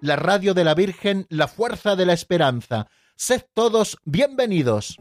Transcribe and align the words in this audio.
la 0.00 0.16
radio 0.16 0.54
de 0.54 0.64
la 0.64 0.74
Virgen, 0.74 1.26
la 1.28 1.48
fuerza 1.48 1.96
de 1.96 2.06
la 2.06 2.12
esperanza. 2.12 2.88
Sed 3.16 3.42
todos 3.54 3.98
bienvenidos. 4.04 4.96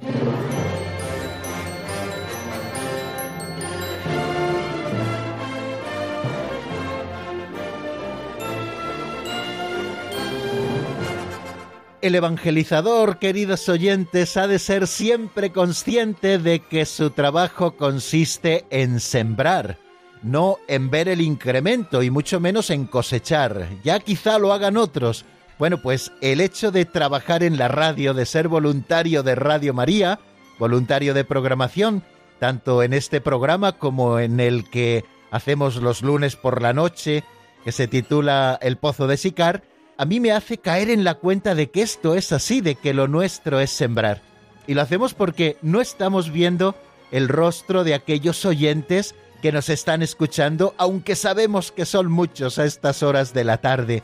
El 11.99 12.15
evangelizador, 12.15 13.17
queridos 13.17 13.67
oyentes, 13.69 14.37
ha 14.37 14.47
de 14.47 14.59
ser 14.59 14.87
siempre 14.87 15.51
consciente 15.51 16.37
de 16.37 16.59
que 16.59 16.85
su 16.85 17.09
trabajo 17.09 17.75
consiste 17.75 18.65
en 18.69 18.99
sembrar, 18.99 19.77
no 20.23 20.57
en 20.67 20.89
ver 20.89 21.07
el 21.07 21.21
incremento 21.21 22.03
y 22.03 22.09
mucho 22.09 22.39
menos 22.39 22.69
en 22.69 22.85
cosechar. 22.85 23.67
Ya 23.83 23.99
quizá 23.99 24.39
lo 24.39 24.53
hagan 24.53 24.77
otros. 24.77 25.25
Bueno, 25.59 25.81
pues 25.81 26.11
el 26.21 26.41
hecho 26.41 26.71
de 26.71 26.85
trabajar 26.85 27.43
en 27.43 27.57
la 27.57 27.67
radio, 27.67 28.13
de 28.13 28.25
ser 28.25 28.47
voluntario 28.47 29.23
de 29.23 29.35
Radio 29.35 29.73
María, 29.73 30.19
voluntario 30.59 31.13
de 31.13 31.23
programación, 31.23 32.03
tanto 32.39 32.83
en 32.83 32.93
este 32.93 33.21
programa 33.21 33.73
como 33.73 34.19
en 34.19 34.39
el 34.39 34.69
que 34.69 35.03
hacemos 35.31 35.77
los 35.77 36.01
lunes 36.01 36.35
por 36.35 36.61
la 36.61 36.73
noche, 36.73 37.23
que 37.63 37.71
se 37.71 37.87
titula 37.87 38.57
El 38.61 38.77
Pozo 38.77 39.07
de 39.07 39.17
Sicar, 39.17 39.63
a 39.97 40.05
mí 40.05 40.19
me 40.19 40.31
hace 40.31 40.59
caer 40.59 40.89
en 40.91 41.03
la 41.03 41.15
cuenta 41.15 41.55
de 41.55 41.71
que 41.71 41.81
esto 41.81 42.13
es 42.15 42.31
así, 42.31 42.61
de 42.61 42.75
que 42.75 42.93
lo 42.93 43.07
nuestro 43.07 43.59
es 43.59 43.71
sembrar. 43.71 44.21
Y 44.67 44.75
lo 44.75 44.81
hacemos 44.81 45.15
porque 45.15 45.57
no 45.63 45.81
estamos 45.81 46.31
viendo 46.31 46.75
el 47.11 47.27
rostro 47.27 47.83
de 47.83 47.95
aquellos 47.95 48.45
oyentes 48.45 49.15
que 49.41 49.51
nos 49.51 49.69
están 49.69 50.01
escuchando, 50.01 50.73
aunque 50.77 51.15
sabemos 51.15 51.71
que 51.71 51.85
son 51.85 52.11
muchos 52.11 52.59
a 52.59 52.65
estas 52.65 53.03
horas 53.03 53.33
de 53.33 53.43
la 53.43 53.57
tarde. 53.57 54.03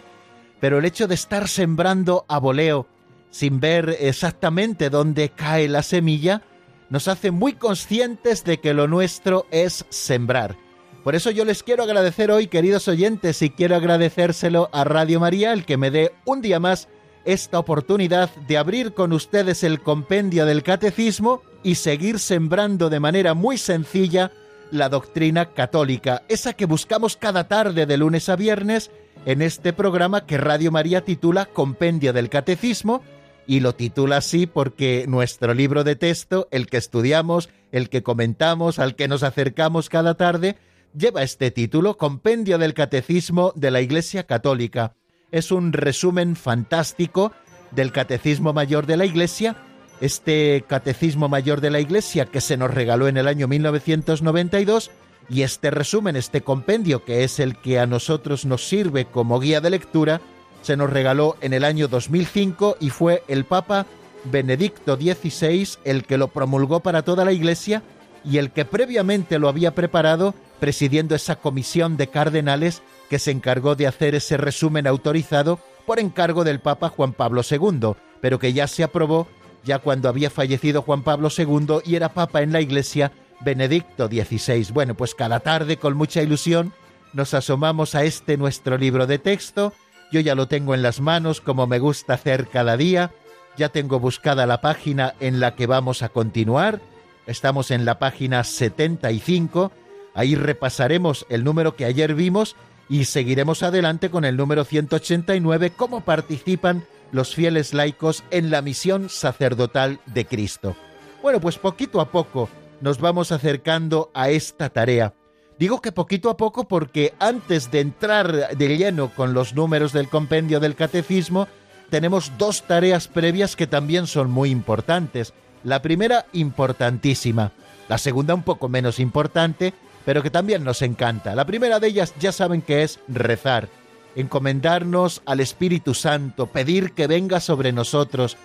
Pero 0.59 0.79
el 0.79 0.85
hecho 0.85 1.07
de 1.07 1.15
estar 1.15 1.47
sembrando 1.47 2.25
a 2.27 2.39
voleo, 2.39 2.87
sin 3.29 3.59
ver 3.59 3.97
exactamente 3.99 4.89
dónde 4.89 5.29
cae 5.29 5.67
la 5.67 5.83
semilla, 5.83 6.43
nos 6.89 7.07
hace 7.07 7.31
muy 7.31 7.53
conscientes 7.53 8.43
de 8.43 8.59
que 8.59 8.73
lo 8.73 8.87
nuestro 8.87 9.47
es 9.51 9.85
sembrar. 9.89 10.55
Por 11.03 11.15
eso 11.15 11.31
yo 11.31 11.43
les 11.43 11.63
quiero 11.63 11.83
agradecer 11.83 12.31
hoy, 12.31 12.47
queridos 12.47 12.87
oyentes, 12.87 13.41
y 13.41 13.49
quiero 13.49 13.75
agradecérselo 13.75 14.69
a 14.71 14.83
Radio 14.83 15.19
María 15.19 15.51
el 15.51 15.65
que 15.65 15.75
me 15.75 15.91
dé 15.91 16.13
un 16.25 16.41
día 16.41 16.59
más 16.59 16.87
esta 17.25 17.59
oportunidad 17.59 18.29
de 18.47 18.57
abrir 18.57 18.93
con 18.93 19.11
ustedes 19.11 19.63
el 19.63 19.81
compendio 19.81 20.45
del 20.45 20.63
catecismo 20.63 21.41
y 21.63 21.75
seguir 21.75 22.19
sembrando 22.19 22.89
de 22.89 22.99
manera 22.99 23.33
muy 23.33 23.57
sencilla 23.57 24.31
la 24.73 24.89
doctrina 24.89 25.53
católica, 25.53 26.23
esa 26.27 26.53
que 26.53 26.65
buscamos 26.65 27.15
cada 27.15 27.47
tarde 27.47 27.85
de 27.85 27.95
lunes 27.95 28.27
a 28.27 28.35
viernes 28.35 28.89
en 29.25 29.43
este 29.43 29.71
programa 29.71 30.25
que 30.25 30.37
Radio 30.37 30.71
María 30.71 31.05
titula 31.05 31.45
Compendio 31.45 32.11
del 32.11 32.29
Catecismo, 32.29 33.03
y 33.45 33.59
lo 33.59 33.75
titula 33.75 34.17
así 34.17 34.47
porque 34.47 35.05
nuestro 35.07 35.53
libro 35.53 35.83
de 35.83 35.95
texto, 35.95 36.47
el 36.49 36.65
que 36.65 36.77
estudiamos, 36.77 37.49
el 37.71 37.89
que 37.89 38.01
comentamos, 38.01 38.79
al 38.79 38.95
que 38.95 39.07
nos 39.07 39.21
acercamos 39.21 39.89
cada 39.89 40.15
tarde, 40.15 40.57
lleva 40.97 41.21
este 41.21 41.51
título, 41.51 41.97
Compendio 41.97 42.57
del 42.57 42.73
Catecismo 42.73 43.53
de 43.55 43.69
la 43.69 43.81
Iglesia 43.81 44.23
Católica. 44.23 44.95
Es 45.31 45.51
un 45.51 45.71
resumen 45.71 46.35
fantástico 46.35 47.31
del 47.71 47.91
Catecismo 47.91 48.53
Mayor 48.53 48.87
de 48.87 48.97
la 48.97 49.05
Iglesia, 49.05 49.55
este 50.03 50.65
Catecismo 50.67 51.29
Mayor 51.29 51.61
de 51.61 51.71
la 51.71 51.79
Iglesia 51.79 52.25
que 52.25 52.41
se 52.41 52.57
nos 52.57 52.73
regaló 52.73 53.07
en 53.07 53.15
el 53.15 53.25
año 53.25 53.47
1992, 53.47 54.91
y 55.29 55.43
este 55.43 55.71
resumen, 55.71 56.17
este 56.17 56.41
compendio, 56.41 57.05
que 57.05 57.23
es 57.23 57.39
el 57.39 57.55
que 57.55 57.79
a 57.79 57.85
nosotros 57.85 58.45
nos 58.45 58.67
sirve 58.67 59.05
como 59.05 59.39
guía 59.39 59.61
de 59.61 59.69
lectura, 59.69 60.19
se 60.61 60.75
nos 60.75 60.89
regaló 60.89 61.37
en 61.39 61.53
el 61.53 61.63
año 61.63 61.87
2005 61.87 62.77
y 62.81 62.89
fue 62.89 63.23
el 63.29 63.45
Papa 63.45 63.85
Benedicto 64.25 64.97
XVI 64.97 65.69
el 65.85 66.03
que 66.03 66.17
lo 66.17 66.27
promulgó 66.27 66.81
para 66.81 67.03
toda 67.03 67.23
la 67.23 67.31
Iglesia 67.31 67.81
y 68.25 68.39
el 68.39 68.51
que 68.51 68.65
previamente 68.65 69.39
lo 69.39 69.47
había 69.47 69.73
preparado 69.73 70.35
presidiendo 70.59 71.15
esa 71.15 71.37
comisión 71.37 71.95
de 71.95 72.07
cardenales 72.07 72.81
que 73.09 73.19
se 73.19 73.31
encargó 73.31 73.75
de 73.75 73.87
hacer 73.87 74.15
ese 74.15 74.35
resumen 74.35 74.85
autorizado 74.85 75.59
por 75.85 75.99
encargo 75.99 76.43
del 76.43 76.59
Papa 76.59 76.89
Juan 76.89 77.13
Pablo 77.13 77.41
II, 77.49 77.93
pero 78.19 78.39
que 78.39 78.51
ya 78.51 78.67
se 78.67 78.83
aprobó 78.83 79.27
ya 79.63 79.79
cuando 79.79 80.09
había 80.09 80.29
fallecido 80.29 80.81
Juan 80.81 81.03
Pablo 81.03 81.29
II 81.35 81.79
y 81.85 81.95
era 81.95 82.09
Papa 82.09 82.41
en 82.41 82.51
la 82.51 82.61
Iglesia 82.61 83.11
Benedicto 83.41 84.07
XVI. 84.07 84.71
Bueno, 84.73 84.95
pues 84.95 85.15
cada 85.15 85.39
tarde 85.39 85.77
con 85.77 85.95
mucha 85.95 86.21
ilusión 86.21 86.73
nos 87.13 87.33
asomamos 87.33 87.95
a 87.95 88.03
este 88.03 88.37
nuestro 88.37 88.77
libro 88.77 89.07
de 89.07 89.19
texto. 89.19 89.73
Yo 90.11 90.19
ya 90.19 90.35
lo 90.35 90.47
tengo 90.47 90.73
en 90.73 90.81
las 90.81 91.01
manos 91.01 91.41
como 91.41 91.67
me 91.67 91.79
gusta 91.79 92.13
hacer 92.13 92.47
cada 92.47 92.77
día. 92.77 93.11
Ya 93.57 93.69
tengo 93.69 93.99
buscada 93.99 94.45
la 94.45 94.61
página 94.61 95.13
en 95.19 95.39
la 95.39 95.55
que 95.55 95.67
vamos 95.67 96.01
a 96.01 96.09
continuar. 96.09 96.81
Estamos 97.27 97.71
en 97.71 97.85
la 97.85 97.99
página 97.99 98.43
75 98.43 99.71
Ahí 100.13 100.35
repasaremos 100.35 101.25
el 101.29 101.43
número 101.43 101.75
que 101.75 101.85
ayer 101.85 102.13
vimos 102.13 102.55
y 102.89 103.05
seguiremos 103.05 103.63
adelante 103.63 104.09
con 104.09 104.25
el 104.25 104.37
número 104.37 104.63
189, 104.63 105.71
cómo 105.71 106.01
participan 106.01 106.85
los 107.13 107.33
fieles 107.33 107.73
laicos 107.73 108.25
en 108.31 108.51
la 108.51 108.61
misión 108.61 109.07
sacerdotal 109.07 109.99
de 110.07 110.25
Cristo. 110.25 110.75
Bueno, 111.21 111.39
pues 111.39 111.57
poquito 111.57 112.01
a 112.01 112.11
poco 112.11 112.49
nos 112.81 112.99
vamos 112.99 113.31
acercando 113.31 114.11
a 114.13 114.29
esta 114.29 114.69
tarea. 114.69 115.13
Digo 115.57 115.81
que 115.81 115.93
poquito 115.93 116.29
a 116.29 116.35
poco 116.35 116.67
porque 116.67 117.13
antes 117.19 117.71
de 117.71 117.79
entrar 117.79 118.57
de 118.57 118.77
lleno 118.77 119.09
con 119.15 119.33
los 119.33 119.53
números 119.53 119.93
del 119.93 120.09
compendio 120.09 120.59
del 120.59 120.75
catecismo, 120.75 121.47
tenemos 121.89 122.33
dos 122.37 122.63
tareas 122.63 123.07
previas 123.07 123.55
que 123.55 123.67
también 123.67 124.07
son 124.07 124.31
muy 124.31 124.49
importantes. 124.49 125.33
La 125.63 125.81
primera, 125.81 126.25
importantísima. 126.33 127.51
La 127.87 127.99
segunda, 127.99 128.33
un 128.33 128.43
poco 128.43 128.67
menos 128.67 128.99
importante, 128.99 129.73
pero 130.03 130.23
que 130.23 130.31
también 130.31 130.63
nos 130.63 130.81
encanta. 130.81 131.35
La 131.35 131.45
primera 131.45 131.79
de 131.79 131.87
ellas 131.87 132.13
ya 132.19 132.31
saben 132.31 132.61
que 132.61 132.83
es 132.83 132.99
rezar, 133.07 133.69
encomendarnos 134.15 135.21
al 135.25 135.39
Espíritu 135.39 135.93
Santo, 135.93 136.47
pedir 136.47 136.93
que 136.93 137.07
venga 137.07 137.39
sobre 137.39 137.71
nosotros, 137.71 138.37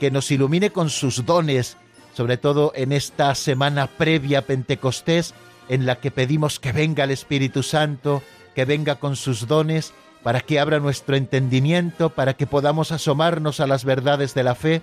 que 0.00 0.10
nos 0.10 0.30
ilumine 0.30 0.70
con 0.70 0.90
sus 0.90 1.24
dones, 1.24 1.76
sobre 2.14 2.36
todo 2.36 2.72
en 2.74 2.92
esta 2.92 3.34
semana 3.34 3.86
previa 3.86 4.40
a 4.40 4.42
Pentecostés, 4.42 5.34
en 5.68 5.86
la 5.86 5.96
que 5.96 6.10
pedimos 6.10 6.60
que 6.60 6.72
venga 6.72 7.04
el 7.04 7.10
Espíritu 7.10 7.62
Santo, 7.62 8.22
que 8.54 8.64
venga 8.64 8.96
con 8.96 9.16
sus 9.16 9.46
dones, 9.46 9.94
para 10.22 10.40
que 10.40 10.60
abra 10.60 10.78
nuestro 10.78 11.16
entendimiento, 11.16 12.10
para 12.10 12.34
que 12.34 12.46
podamos 12.46 12.92
asomarnos 12.92 13.60
a 13.60 13.66
las 13.66 13.84
verdades 13.84 14.34
de 14.34 14.44
la 14.44 14.54
fe, 14.54 14.82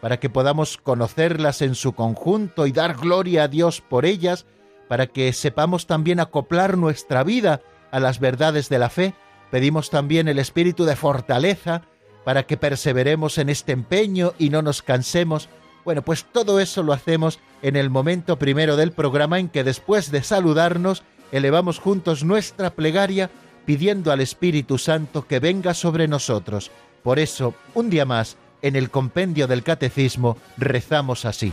para 0.00 0.18
que 0.18 0.28
podamos 0.28 0.78
conocerlas 0.78 1.62
en 1.62 1.74
su 1.74 1.92
conjunto 1.92 2.66
y 2.66 2.72
dar 2.72 2.96
gloria 2.96 3.44
a 3.44 3.48
Dios 3.48 3.80
por 3.80 4.04
ellas, 4.04 4.46
para 4.88 5.06
que 5.06 5.32
sepamos 5.32 5.86
también 5.86 6.18
acoplar 6.18 6.76
nuestra 6.76 7.22
vida 7.22 7.60
a 7.92 8.00
las 8.00 8.18
verdades 8.18 8.68
de 8.68 8.78
la 8.78 8.90
fe, 8.90 9.14
pedimos 9.52 9.90
también 9.90 10.28
el 10.28 10.38
espíritu 10.38 10.86
de 10.86 10.96
fortaleza 10.96 11.82
para 12.24 12.44
que 12.44 12.56
perseveremos 12.56 13.36
en 13.36 13.50
este 13.50 13.72
empeño 13.72 14.32
y 14.38 14.48
no 14.48 14.62
nos 14.62 14.80
cansemos. 14.80 15.50
Bueno, 15.84 16.00
pues 16.00 16.24
todo 16.24 16.58
eso 16.58 16.82
lo 16.82 16.94
hacemos 16.94 17.38
en 17.60 17.76
el 17.76 17.90
momento 17.90 18.38
primero 18.38 18.76
del 18.76 18.92
programa 18.92 19.38
en 19.38 19.50
que 19.50 19.62
después 19.62 20.10
de 20.10 20.22
saludarnos 20.22 21.02
elevamos 21.32 21.80
juntos 21.80 22.24
nuestra 22.24 22.70
plegaria 22.70 23.28
pidiendo 23.66 24.10
al 24.10 24.22
Espíritu 24.22 24.78
Santo 24.78 25.26
que 25.26 25.38
venga 25.38 25.74
sobre 25.74 26.08
nosotros. 26.08 26.70
Por 27.02 27.18
eso, 27.18 27.54
un 27.74 27.90
día 27.90 28.06
más, 28.06 28.38
en 28.62 28.74
el 28.74 28.88
compendio 28.88 29.48
del 29.48 29.62
Catecismo, 29.62 30.38
rezamos 30.56 31.26
así. 31.26 31.52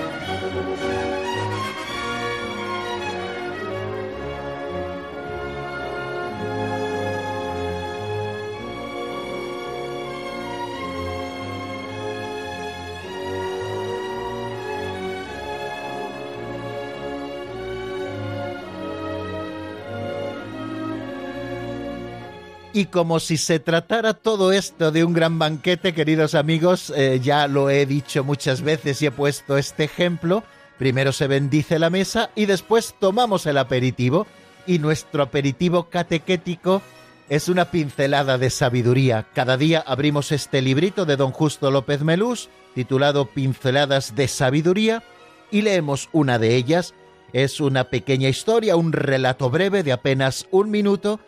Y 22.73 22.85
como 22.85 23.19
si 23.19 23.35
se 23.35 23.59
tratara 23.59 24.13
todo 24.13 24.53
esto 24.53 24.91
de 24.91 25.03
un 25.03 25.13
gran 25.13 25.37
banquete, 25.37 25.93
queridos 25.93 26.35
amigos, 26.35 26.93
eh, 26.95 27.19
ya 27.21 27.47
lo 27.47 27.69
he 27.69 27.85
dicho 27.85 28.23
muchas 28.23 28.61
veces 28.61 29.01
y 29.01 29.07
he 29.07 29.11
puesto 29.11 29.57
este 29.57 29.83
ejemplo. 29.83 30.43
Primero 30.77 31.11
se 31.11 31.27
bendice 31.27 31.79
la 31.79 31.89
mesa 31.89 32.29
y 32.33 32.45
después 32.45 32.95
tomamos 32.97 33.45
el 33.45 33.57
aperitivo. 33.57 34.25
Y 34.65 34.79
nuestro 34.79 35.23
aperitivo 35.23 35.89
catequético 35.89 36.81
es 37.27 37.49
una 37.49 37.65
pincelada 37.71 38.37
de 38.37 38.49
sabiduría. 38.49 39.27
Cada 39.33 39.57
día 39.57 39.83
abrimos 39.85 40.31
este 40.31 40.61
librito 40.61 41.05
de 41.05 41.17
don 41.17 41.31
Justo 41.31 41.71
López 41.71 42.03
Melús, 42.03 42.49
titulado 42.73 43.25
Pinceladas 43.25 44.15
de 44.15 44.29
Sabiduría, 44.29 45.03
y 45.49 45.63
leemos 45.63 46.09
una 46.13 46.39
de 46.39 46.55
ellas. 46.55 46.93
Es 47.33 47.59
una 47.59 47.85
pequeña 47.85 48.29
historia, 48.29 48.77
un 48.77 48.93
relato 48.93 49.49
breve 49.49 49.83
de 49.83 49.91
apenas 49.91 50.47
un 50.51 50.71
minuto, 50.71 51.19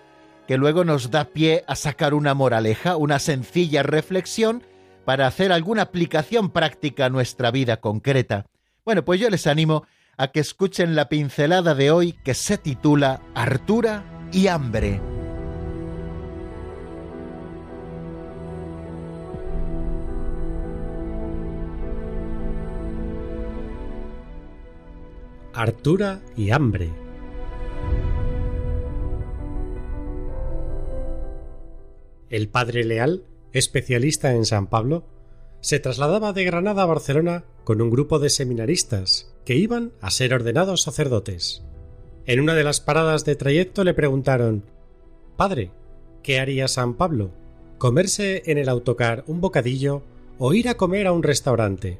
que 0.47 0.57
luego 0.57 0.83
nos 0.83 1.11
da 1.11 1.25
pie 1.25 1.63
a 1.67 1.75
sacar 1.75 2.13
una 2.13 2.33
moraleja, 2.33 2.97
una 2.97 3.19
sencilla 3.19 3.83
reflexión 3.83 4.63
para 5.05 5.27
hacer 5.27 5.51
alguna 5.51 5.83
aplicación 5.83 6.49
práctica 6.51 7.05
a 7.05 7.09
nuestra 7.09 7.51
vida 7.51 7.77
concreta. 7.77 8.45
Bueno, 8.85 9.05
pues 9.05 9.19
yo 9.19 9.29
les 9.29 9.47
animo 9.47 9.85
a 10.17 10.29
que 10.29 10.39
escuchen 10.39 10.95
la 10.95 11.09
pincelada 11.09 11.75
de 11.75 11.91
hoy 11.91 12.13
que 12.23 12.33
se 12.33 12.57
titula 12.57 13.21
Artura 13.33 14.03
y 14.31 14.47
hambre. 14.47 15.01
Artura 25.53 26.19
y 26.35 26.49
hambre 26.49 27.02
El 32.33 32.49
padre 32.49 32.83
Leal, 32.83 33.25
especialista 33.51 34.33
en 34.33 34.45
San 34.45 34.65
Pablo, 34.65 35.05
se 35.61 35.79
trasladaba 35.79 36.33
de 36.33 36.43
Granada 36.43 36.81
a 36.81 36.87
Barcelona 36.87 37.45
con 37.63 37.79
un 37.79 37.91
grupo 37.91 38.17
de 38.17 38.31
seminaristas 38.31 39.31
que 39.45 39.55
iban 39.55 39.91
a 40.01 40.09
ser 40.09 40.33
ordenados 40.33 40.81
sacerdotes. 40.81 41.61
En 42.25 42.39
una 42.39 42.55
de 42.55 42.63
las 42.63 42.81
paradas 42.81 43.23
de 43.23 43.35
trayecto 43.35 43.83
le 43.83 43.93
preguntaron 43.93 44.65
Padre, 45.37 45.69
¿qué 46.23 46.39
haría 46.39 46.67
San 46.67 46.95
Pablo? 46.95 47.29
¿Comerse 47.77 48.41
en 48.47 48.57
el 48.57 48.67
autocar 48.67 49.23
un 49.27 49.39
bocadillo 49.39 50.01
o 50.39 50.55
ir 50.55 50.69
a 50.69 50.75
comer 50.75 51.05
a 51.05 51.11
un 51.11 51.21
restaurante? 51.21 51.99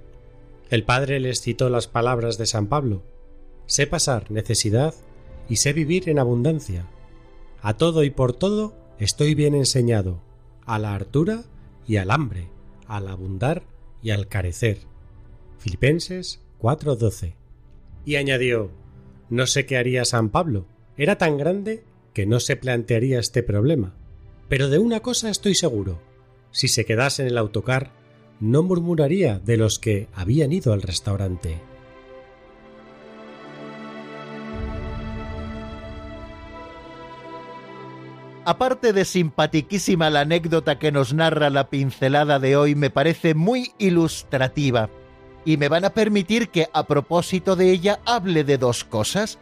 El 0.71 0.83
padre 0.83 1.19
les 1.19 1.41
citó 1.41 1.69
las 1.69 1.87
palabras 1.87 2.39
de 2.39 2.47
San 2.47 2.65
Pablo 2.65 3.03
Sé 3.67 3.85
pasar 3.85 4.31
necesidad 4.31 4.95
y 5.47 5.57
sé 5.57 5.73
vivir 5.73 6.09
en 6.09 6.17
abundancia. 6.17 6.87
A 7.61 7.77
todo 7.77 8.03
y 8.03 8.09
por 8.09 8.33
todo 8.33 8.81
Estoy 8.99 9.35
bien 9.35 9.55
enseñado 9.55 10.21
a 10.65 10.79
la 10.79 10.95
hartura 10.95 11.43
y 11.87 11.97
al 11.97 12.11
hambre, 12.11 12.49
al 12.87 13.07
abundar 13.07 13.63
y 14.01 14.11
al 14.11 14.27
carecer. 14.27 14.79
Filipenses 15.57 16.41
4:12. 16.59 17.35
Y 18.05 18.15
añadió, 18.15 18.71
no 19.29 19.47
sé 19.47 19.65
qué 19.65 19.77
haría 19.77 20.05
San 20.05 20.29
Pablo, 20.29 20.65
era 20.97 21.17
tan 21.17 21.37
grande 21.37 21.83
que 22.13 22.25
no 22.25 22.39
se 22.39 22.55
plantearía 22.55 23.19
este 23.19 23.43
problema. 23.43 23.95
Pero 24.49 24.69
de 24.69 24.77
una 24.77 24.99
cosa 24.99 25.29
estoy 25.29 25.55
seguro, 25.55 25.99
si 26.51 26.67
se 26.67 26.85
quedase 26.85 27.23
en 27.23 27.29
el 27.29 27.37
autocar, 27.37 27.91
no 28.39 28.61
murmuraría 28.61 29.39
de 29.39 29.57
los 29.57 29.79
que 29.79 30.07
habían 30.13 30.51
ido 30.51 30.73
al 30.73 30.81
restaurante. 30.81 31.59
Aparte 38.45 38.91
de 38.91 39.05
simpatiquísima 39.05 40.09
la 40.09 40.21
anécdota 40.21 40.77
que 40.77 40.91
nos 40.91 41.13
narra 41.13 41.49
la 41.49 41.69
pincelada 41.69 42.39
de 42.39 42.57
hoy, 42.57 42.75
me 42.75 42.89
parece 42.89 43.35
muy 43.35 43.71
ilustrativa 43.77 44.89
y 45.45 45.55
me 45.55 45.69
van 45.69 45.85
a 45.85 45.91
permitir 45.91 46.49
que 46.49 46.67
a 46.73 46.83
propósito 46.83 47.55
de 47.55 47.71
ella 47.71 47.99
hable 48.05 48.43
de 48.43 48.57
dos 48.57 48.83
cosas, 48.83 49.39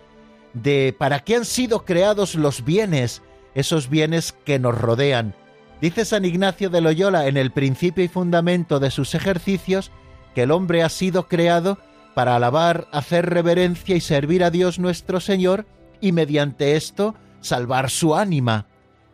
de 0.53 0.95
para 0.98 1.21
qué 1.21 1.36
han 1.36 1.45
sido 1.45 1.83
creados 1.83 2.36
los 2.36 2.63
bienes, 2.63 3.24
esos 3.56 3.89
bienes 3.89 4.33
que 4.45 4.59
nos 4.59 4.80
rodean. 4.80 5.33
Dice 5.81 6.06
San 6.06 6.24
Ignacio 6.24 6.69
de 6.69 6.81
Loyola 6.81 7.27
en 7.27 7.38
el 7.38 7.50
principio 7.50 8.04
y 8.04 8.07
fundamento 8.07 8.80
de 8.80 8.92
sus 8.92 9.15
ejercicios 9.15 9.92
que 10.36 10.44
el 10.44 10.51
hombre 10.51 10.83
ha 10.83 10.89
sido 10.89 11.27
creado 11.27 11.80
para 12.13 12.36
alabar, 12.36 12.88
hacer 12.92 13.27
reverencia 13.27 13.95
y 13.95 14.01
servir 14.01 14.44
a 14.44 14.51
Dios 14.51 14.77
nuestro 14.77 15.19
Señor 15.19 15.65
y 16.01 16.12
mediante 16.12 16.75
esto 16.75 17.15
salvar 17.39 17.89
su 17.89 18.15
ánima. 18.15 18.68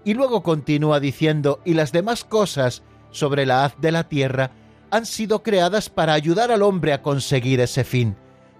Y 0.07 0.13
luego 0.13 0.41
continúa 0.41 1.01
diciendo, 1.01 1.59
y 1.65 1.73
las 1.73 1.91
demás 1.91 2.23
cosas 2.23 2.81
sobre 3.11 3.45
la 3.45 3.65
haz 3.65 3.75
de 3.81 3.91
la 3.91 4.07
tierra 4.07 4.51
han 4.89 5.05
sido 5.05 5.43
creadas 5.43 5.89
para 5.89 6.13
ayudar 6.13 6.49
al 6.49 6.61
hombre 6.61 6.93
a 6.93 7.01
conseguir 7.01 7.59
ese 7.59 7.83
fin, 7.83 8.15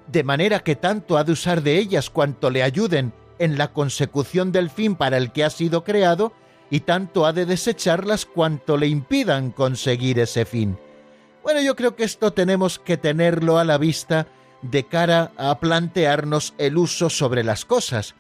de 0.07 0.25
manera 0.25 0.59
que 0.59 0.75
tanto 0.75 1.17
ha 1.17 1.23
de 1.23 1.31
usar 1.31 1.63
de 1.63 1.77
ellas 1.77 2.09
cuanto 2.09 2.49
le 2.49 2.63
ayuden 2.63 3.13
en 3.39 3.57
la 3.57 3.71
consecución 3.71 4.51
del 4.51 4.69
fin 4.69 4.95
para 4.95 5.15
el 5.15 5.31
que 5.31 5.45
ha 5.45 5.49
sido 5.49 5.85
creado, 5.85 6.33
y 6.69 6.81
tanto 6.81 7.25
ha 7.25 7.31
de 7.31 7.45
desecharlas 7.45 8.25
cuanto 8.25 8.75
le 8.75 8.88
impidan 8.88 9.51
conseguir 9.51 10.19
ese 10.19 10.44
fin. 10.44 10.77
Bueno, 11.44 11.61
yo 11.61 11.77
creo 11.77 11.95
que 11.95 12.03
esto 12.03 12.33
tenemos 12.33 12.77
que 12.77 12.97
tenerlo 12.97 13.57
a 13.57 13.63
la 13.63 13.77
vista 13.77 14.27
de 14.63 14.85
cara 14.85 15.31
a 15.38 15.57
plantearnos 15.61 16.56
el 16.57 16.77
uso 16.77 17.09
sobre 17.09 17.45
las 17.45 17.63
cosas, 17.63 18.16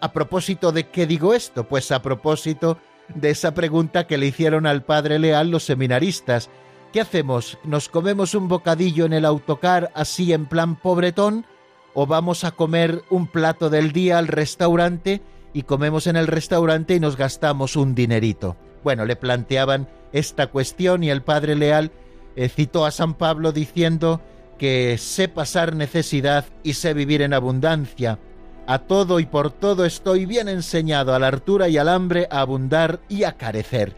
¿A 0.00 0.12
propósito 0.12 0.70
de 0.70 0.88
qué 0.88 1.06
digo 1.06 1.34
esto? 1.34 1.64
Pues 1.64 1.90
a 1.90 2.02
propósito 2.02 2.78
de 3.14 3.30
esa 3.30 3.54
pregunta 3.54 4.06
que 4.06 4.18
le 4.18 4.26
hicieron 4.26 4.66
al 4.66 4.84
padre 4.84 5.18
Leal 5.18 5.50
los 5.50 5.64
seminaristas. 5.64 6.50
¿Qué 6.92 7.00
hacemos? 7.00 7.58
¿Nos 7.64 7.88
comemos 7.88 8.34
un 8.34 8.48
bocadillo 8.48 9.06
en 9.06 9.12
el 9.12 9.24
autocar 9.24 9.90
así 9.94 10.32
en 10.32 10.46
plan 10.46 10.76
pobretón? 10.76 11.46
¿O 11.94 12.06
vamos 12.06 12.44
a 12.44 12.52
comer 12.52 13.02
un 13.10 13.26
plato 13.26 13.70
del 13.70 13.92
día 13.92 14.18
al 14.18 14.28
restaurante 14.28 15.20
y 15.52 15.62
comemos 15.62 16.06
en 16.06 16.16
el 16.16 16.28
restaurante 16.28 16.94
y 16.94 17.00
nos 17.00 17.16
gastamos 17.16 17.74
un 17.74 17.96
dinerito? 17.96 18.56
Bueno, 18.84 19.04
le 19.04 19.16
planteaban 19.16 19.88
esta 20.12 20.46
cuestión 20.46 21.02
y 21.02 21.10
el 21.10 21.22
padre 21.22 21.56
Leal 21.56 21.90
eh, 22.36 22.48
citó 22.48 22.86
a 22.86 22.92
San 22.92 23.14
Pablo 23.14 23.50
diciendo 23.50 24.20
que 24.58 24.96
sé 24.96 25.28
pasar 25.28 25.74
necesidad 25.74 26.44
y 26.62 26.74
sé 26.74 26.94
vivir 26.94 27.20
en 27.22 27.34
abundancia 27.34 28.18
a 28.68 28.80
todo 28.80 29.18
y 29.18 29.24
por 29.24 29.50
todo 29.50 29.86
estoy 29.86 30.26
bien 30.26 30.46
enseñado, 30.46 31.14
a 31.14 31.18
la 31.18 31.28
hartura 31.28 31.70
y 31.70 31.78
al 31.78 31.88
hambre, 31.88 32.28
a 32.30 32.42
abundar 32.42 33.00
y 33.08 33.24
a 33.24 33.32
carecer. 33.32 33.96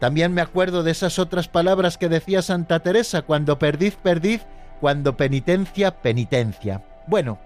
También 0.00 0.34
me 0.34 0.42
acuerdo 0.42 0.82
de 0.82 0.90
esas 0.90 1.18
otras 1.18 1.48
palabras 1.48 1.96
que 1.96 2.10
decía 2.10 2.42
Santa 2.42 2.80
Teresa, 2.80 3.22
cuando 3.22 3.58
perdiz, 3.58 3.96
perdiz, 3.96 4.42
cuando 4.82 5.16
penitencia, 5.16 6.02
penitencia. 6.02 6.84
Bueno, 7.06 7.38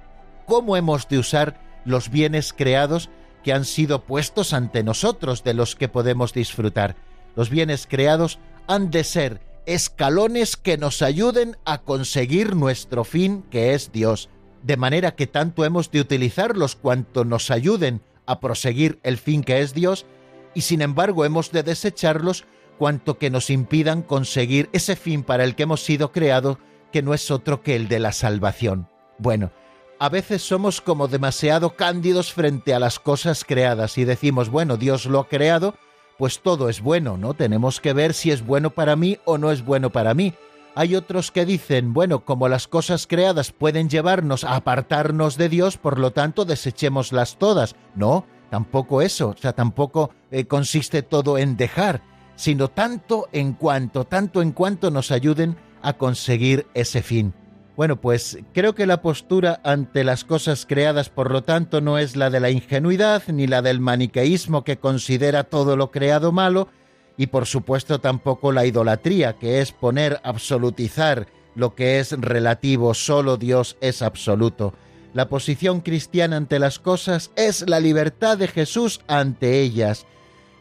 ¿cómo 0.45 0.77
hemos 0.77 1.07
de 1.07 1.19
usar 1.19 1.61
los 1.85 2.11
bienes 2.11 2.53
creados 2.53 3.11
que 3.45 3.53
han 3.53 3.65
sido 3.65 4.03
puestos 4.03 4.53
ante 4.53 4.83
nosotros, 4.83 5.45
de 5.45 5.55
los 5.55 5.77
que 5.77 5.89
podemos 5.89 6.33
disfrutar? 6.33 6.97
Los 7.37 7.49
bienes 7.49 7.87
creados 7.89 8.41
han 8.67 8.91
de 8.91 9.05
ser 9.05 9.41
escalones 9.67 10.57
que 10.57 10.79
nos 10.79 11.01
ayuden 11.01 11.59
a 11.65 11.79
conseguir 11.79 12.57
nuestro 12.57 13.05
fin, 13.05 13.45
que 13.51 13.75
es 13.75 13.93
Dios 13.93 14.31
de 14.67 14.77
manera 14.77 15.15
que 15.15 15.29
tanto 15.29 15.65
hemos 15.65 15.93
de 15.93 16.01
utilizarlos 16.01 16.75
cuanto 16.75 17.25
nos 17.25 17.53
ayuden 17.53 18.03
a 18.27 18.41
proseguir 18.41 18.99
el 19.05 19.17
fin 19.17 19.45
que 19.45 19.61
es 19.61 19.75
Dios, 19.75 20.07
y 20.55 20.63
sin 20.63 20.83
embargo 20.83 21.25
hemos 21.25 21.53
de 21.53 21.63
desecharlos 21.63 22.47
cuanto 22.77 23.17
que 23.17 23.31
nos 23.31 23.49
impidan 23.49 24.03
conseguir 24.03 24.69
ese 24.73 24.97
fin 24.97 25.23
para 25.23 25.45
el 25.45 25.55
que 25.55 25.63
hemos 25.63 25.85
sido 25.85 26.11
creados, 26.11 26.59
que 26.91 27.01
no 27.01 27.15
es 27.15 27.31
otro 27.31 27.63
que 27.63 27.77
el 27.77 27.87
de 27.87 28.01
la 28.01 28.11
salvación. 28.11 28.89
Bueno, 29.19 29.53
a 30.01 30.09
veces 30.09 30.43
somos 30.43 30.81
como 30.81 31.07
demasiado 31.07 31.77
cándidos 31.77 32.33
frente 32.33 32.75
a 32.75 32.81
las 32.81 32.99
cosas 32.99 33.45
creadas 33.45 33.97
y 33.99 34.05
decimos, 34.05 34.49
bueno, 34.49 34.77
Dios 34.77 35.07
lo 35.07 35.21
ha 35.21 35.29
creado, 35.29 35.77
pues 36.19 36.41
todo 36.41 36.69
es 36.69 36.81
bueno, 36.81 37.17
¿no? 37.17 37.35
Tenemos 37.35 37.81
que 37.81 37.93
ver 37.93 38.15
si 38.15 38.33
es 38.33 38.45
bueno 38.45 38.71
para 38.71 38.97
mí 38.97 39.19
o 39.27 39.39
no 39.39 39.53
es 39.53 39.65
bueno 39.65 39.91
para 39.91 40.13
mí. 40.13 40.35
Hay 40.79 40.95
otros 40.95 41.31
que 41.31 41.47
dicen, 41.47 41.95
bueno, 41.95 42.27
como 42.27 42.51
las 42.51 42.69
cosas 42.69 43.07
creadas 43.07 43.51
pueden 43.51 43.89
llevarnos 43.89 44.45
a 44.45 44.57
apartarnos 44.57 45.39
de 45.39 45.49
Dios, 45.49 45.79
por 45.79 45.99
lo 45.99 46.11
tanto 46.11 46.45
desechémoslas 46.45 47.39
todas. 47.39 47.77
No, 47.95 48.27
tampoco 48.51 49.01
eso, 49.01 49.31
o 49.31 49.37
sea, 49.39 49.55
tampoco 49.55 50.11
eh, 50.31 50.45
consiste 50.45 51.01
todo 51.01 51.39
en 51.39 51.57
dejar, 51.57 52.03
sino 52.35 52.69
tanto 52.69 53.27
en 53.33 53.55
cuanto, 53.55 54.05
tanto 54.05 54.43
en 54.43 54.53
cuanto 54.53 54.91
nos 54.91 55.13
ayuden 55.13 55.57
a 55.81 55.95
conseguir 55.95 56.67
ese 56.75 57.01
fin. 57.01 57.33
Bueno, 57.75 57.99
pues 57.99 58.39
creo 58.53 58.75
que 58.75 58.85
la 58.85 59.01
postura 59.01 59.61
ante 59.65 60.05
las 60.05 60.25
cosas 60.25 60.67
creadas, 60.67 61.09
por 61.09 61.31
lo 61.31 61.43
tanto, 61.43 61.81
no 61.81 61.97
es 61.97 62.17
la 62.17 62.29
de 62.29 62.41
la 62.41 62.51
ingenuidad 62.51 63.23
ni 63.29 63.47
la 63.47 63.63
del 63.63 63.81
maniqueísmo 63.81 64.63
que 64.63 64.77
considera 64.77 65.45
todo 65.45 65.75
lo 65.79 65.91
creado 65.91 66.33
malo, 66.33 66.69
y 67.17 67.29
por 67.29 67.47
supuesto 67.47 68.01
tampoco 68.01 68.53
la 68.53 68.67
idolatría, 68.67 69.35
que 69.35 69.61
es 69.61 69.73
poner, 69.73 70.21
absolutizar 70.23 71.27
lo 71.55 71.75
que 71.75 71.99
es 71.99 72.13
relativo, 72.13 72.95
solo 72.95 73.37
Dios 73.37 73.77
es 73.81 74.03
absoluto. 74.03 74.75
La 75.15 75.29
posición 75.29 75.81
cristiana 75.81 76.37
ante 76.37 76.59
las 76.59 76.79
cosas 76.79 77.31
es 77.37 77.69
la 77.69 77.81
libertad 77.81 78.37
de 78.37 78.49
Jesús 78.49 79.01
ante 79.07 79.61
ellas, 79.61 80.07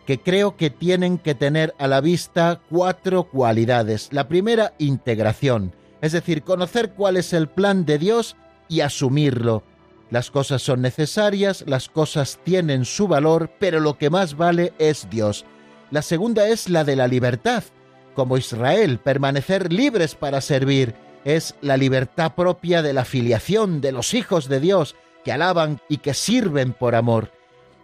que 0.05 0.19
creo 0.19 0.55
que 0.55 0.69
tienen 0.69 1.17
que 1.17 1.35
tener 1.35 1.73
a 1.77 1.87
la 1.87 1.99
vista 1.99 2.61
cuatro 2.69 3.23
cualidades. 3.23 4.09
La 4.11 4.27
primera, 4.27 4.73
integración 4.77 5.73
es 6.05 6.11
decir, 6.11 6.43
conocer 6.43 6.91
cuál 6.91 7.17
es 7.17 7.33
el 7.33 7.47
plan 7.47 7.83
de 7.83 7.97
Dios 7.97 8.35
y 8.67 8.81
asumirlo. 8.81 9.63
Las 10.11 10.29
cosas 10.29 10.61
son 10.61 10.81
necesarias, 10.81 11.63
las 11.67 11.89
cosas 11.89 12.39
tienen 12.43 12.85
su 12.85 13.07
valor, 13.07 13.49
pero 13.59 13.79
lo 13.79 13.97
que 13.97 14.11
más 14.11 14.37
vale 14.37 14.71
es 14.77 15.09
Dios. 15.09 15.45
La 15.91 16.01
segunda 16.01 16.47
es 16.47 16.69
la 16.69 16.83
de 16.83 16.95
la 16.95 17.07
libertad. 17.07 17.63
Como 18.15 18.37
Israel, 18.37 18.99
permanecer 18.99 19.71
libres 19.71 20.15
para 20.15 20.41
servir 20.41 20.95
es 21.25 21.55
la 21.61 21.77
libertad 21.77 22.33
propia 22.35 22.81
de 22.81 22.93
la 22.93 23.05
filiación 23.05 23.81
de 23.81 23.91
los 23.91 24.13
hijos 24.13 24.47
de 24.47 24.59
Dios 24.59 24.95
que 25.23 25.31
alaban 25.31 25.81
y 25.89 25.97
que 25.97 26.13
sirven 26.13 26.73
por 26.73 26.95
amor. 26.95 27.31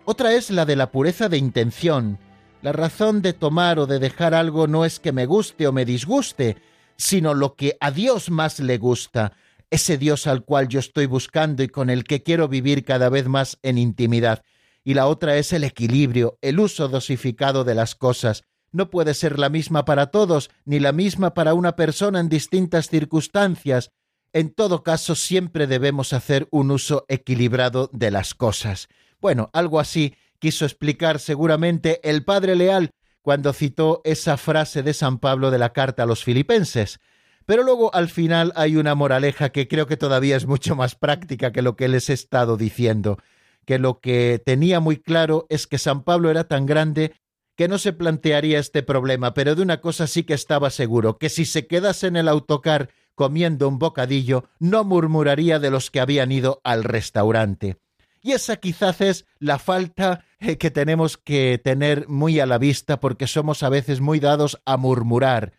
Otra 0.06 0.34
es 0.34 0.50
la 0.50 0.66
de 0.66 0.76
la 0.76 0.92
pureza 0.92 1.30
de 1.30 1.38
intención. 1.38 2.18
La 2.62 2.72
razón 2.72 3.22
de 3.22 3.34
tomar 3.34 3.80
o 3.80 3.88
de 3.88 4.00
dejar 4.00 4.34
algo 4.34 4.68
no 4.68 4.86
es 4.86 5.00
que 5.00 5.12
me 5.12 5.26
guste 5.26 5.68
o 5.68 5.72
me 5.72 5.86
disguste, 5.86 6.58
sino 6.98 7.34
lo 7.34 7.56
que 7.56 7.78
a 7.80 7.92
Dios 7.92 8.30
más 8.30 8.60
le 8.60 8.78
gusta, 8.78 9.34
ese 9.72 9.98
Dios 9.98 10.28
al 10.28 10.44
cual 10.44 10.68
yo 10.68 10.80
estoy 10.80 11.08
buscando 11.08 11.64
y 11.64 11.68
con 11.68 11.90
el 11.90 12.04
que 12.04 12.22
quiero 12.22 12.48
vivir 12.48 12.84
cada 12.84 13.10
vez 13.10 13.28
más 13.28 13.58
en 13.64 13.78
intimidad. 13.78 14.44
Y 14.84 14.94
la 14.94 15.08
otra 15.08 15.38
es 15.38 15.54
el 15.54 15.64
equilibrio, 15.64 16.38
el 16.42 16.60
uso 16.60 16.88
dosificado 16.88 17.64
de 17.64 17.76
las 17.76 17.96
cosas. 17.96 18.44
No 18.72 18.90
puede 18.90 19.14
ser 19.14 19.38
la 19.38 19.50
misma 19.50 19.86
para 19.86 20.08
todos, 20.08 20.50
ni 20.66 20.80
la 20.80 20.92
misma 20.92 21.34
para 21.34 21.54
una 21.54 21.76
persona 21.76 22.20
en 22.20 22.30
distintas 22.30 22.90
circunstancias. 22.90 23.92
En 24.34 24.50
todo 24.54 24.82
caso, 24.84 25.16
siempre 25.16 25.68
debemos 25.68 26.14
hacer 26.14 26.48
un 26.52 26.72
uso 26.72 27.06
equilibrado 27.10 27.90
de 27.94 28.12
las 28.12 28.34
cosas. 28.34 28.88
Bueno, 29.20 29.50
algo 29.54 29.80
así 29.80 30.16
quiso 30.40 30.66
explicar 30.66 31.20
seguramente 31.20 32.00
el 32.10 32.24
Padre 32.24 32.56
Leal 32.56 32.92
cuando 33.22 33.54
citó 33.54 34.02
esa 34.04 34.38
frase 34.38 34.84
de 34.84 34.94
San 34.94 35.20
Pablo 35.20 35.52
de 35.52 35.60
la 35.60 35.74
carta 35.74 36.04
a 36.04 36.06
los 36.08 36.24
filipenses. 36.24 37.00
Pero 37.46 37.64
luego 37.64 37.94
al 37.94 38.10
final 38.10 38.52
hay 38.56 38.76
una 38.78 38.96
moraleja 38.96 39.50
que 39.50 39.68
creo 39.68 39.86
que 39.86 39.98
todavía 39.98 40.36
es 40.36 40.46
mucho 40.46 40.76
más 40.76 40.96
práctica 40.96 41.52
que 41.52 41.62
lo 41.62 41.76
que 41.76 41.88
les 41.88 42.10
he 42.10 42.14
estado 42.14 42.58
diciendo, 42.58 43.18
que 43.66 43.80
lo 43.80 44.00
que 44.00 44.42
tenía 44.44 44.80
muy 44.80 44.98
claro 44.98 45.46
es 45.50 45.68
que 45.68 45.78
San 45.78 46.04
Pablo 46.04 46.30
era 46.30 46.46
tan 46.46 46.66
grande 46.66 47.14
que 47.56 47.68
no 47.68 47.78
se 47.78 47.94
plantearía 47.94 48.60
este 48.60 48.84
problema, 48.84 49.34
pero 49.34 49.56
de 49.56 49.62
una 49.62 49.82
cosa 49.82 50.08
sí 50.08 50.24
que 50.24 50.34
estaba 50.34 50.70
seguro, 50.70 51.18
que 51.18 51.30
si 51.30 51.46
se 51.46 51.68
quedase 51.68 52.08
en 52.08 52.16
el 52.16 52.28
autocar 52.28 52.90
comiendo 53.16 53.68
un 53.68 53.78
bocadillo, 53.78 54.46
no 54.60 54.84
murmuraría 54.84 55.60
de 55.60 55.70
los 55.70 55.92
que 55.92 56.00
habían 56.00 56.32
ido 56.32 56.62
al 56.64 56.84
restaurante. 56.84 57.78
Y 58.24 58.34
esa 58.34 58.58
quizás 58.58 59.02
es 59.02 59.26
la 59.40 59.60
falta 59.60 60.26
eh, 60.40 60.58
que 60.58 60.72
tenemos 60.72 61.18
que 61.18 61.60
tener 61.64 62.08
muy 62.08 62.40
a 62.40 62.46
la 62.46 62.58
vista 62.58 63.00
porque 63.00 63.28
somos 63.28 63.64
a 63.64 63.70
veces 63.70 64.00
muy 64.00 64.20
dados 64.20 64.62
a 64.66 64.78
murmurar. 64.78 65.54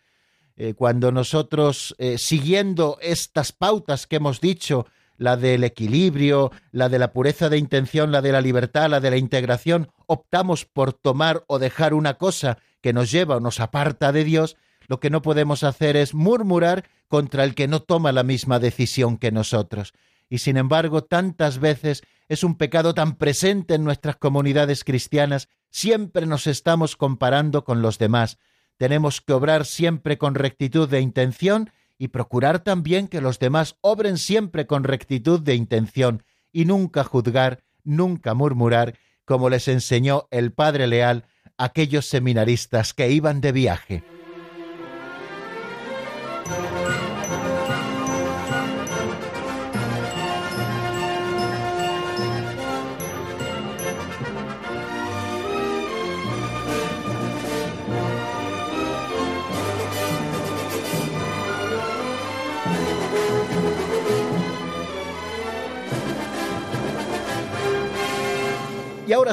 Eh, 0.55 0.73
cuando 0.73 1.11
nosotros, 1.11 1.95
eh, 1.97 2.17
siguiendo 2.17 2.97
estas 3.01 3.51
pautas 3.51 4.07
que 4.07 4.17
hemos 4.17 4.39
dicho, 4.39 4.85
la 5.17 5.37
del 5.37 5.63
equilibrio, 5.63 6.51
la 6.71 6.89
de 6.89 6.99
la 6.99 7.13
pureza 7.13 7.49
de 7.49 7.57
intención, 7.57 8.11
la 8.11 8.21
de 8.21 8.31
la 8.31 8.41
libertad, 8.41 8.89
la 8.89 8.99
de 8.99 9.11
la 9.11 9.17
integración, 9.17 9.89
optamos 10.07 10.65
por 10.65 10.93
tomar 10.93 11.43
o 11.47 11.59
dejar 11.59 11.93
una 11.93 12.15
cosa 12.15 12.57
que 12.81 12.93
nos 12.93 13.11
lleva 13.11 13.37
o 13.37 13.39
nos 13.39 13.59
aparta 13.59 14.11
de 14.11 14.23
Dios, 14.23 14.57
lo 14.87 14.99
que 14.99 15.09
no 15.09 15.21
podemos 15.21 15.63
hacer 15.63 15.95
es 15.95 16.13
murmurar 16.13 16.85
contra 17.07 17.43
el 17.43 17.55
que 17.55 17.67
no 17.67 17.81
toma 17.81 18.11
la 18.11 18.23
misma 18.23 18.59
decisión 18.59 19.17
que 19.17 19.31
nosotros. 19.31 19.93
Y 20.29 20.39
sin 20.39 20.57
embargo, 20.57 21.03
tantas 21.03 21.59
veces 21.59 22.03
es 22.27 22.43
un 22.43 22.55
pecado 22.57 22.93
tan 22.93 23.15
presente 23.15 23.75
en 23.75 23.83
nuestras 23.83 24.15
comunidades 24.15 24.83
cristianas, 24.83 25.47
siempre 25.69 26.25
nos 26.25 26.47
estamos 26.47 26.95
comparando 26.95 27.63
con 27.63 27.81
los 27.81 27.97
demás. 27.97 28.37
Tenemos 28.77 29.21
que 29.21 29.33
obrar 29.33 29.65
siempre 29.65 30.17
con 30.17 30.35
rectitud 30.35 30.89
de 30.89 31.01
intención 31.01 31.71
y 32.03 32.09
procurar 32.09 32.59
también 32.59 33.07
que 33.07 33.21
los 33.21 33.39
demás 33.39 33.77
obren 33.79 34.17
siempre 34.17 34.67
con 34.67 34.83
rectitud 34.83 35.39
de 35.39 35.55
intención 35.55 36.21
y 36.51 36.65
nunca 36.65 37.05
juzgar, 37.05 37.63
nunca 37.85 38.33
murmurar, 38.33 38.99
como 39.23 39.49
les 39.49 39.69
enseñó 39.69 40.27
el 40.29 40.51
Padre 40.51 40.87
Leal 40.87 41.23
aquellos 41.57 42.05
seminaristas 42.05 42.93
que 42.93 43.09
iban 43.09 43.39
de 43.39 43.53
viaje. 43.53 44.03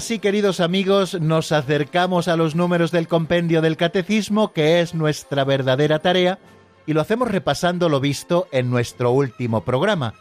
Queridos 0.01 0.61
amigos, 0.61 1.21
nos 1.21 1.53
acercamos 1.53 2.27
a 2.27 2.37
los 2.37 2.55
números 2.55 2.91
del 2.91 3.07
compendio 3.07 3.61
del 3.61 3.77
catecismo, 3.77 4.53
que 4.53 4.81
es 4.81 4.95
nuestra 4.95 5.45
verdadera 5.45 5.99
tarea, 5.99 6.39
y 6.87 6.95
lo 6.95 7.03
hacemos 7.03 7.31
repasando 7.31 7.89
lo 7.89 8.01
visto 8.01 8.49
en 8.51 8.71
nuestro 8.71 9.13
último 9.13 9.63
programa. 9.63 10.15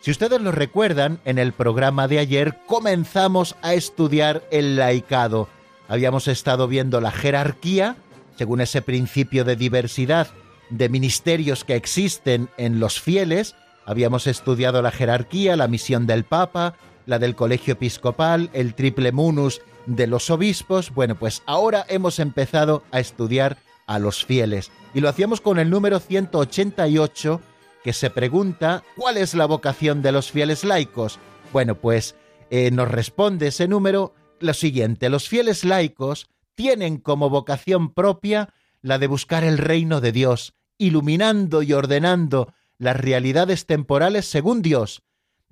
Si 0.00 0.10
ustedes 0.10 0.40
lo 0.40 0.52
recuerdan, 0.52 1.20
en 1.24 1.38
el 1.38 1.52
programa 1.52 2.08
de 2.08 2.18
ayer 2.18 2.56
comenzamos 2.66 3.56
a 3.60 3.74
estudiar 3.74 4.42
el 4.50 4.76
laicado. 4.76 5.48
Habíamos 5.86 6.28
estado 6.28 6.66
viendo 6.66 7.00
la 7.00 7.12
jerarquía, 7.12 7.96
según 8.36 8.62
ese 8.62 8.80
principio 8.80 9.44
de 9.44 9.54
diversidad 9.54 10.28
de 10.70 10.88
ministerios 10.88 11.64
que 11.64 11.76
existen 11.76 12.48
en 12.56 12.80
los 12.80 13.00
fieles, 13.00 13.54
habíamos 13.84 14.26
estudiado 14.26 14.82
la 14.82 14.90
jerarquía, 14.90 15.56
la 15.56 15.68
misión 15.68 16.06
del 16.06 16.24
Papa, 16.24 16.74
la 17.06 17.18
del 17.18 17.34
colegio 17.34 17.74
episcopal, 17.74 18.50
el 18.52 18.74
triple 18.74 19.12
munus 19.12 19.62
de 19.86 20.06
los 20.06 20.30
obispos. 20.30 20.92
Bueno, 20.92 21.14
pues 21.18 21.42
ahora 21.46 21.86
hemos 21.88 22.18
empezado 22.18 22.82
a 22.90 23.00
estudiar 23.00 23.56
a 23.86 23.98
los 23.98 24.24
fieles. 24.24 24.70
Y 24.92 25.00
lo 25.00 25.08
hacíamos 25.08 25.40
con 25.40 25.58
el 25.58 25.70
número 25.70 26.00
188, 26.00 27.40
que 27.82 27.92
se 27.92 28.10
pregunta 28.10 28.82
¿cuál 28.96 29.16
es 29.16 29.34
la 29.34 29.46
vocación 29.46 30.02
de 30.02 30.12
los 30.12 30.30
fieles 30.30 30.64
laicos? 30.64 31.18
Bueno, 31.52 31.76
pues 31.76 32.16
eh, 32.50 32.70
nos 32.70 32.90
responde 32.90 33.48
ese 33.48 33.68
número 33.68 34.14
lo 34.40 34.54
siguiente, 34.54 35.08
los 35.08 35.28
fieles 35.28 35.64
laicos 35.64 36.28
tienen 36.54 36.98
como 36.98 37.30
vocación 37.30 37.92
propia 37.92 38.52
la 38.82 38.98
de 38.98 39.06
buscar 39.06 39.44
el 39.44 39.58
reino 39.58 40.00
de 40.00 40.12
Dios, 40.12 40.54
iluminando 40.78 41.62
y 41.62 41.72
ordenando 41.72 42.52
las 42.78 42.96
realidades 42.96 43.66
temporales 43.66 44.26
según 44.26 44.62
Dios, 44.62 45.02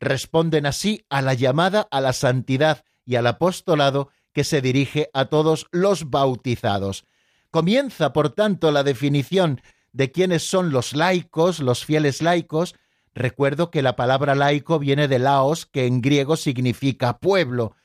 responden 0.05 0.67
así 0.67 1.05
a 1.09 1.23
la 1.23 1.35
llamada 1.35 1.89
a 1.91 2.01
la 2.01 2.13
santidad 2.13 2.85
y 3.05 3.17
al 3.17 3.27
apostolado 3.27 4.11
que 4.33 4.45
se 4.45 4.61
dirige 4.61 5.11
a 5.13 5.27
todos 5.27 5.67
los 5.71 6.11
bautizados. 6.11 7.05
Comienza, 7.51 8.13
por 8.13 8.31
tanto, 8.31 8.73
la 8.73 8.83
definición 8.83 9.61
de 9.93 10.11
quiénes 10.11 10.49
son 10.49 10.71
los 10.71 10.95
laicos, 10.95 11.61
los 11.61 11.85
fieles 11.85 12.21
laicos. 12.21 12.75
Recuerdo 13.15 13.71
que 13.71 13.81
la 13.81 13.95
palabra 13.95 14.35
laico 14.35 14.79
viene 14.79 15.07
de 15.07 15.21
laos, 15.21 15.67
que 15.67 15.87
en 15.87 16.01
griego 16.01 16.37
significa 16.37 17.19
pueblo, 17.19 17.77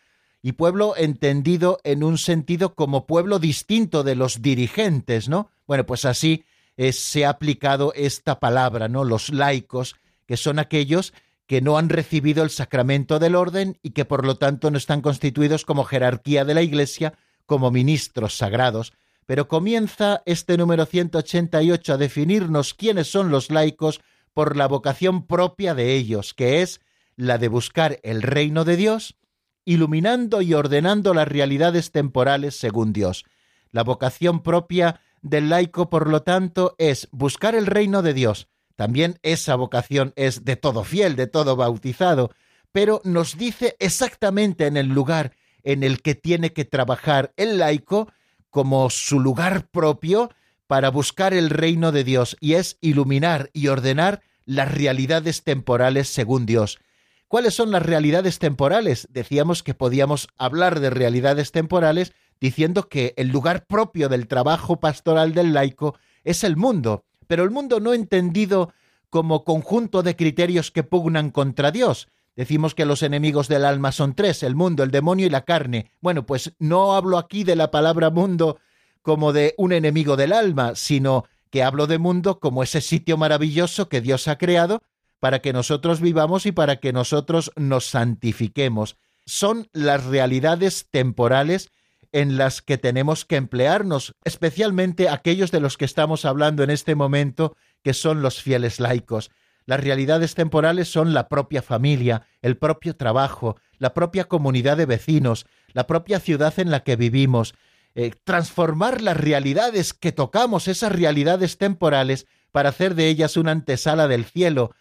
y 0.42 0.54
pueblo 0.54 0.96
entendido 0.98 1.80
en 1.84 2.04
un 2.04 2.18
sentido 2.18 2.74
como 2.74 3.06
pueblo 3.06 3.40
distinto 3.40 4.04
de 4.04 4.16
los 4.16 4.42
dirigentes, 4.42 5.30
¿no? 5.30 5.52
Bueno, 5.68 5.86
pues 5.86 6.06
así 6.06 6.46
eh, 6.78 6.94
se 6.94 7.26
ha 7.26 7.30
aplicado 7.30 7.94
esta 7.94 8.40
palabra, 8.40 8.88
¿no? 8.88 9.04
Los 9.04 9.30
laicos, 9.30 9.96
que 10.26 10.38
son 10.38 10.58
aquellos 10.58 11.14
que 11.50 11.62
no 11.62 11.80
han 11.80 11.90
recibido 11.90 12.44
el 12.44 12.52
sacramento 12.52 13.18
del 13.18 13.34
orden 13.34 13.80
y 13.82 13.90
que 13.90 14.06
por 14.06 14.24
lo 14.24 14.36
tanto 14.36 14.70
no 14.70 14.78
están 14.78 15.02
constituidos 15.02 15.66
como 15.66 15.84
jerarquía 15.84 16.46
de 16.46 16.54
la 16.54 16.62
Iglesia, 16.62 17.16
como 17.48 17.72
ministros 17.72 18.38
sagrados. 18.38 18.94
Pero 19.26 19.48
comienza 19.48 20.22
este 20.28 20.58
número 20.58 20.86
188 20.86 21.94
a 21.94 21.98
definirnos 21.98 22.76
quiénes 22.76 23.08
son 23.12 23.32
los 23.32 23.50
laicos 23.50 24.00
por 24.36 24.56
la 24.58 24.68
vocación 24.68 25.26
propia 25.26 25.74
de 25.74 25.96
ellos, 25.96 26.36
que 26.36 26.62
es 26.62 26.82
la 27.16 27.40
de 27.40 27.48
buscar 27.48 28.00
el 28.04 28.22
reino 28.22 28.64
de 28.64 28.76
Dios, 28.76 29.18
iluminando 29.66 30.44
y 30.44 30.54
ordenando 30.54 31.16
las 31.16 31.28
realidades 31.28 31.90
temporales 31.92 32.60
según 32.60 32.94
Dios. 32.94 33.26
La 33.72 33.84
vocación 33.84 34.44
propia 34.44 35.02
del 35.24 35.50
laico, 35.50 35.90
por 35.90 36.12
lo 36.12 36.22
tanto, 36.22 36.76
es 36.78 37.08
buscar 37.12 37.56
el 37.56 37.66
reino 37.66 38.04
de 38.04 38.14
Dios. 38.14 38.50
También 38.80 39.20
esa 39.24 39.56
vocación 39.56 40.14
es 40.16 40.46
de 40.46 40.56
todo 40.56 40.86
fiel, 40.86 41.18
de 41.18 41.28
todo 41.28 41.58
bautizado, 41.58 42.32
pero 42.72 43.02
nos 43.04 43.38
dice 43.38 43.76
exactamente 43.80 44.68
en 44.68 44.78
el 44.78 44.88
lugar 44.88 45.36
en 45.64 45.84
el 45.84 46.02
que 46.02 46.16
tiene 46.16 46.54
que 46.54 46.64
trabajar 46.64 47.34
el 47.36 47.58
laico 47.58 48.10
como 48.50 48.90
su 48.90 49.20
lugar 49.20 49.68
propio 49.68 50.30
para 50.66 50.92
buscar 50.92 51.34
el 51.34 51.50
reino 51.50 51.92
de 51.92 52.06
Dios, 52.06 52.38
y 52.40 52.54
es 52.54 52.78
iluminar 52.80 53.50
y 53.52 53.68
ordenar 53.68 54.22
las 54.46 54.74
realidades 54.74 55.44
temporales 55.44 56.08
según 56.08 56.46
Dios. 56.46 56.80
¿Cuáles 57.28 57.56
son 57.56 57.72
las 57.72 57.86
realidades 57.86 58.40
temporales? 58.40 59.10
Decíamos 59.12 59.62
que 59.62 59.74
podíamos 59.74 60.30
hablar 60.38 60.80
de 60.80 60.90
realidades 60.90 61.52
temporales 61.52 62.14
diciendo 62.40 62.88
que 62.88 63.14
el 63.18 63.28
lugar 63.28 63.66
propio 63.66 64.08
del 64.08 64.30
trabajo 64.30 64.80
pastoral 64.80 65.34
del 65.34 65.52
laico 65.52 65.98
es 66.24 66.46
el 66.46 66.56
mundo, 66.56 67.04
pero 67.30 67.44
el 67.44 67.52
mundo 67.52 67.80
no 67.80 67.94
entendido 67.94 68.74
como 69.12 69.44
conjunto 69.44 70.02
de 70.02 70.16
criterios 70.16 70.72
que 70.72 70.82
pugnan 70.82 71.30
contra 71.30 71.70
Dios. 71.70 72.08
Decimos 72.36 72.74
que 72.74 72.86
los 72.86 73.04
enemigos 73.04 73.48
del 73.48 73.66
alma 73.66 73.92
son 73.92 74.16
tres, 74.16 74.42
el 74.42 74.56
mundo, 74.56 74.82
el 74.82 74.90
demonio 74.90 75.28
y 75.28 75.30
la 75.30 75.46
carne. 75.46 75.92
Bueno, 76.02 76.26
pues 76.26 76.54
no 76.58 76.96
hablo 76.96 77.20
aquí 77.20 77.44
de 77.44 77.56
la 77.56 77.70
palabra 77.70 78.10
mundo 78.10 78.58
como 79.04 79.32
de 79.32 79.54
un 79.60 79.74
enemigo 79.74 80.18
del 80.18 80.34
alma, 80.34 80.74
sino 80.74 81.26
que 81.52 81.62
hablo 81.62 81.86
de 81.86 82.00
mundo 82.00 82.40
como 82.40 82.64
ese 82.64 82.82
sitio 82.82 83.16
maravilloso 83.16 83.90
que 83.90 84.02
Dios 84.02 84.28
ha 84.28 84.40
creado 84.40 84.82
para 85.20 85.38
que 85.40 85.54
nosotros 85.54 86.02
vivamos 86.02 86.48
y 86.48 86.52
para 86.52 86.78
que 86.78 86.94
nosotros 86.94 87.52
nos 87.56 87.86
santifiquemos. 87.86 88.98
Son 89.28 89.70
las 89.72 90.04
realidades 90.04 90.88
temporales 90.90 91.70
en 92.12 92.38
las 92.38 92.62
que 92.62 92.78
tenemos 92.78 93.26
que 93.26 93.36
emplearnos, 93.36 94.16
especialmente 94.24 95.10
aquellos 95.10 95.52
de 95.52 95.60
los 95.60 95.78
que 95.78 95.86
estamos 95.86 96.26
hablando 96.26 96.64
en 96.64 96.70
este 96.70 96.96
momento, 96.96 97.56
que 97.84 97.94
son 97.94 98.22
los 98.22 98.42
fieles 98.42 98.80
laicos. 98.80 99.32
Las 99.66 99.80
realidades 99.80 100.34
temporales 100.34 100.92
son 100.92 101.14
la 101.14 101.30
propia 101.30 101.62
familia, 101.62 102.24
el 102.42 102.58
propio 102.58 102.96
trabajo, 102.96 103.58
la 103.78 103.94
propia 103.94 104.24
comunidad 104.24 104.78
de 104.78 104.88
vecinos, 104.88 105.46
la 105.74 105.86
propia 105.86 106.20
ciudad 106.20 106.60
en 106.60 106.72
la 106.72 106.80
que 106.84 106.96
vivimos. 106.96 107.54
Eh, 107.96 108.12
transformar 108.24 109.02
las 109.02 109.18
realidades 109.18 109.94
que 109.94 110.12
tocamos, 110.12 110.68
esas 110.68 110.92
realidades 110.92 111.58
temporales, 111.58 112.26
para 112.52 112.70
hacer 112.70 112.96
de 112.96 113.10
ellas 113.10 113.38
una 113.38 113.52
antesala 113.52 114.08
del 114.08 114.26
cielo, 114.26 114.72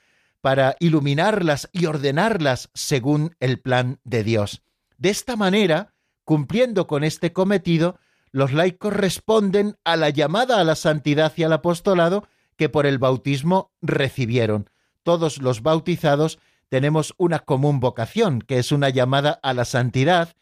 para 0.40 0.76
iluminarlas 0.78 1.68
y 1.72 1.86
ordenarlas 1.86 2.70
según 2.74 3.36
el 3.40 3.60
plan 3.60 3.98
de 4.04 4.24
Dios. 4.24 4.62
De 4.96 5.10
esta 5.10 5.36
manera, 5.36 5.94
Cumpliendo 6.28 6.86
con 6.86 7.04
este 7.04 7.32
cometido, 7.32 7.98
los 8.32 8.52
laicos 8.52 8.92
responden 8.92 9.78
a 9.82 9.96
la 9.96 10.10
llamada 10.10 10.60
a 10.60 10.64
la 10.64 10.74
santidad 10.74 11.32
y 11.36 11.44
al 11.44 11.54
apostolado 11.54 12.28
que 12.58 12.68
por 12.68 12.84
el 12.84 12.98
bautismo 12.98 13.72
recibieron. 13.80 14.68
Todos 15.04 15.38
los 15.38 15.62
bautizados 15.62 16.38
tenemos 16.68 17.14
una 17.16 17.38
común 17.38 17.80
vocación, 17.80 18.42
que 18.42 18.58
es 18.58 18.72
una 18.72 18.90
llamada 18.90 19.40
a 19.42 19.54
la 19.54 19.64
santidad, 19.64 20.34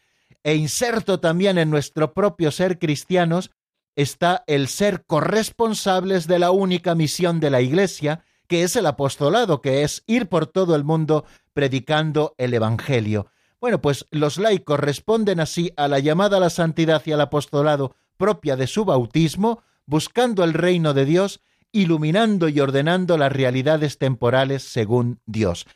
e 0.43 0.57
inserto 0.57 1.21
también 1.21 1.57
en 1.57 1.71
nuestro 1.71 2.15
propio 2.15 2.51
ser 2.51 2.81
cristianos 2.81 3.53
está 3.95 4.43
el 4.49 4.67
ser 4.67 5.05
corresponsables 5.07 6.27
de 6.27 6.41
la 6.41 6.51
única 6.51 6.97
misión 6.97 7.39
de 7.39 7.51
la 7.51 7.61
Iglesia, 7.61 8.25
que 8.49 8.65
es 8.65 8.75
el 8.75 8.87
apostolado, 8.87 9.63
que 9.63 9.85
es 9.85 10.03
ir 10.09 10.29
por 10.29 10.49
todo 10.49 10.75
el 10.75 10.83
mundo 10.83 11.25
predicando 11.55 12.35
el 12.39 12.55
Evangelio. 12.55 13.29
Bueno, 13.61 13.81
pues 13.81 14.07
los 14.11 14.39
laicos 14.39 14.79
responden 14.79 15.41
así 15.41 15.73
a 15.77 15.89
la 15.89 15.99
llamada 15.99 16.37
a 16.37 16.41
la 16.41 16.51
santidad 16.51 17.03
y 17.07 17.13
al 17.13 17.21
apostolado 17.21 17.97
propia 18.17 18.57
de 18.57 18.67
su 18.67 18.85
bautismo, 18.85 19.63
buscando 19.87 20.45
el 20.45 20.53
reino 20.53 20.95
de 20.95 21.05
Dios, 21.05 21.41
iluminando 21.73 22.49
y 22.49 22.61
ordenando 22.61 23.19
las 23.19 23.33
realidades 23.33 23.99
temporales 23.99 24.63
según 24.63 25.21
Dios. 25.27 25.67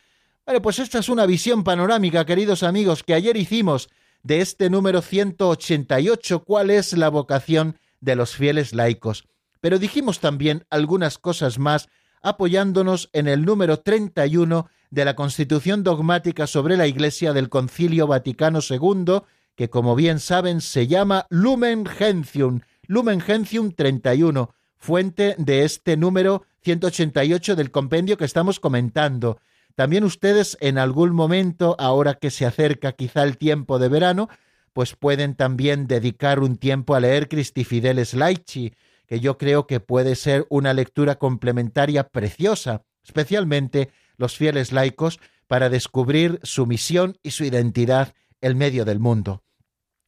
Bueno, 0.45 0.63
pues 0.63 0.79
esta 0.79 0.99
es 0.99 1.09
una 1.09 1.27
visión 1.27 1.65
panorámica, 1.65 2.25
queridos 2.27 2.63
amigos, 2.63 3.03
que 3.03 3.15
ayer 3.15 3.37
hicimos 3.37 3.89
de 4.23 4.41
este 4.41 4.69
número 4.69 5.01
188, 5.03 6.45
cuál 6.45 6.71
es 6.71 6.93
la 6.93 7.09
vocación 7.09 7.79
de 8.01 8.17
los 8.17 8.35
fieles 8.35 8.75
laicos. 8.75 9.25
Pero 9.61 9.79
dijimos 9.79 10.21
también 10.21 10.65
algunas 10.71 11.19
cosas 11.19 11.59
más 11.59 11.89
apoyándonos 12.23 13.09
en 13.13 13.29
el 13.29 13.45
número 13.45 13.79
31 13.79 14.69
de 14.91 15.05
la 15.05 15.15
Constitución 15.15 15.83
dogmática 15.83 16.47
sobre 16.47 16.77
la 16.77 16.87
Iglesia 16.87 17.33
del 17.33 17.49
Concilio 17.49 18.07
Vaticano 18.07 18.59
II, 18.69 19.23
que 19.55 19.71
como 19.71 19.95
bien 19.95 20.19
saben 20.19 20.61
se 20.61 20.87
llama 20.87 21.27
Lumen 21.31 21.87
Gentium, 21.87 22.61
Lumen 22.87 23.21
Gentium 23.21 23.73
31, 23.73 24.53
fuente 24.77 25.35
de 25.39 25.65
este 25.65 25.97
número 25.97 26.45
188 26.63 27.57
del 27.57 27.71
compendio 27.71 28.17
que 28.17 28.25
estamos 28.25 28.59
comentando. 28.59 29.39
También 29.77 30.05
ustedes 30.05 30.59
en 30.61 30.79
algún 30.79 31.13
momento, 31.13 31.77
ahora 31.79 32.15
que 32.15 32.31
se 32.31 32.47
acerca 32.47 32.93
quizá 32.93 33.23
el 33.23 33.39
tiempo 33.39 33.79
de 33.79 33.89
verano, 33.89 34.29
pues 34.73 34.97
pueden 34.97 35.35
también 35.35 35.87
dedicar 35.87 36.41
un 36.41 36.57
tiempo 36.57 36.95
a 36.95 37.01
leer 37.01 37.29
Christi 37.29 37.65
Fideles 37.65 38.15
Laici, 38.15 38.75
que 39.07 39.21
yo 39.21 39.39
creo 39.39 39.67
que 39.67 39.81
puede 39.81 40.15
ser 40.15 40.47
una 40.51 40.73
lectura 40.73 41.17
complementaria 41.17 42.09
preciosa, 42.09 42.83
especialmente 43.05 43.91
los 44.21 44.37
fieles 44.37 44.71
laicos 44.71 45.19
para 45.49 45.71
descubrir 45.71 46.39
su 46.45 46.67
misión 46.67 47.19
y 47.23 47.33
su 47.33 47.45
identidad 47.45 48.15
en 48.41 48.57
medio 48.57 48.85
del 48.85 49.01
mundo. 49.01 49.43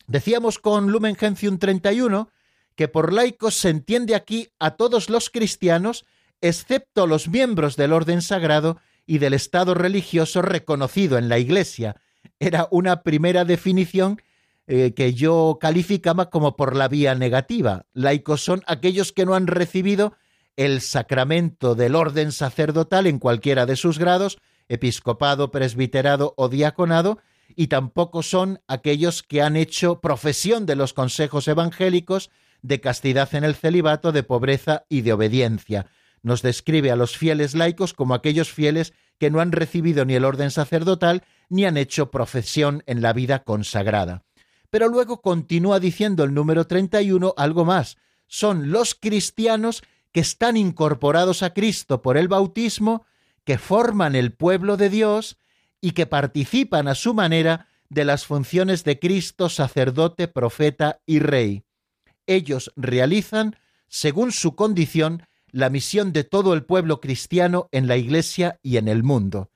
Decíamos 0.07 0.59
con 0.59 0.93
Lumen 0.93 1.17
Gentium 1.17 1.59
31 1.59 2.31
que 2.77 2.89
por 2.89 3.13
laicos 3.13 3.55
se 3.55 3.71
entiende 3.71 4.15
aquí 4.15 4.49
a 4.59 4.73
todos 4.73 5.11
los 5.11 5.31
cristianos, 5.31 6.05
excepto 6.41 7.07
los 7.07 7.29
miembros 7.29 7.77
del 7.77 7.93
orden 7.93 8.23
sagrado 8.23 8.79
y 9.07 9.19
del 9.19 9.35
estado 9.35 9.75
religioso 9.75 10.43
reconocido 10.43 11.19
en 11.19 11.29
la 11.29 11.39
Iglesia. 11.39 11.97
Era 12.39 12.69
una 12.71 13.03
primera 13.03 13.45
definición 13.45 14.21
eh, 14.67 14.93
que 14.95 15.15
yo 15.15 15.59
calificaba 15.61 16.31
como 16.31 16.57
por 16.57 16.77
la 16.77 16.89
vía 16.89 17.15
negativa. 17.15 17.87
Laicos 17.95 18.45
son 18.45 18.63
aquellos 18.67 19.13
que 19.13 19.25
no 19.25 19.35
han 19.35 19.47
recibido 19.47 20.15
el 20.57 20.81
sacramento 20.81 21.75
del 21.75 21.95
orden 21.95 22.33
sacerdotal 22.33 23.07
en 23.07 23.19
cualquiera 23.19 23.67
de 23.67 23.77
sus 23.77 23.99
grados, 23.99 24.39
episcopado, 24.69 25.51
presbiterado 25.51 26.35
o 26.37 26.49
diaconado, 26.49 27.19
y 27.55 27.67
tampoco 27.67 28.23
son 28.23 28.61
aquellos 28.67 29.23
que 29.23 29.43
han 29.43 29.57
hecho 29.57 30.01
profesión 30.01 30.67
de 30.67 30.77
los 30.77 30.93
consejos 30.93 31.49
evangélicos 31.49 32.31
de 32.63 32.81
castidad 32.81 33.35
en 33.35 33.45
el 33.45 33.55
celibato, 33.55 34.13
de 34.13 34.23
pobreza 34.23 34.85
y 34.89 35.03
de 35.03 35.13
obediencia. 35.13 35.87
Nos 36.23 36.43
describe 36.43 36.91
a 36.91 36.97
los 36.97 37.17
fieles 37.17 37.55
laicos 37.55 37.93
como 37.93 38.15
aquellos 38.15 38.53
fieles 38.53 38.93
que 39.19 39.31
no 39.31 39.41
han 39.41 39.53
recibido 39.53 40.05
ni 40.05 40.15
el 40.15 40.25
orden 40.25 40.51
sacerdotal 40.51 41.25
ni 41.49 41.65
han 41.65 41.77
hecho 41.77 42.11
profesión 42.11 42.83
en 42.87 43.03
la 43.03 43.13
vida 43.13 43.43
consagrada. 43.43 44.25
Pero 44.71 44.89
luego 44.89 45.21
continúa 45.21 45.81
diciendo 45.81 46.25
el 46.25 46.33
número 46.33 46.67
31 46.67 47.35
algo 47.37 47.65
más. 47.65 47.99
Son 48.27 48.71
los 48.71 48.95
cristianos 48.95 49.83
que 50.13 50.21
están 50.21 50.57
incorporados 50.57 51.43
a 51.43 51.55
Cristo 51.55 52.03
por 52.03 52.17
el 52.17 52.29
bautismo, 52.29 53.05
que 53.45 53.59
forman 53.59 54.15
el 54.15 54.33
pueblo 54.33 54.77
de 54.77 54.91
Dios 54.91 55.39
y 55.81 55.93
que 55.93 56.07
participan 56.07 56.87
a 56.87 56.95
su 56.95 57.15
manera 57.15 57.69
de 57.89 58.05
las 58.05 58.25
funciones 58.25 58.85
de 58.85 58.99
Cristo, 58.99 59.49
sacerdote, 59.49 60.29
profeta 60.29 61.01
y 61.07 61.19
rey. 61.19 61.65
Ellos 62.27 62.73
realizan, 62.77 63.57
según 63.89 64.33
su 64.33 64.55
condición, 64.55 65.27
la 65.51 65.69
misión 65.69 66.13
de 66.13 66.25
todo 66.25 66.55
el 66.55 66.65
pueblo 66.65 67.01
cristiano 67.01 67.69
en 67.73 67.87
la 67.89 67.97
Iglesia 67.97 68.59
y 68.63 68.79
en 68.79 68.89
el 68.89 69.03
mundo. 69.03 69.51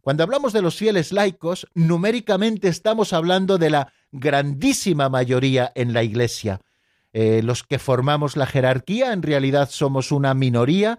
Cuando 0.00 0.22
hablamos 0.22 0.52
de 0.52 0.62
los 0.62 0.76
fieles 0.76 1.12
laicos, 1.12 1.66
numéricamente 1.74 2.68
estamos 2.68 3.12
hablando 3.12 3.58
de 3.58 3.70
la 3.70 3.92
grandísima 4.12 5.08
mayoría 5.08 5.72
en 5.74 5.92
la 5.92 6.02
Iglesia. 6.02 6.60
Eh, 7.18 7.40
los 7.42 7.62
que 7.62 7.78
formamos 7.78 8.36
la 8.36 8.44
jerarquía 8.44 9.14
en 9.14 9.22
realidad 9.22 9.70
somos 9.70 10.12
una 10.12 10.34
minoría 10.34 10.98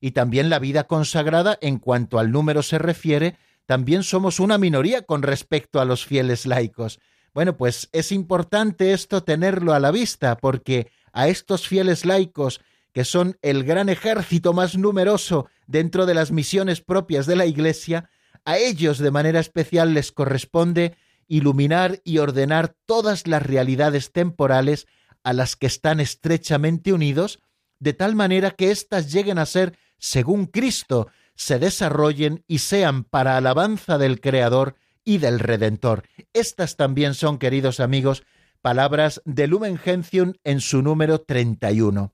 y 0.00 0.12
también 0.12 0.48
la 0.48 0.58
vida 0.58 0.84
consagrada 0.84 1.58
en 1.60 1.78
cuanto 1.78 2.18
al 2.18 2.32
número 2.32 2.62
se 2.62 2.78
refiere, 2.78 3.36
también 3.66 4.02
somos 4.02 4.40
una 4.40 4.56
minoría 4.56 5.02
con 5.02 5.20
respecto 5.20 5.78
a 5.78 5.84
los 5.84 6.06
fieles 6.06 6.46
laicos. 6.46 7.00
Bueno, 7.34 7.58
pues 7.58 7.90
es 7.92 8.12
importante 8.12 8.94
esto 8.94 9.24
tenerlo 9.24 9.74
a 9.74 9.78
la 9.78 9.90
vista 9.90 10.38
porque 10.38 10.90
a 11.12 11.28
estos 11.28 11.68
fieles 11.68 12.06
laicos, 12.06 12.62
que 12.94 13.04
son 13.04 13.36
el 13.42 13.62
gran 13.62 13.90
ejército 13.90 14.54
más 14.54 14.74
numeroso 14.74 15.50
dentro 15.66 16.06
de 16.06 16.14
las 16.14 16.32
misiones 16.32 16.80
propias 16.80 17.26
de 17.26 17.36
la 17.36 17.44
Iglesia, 17.44 18.08
a 18.46 18.56
ellos 18.56 18.96
de 18.96 19.10
manera 19.10 19.38
especial 19.38 19.92
les 19.92 20.12
corresponde 20.12 20.96
iluminar 21.26 22.00
y 22.04 22.16
ordenar 22.16 22.74
todas 22.86 23.26
las 23.26 23.42
realidades 23.42 24.12
temporales 24.12 24.86
a 25.22 25.32
las 25.32 25.56
que 25.56 25.66
están 25.66 26.00
estrechamente 26.00 26.92
unidos, 26.92 27.40
de 27.78 27.92
tal 27.92 28.14
manera 28.14 28.50
que 28.50 28.70
éstas 28.70 29.12
lleguen 29.12 29.38
a 29.38 29.46
ser, 29.46 29.78
según 29.98 30.46
Cristo, 30.46 31.08
se 31.34 31.58
desarrollen 31.58 32.44
y 32.46 32.58
sean 32.58 33.04
para 33.04 33.36
alabanza 33.36 33.98
del 33.98 34.20
Creador 34.20 34.76
y 35.04 35.18
del 35.18 35.38
Redentor. 35.38 36.04
Estas 36.32 36.76
también 36.76 37.14
son, 37.14 37.38
queridos 37.38 37.80
amigos, 37.80 38.24
palabras 38.60 39.22
de 39.24 39.46
Lumen 39.46 39.78
Gentium 39.78 40.34
en 40.44 40.60
su 40.60 40.82
número 40.82 41.20
31. 41.20 42.12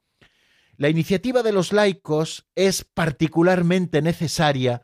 La 0.76 0.88
iniciativa 0.88 1.42
de 1.42 1.52
los 1.52 1.72
laicos 1.72 2.46
es 2.54 2.84
particularmente 2.84 4.02
necesaria, 4.02 4.82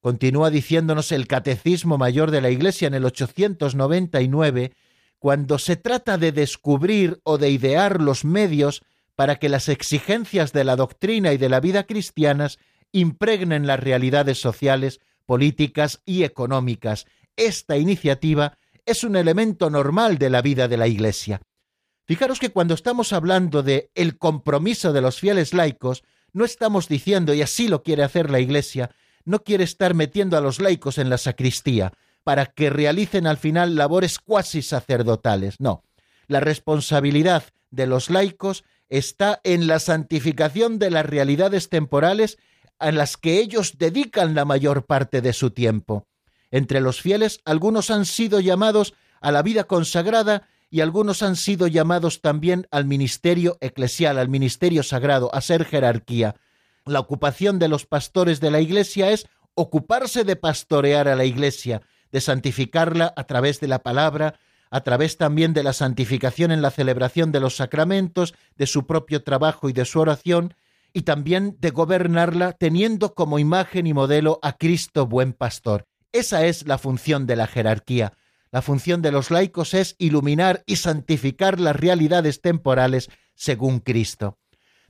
continúa 0.00 0.50
diciéndonos 0.50 1.12
el 1.12 1.26
Catecismo 1.26 1.98
Mayor 1.98 2.30
de 2.30 2.40
la 2.40 2.50
Iglesia 2.50 2.88
en 2.88 2.94
el 2.94 3.04
899, 3.04 4.72
cuando 5.18 5.58
se 5.58 5.76
trata 5.76 6.18
de 6.18 6.32
descubrir 6.32 7.20
o 7.24 7.38
de 7.38 7.50
idear 7.50 8.00
los 8.00 8.24
medios 8.24 8.82
para 9.16 9.36
que 9.36 9.48
las 9.48 9.68
exigencias 9.68 10.52
de 10.52 10.64
la 10.64 10.76
doctrina 10.76 11.32
y 11.32 11.38
de 11.38 11.48
la 11.48 11.60
vida 11.60 11.84
cristianas 11.84 12.58
impregnen 12.92 13.66
las 13.66 13.80
realidades 13.80 14.40
sociales, 14.40 15.00
políticas 15.26 16.00
y 16.04 16.22
económicas. 16.22 17.06
Esta 17.36 17.76
iniciativa 17.76 18.56
es 18.86 19.04
un 19.04 19.16
elemento 19.16 19.70
normal 19.70 20.18
de 20.18 20.30
la 20.30 20.40
vida 20.40 20.68
de 20.68 20.76
la 20.76 20.86
Iglesia. 20.86 21.42
Fijaros 22.06 22.38
que 22.38 22.50
cuando 22.50 22.74
estamos 22.74 23.12
hablando 23.12 23.62
de 23.62 23.90
el 23.94 24.16
compromiso 24.16 24.92
de 24.92 25.02
los 25.02 25.18
fieles 25.20 25.52
laicos, 25.52 26.04
no 26.32 26.44
estamos 26.44 26.88
diciendo, 26.88 27.34
y 27.34 27.42
así 27.42 27.68
lo 27.68 27.82
quiere 27.82 28.02
hacer 28.02 28.30
la 28.30 28.40
Iglesia, 28.40 28.90
no 29.24 29.42
quiere 29.42 29.64
estar 29.64 29.94
metiendo 29.94 30.38
a 30.38 30.40
los 30.40 30.60
laicos 30.60 30.96
en 30.96 31.10
la 31.10 31.18
sacristía 31.18 31.92
para 32.28 32.44
que 32.44 32.68
realicen 32.68 33.26
al 33.26 33.38
final 33.38 33.74
labores 33.74 34.18
cuasi 34.18 34.60
sacerdotales. 34.60 35.60
No, 35.60 35.82
la 36.26 36.40
responsabilidad 36.40 37.42
de 37.70 37.86
los 37.86 38.10
laicos 38.10 38.64
está 38.90 39.40
en 39.44 39.66
la 39.66 39.78
santificación 39.78 40.78
de 40.78 40.90
las 40.90 41.06
realidades 41.06 41.70
temporales 41.70 42.36
a 42.78 42.92
las 42.92 43.16
que 43.16 43.38
ellos 43.38 43.78
dedican 43.78 44.34
la 44.34 44.44
mayor 44.44 44.84
parte 44.84 45.22
de 45.22 45.32
su 45.32 45.52
tiempo. 45.52 46.06
Entre 46.50 46.82
los 46.82 47.00
fieles, 47.00 47.40
algunos 47.46 47.90
han 47.90 48.04
sido 48.04 48.40
llamados 48.40 48.92
a 49.22 49.32
la 49.32 49.40
vida 49.40 49.64
consagrada 49.64 50.46
y 50.68 50.82
algunos 50.82 51.22
han 51.22 51.34
sido 51.34 51.66
llamados 51.66 52.20
también 52.20 52.66
al 52.70 52.84
ministerio 52.84 53.56
eclesial, 53.62 54.18
al 54.18 54.28
ministerio 54.28 54.82
sagrado, 54.82 55.34
a 55.34 55.40
ser 55.40 55.64
jerarquía. 55.64 56.34
La 56.84 57.00
ocupación 57.00 57.58
de 57.58 57.68
los 57.68 57.86
pastores 57.86 58.38
de 58.38 58.50
la 58.50 58.60
Iglesia 58.60 59.12
es 59.12 59.26
ocuparse 59.54 60.24
de 60.24 60.36
pastorear 60.36 61.08
a 61.08 61.16
la 61.16 61.24
Iglesia, 61.24 61.80
de 62.12 62.20
santificarla 62.20 63.12
a 63.16 63.24
través 63.24 63.60
de 63.60 63.68
la 63.68 63.80
palabra, 63.80 64.38
a 64.70 64.82
través 64.82 65.16
también 65.16 65.54
de 65.54 65.62
la 65.62 65.72
santificación 65.72 66.50
en 66.50 66.62
la 66.62 66.70
celebración 66.70 67.32
de 67.32 67.40
los 67.40 67.56
sacramentos, 67.56 68.34
de 68.56 68.66
su 68.66 68.86
propio 68.86 69.22
trabajo 69.22 69.68
y 69.68 69.72
de 69.72 69.84
su 69.84 70.00
oración, 70.00 70.54
y 70.92 71.02
también 71.02 71.56
de 71.60 71.70
gobernarla 71.70 72.52
teniendo 72.52 73.14
como 73.14 73.38
imagen 73.38 73.86
y 73.86 73.94
modelo 73.94 74.38
a 74.42 74.54
Cristo 74.54 75.06
buen 75.06 75.32
pastor. 75.32 75.86
Esa 76.12 76.46
es 76.46 76.66
la 76.66 76.78
función 76.78 77.26
de 77.26 77.36
la 77.36 77.46
jerarquía, 77.46 78.14
la 78.50 78.62
función 78.62 79.02
de 79.02 79.12
los 79.12 79.30
laicos 79.30 79.74
es 79.74 79.94
iluminar 79.98 80.62
y 80.66 80.76
santificar 80.76 81.60
las 81.60 81.76
realidades 81.76 82.40
temporales 82.40 83.10
según 83.34 83.80
Cristo. 83.80 84.38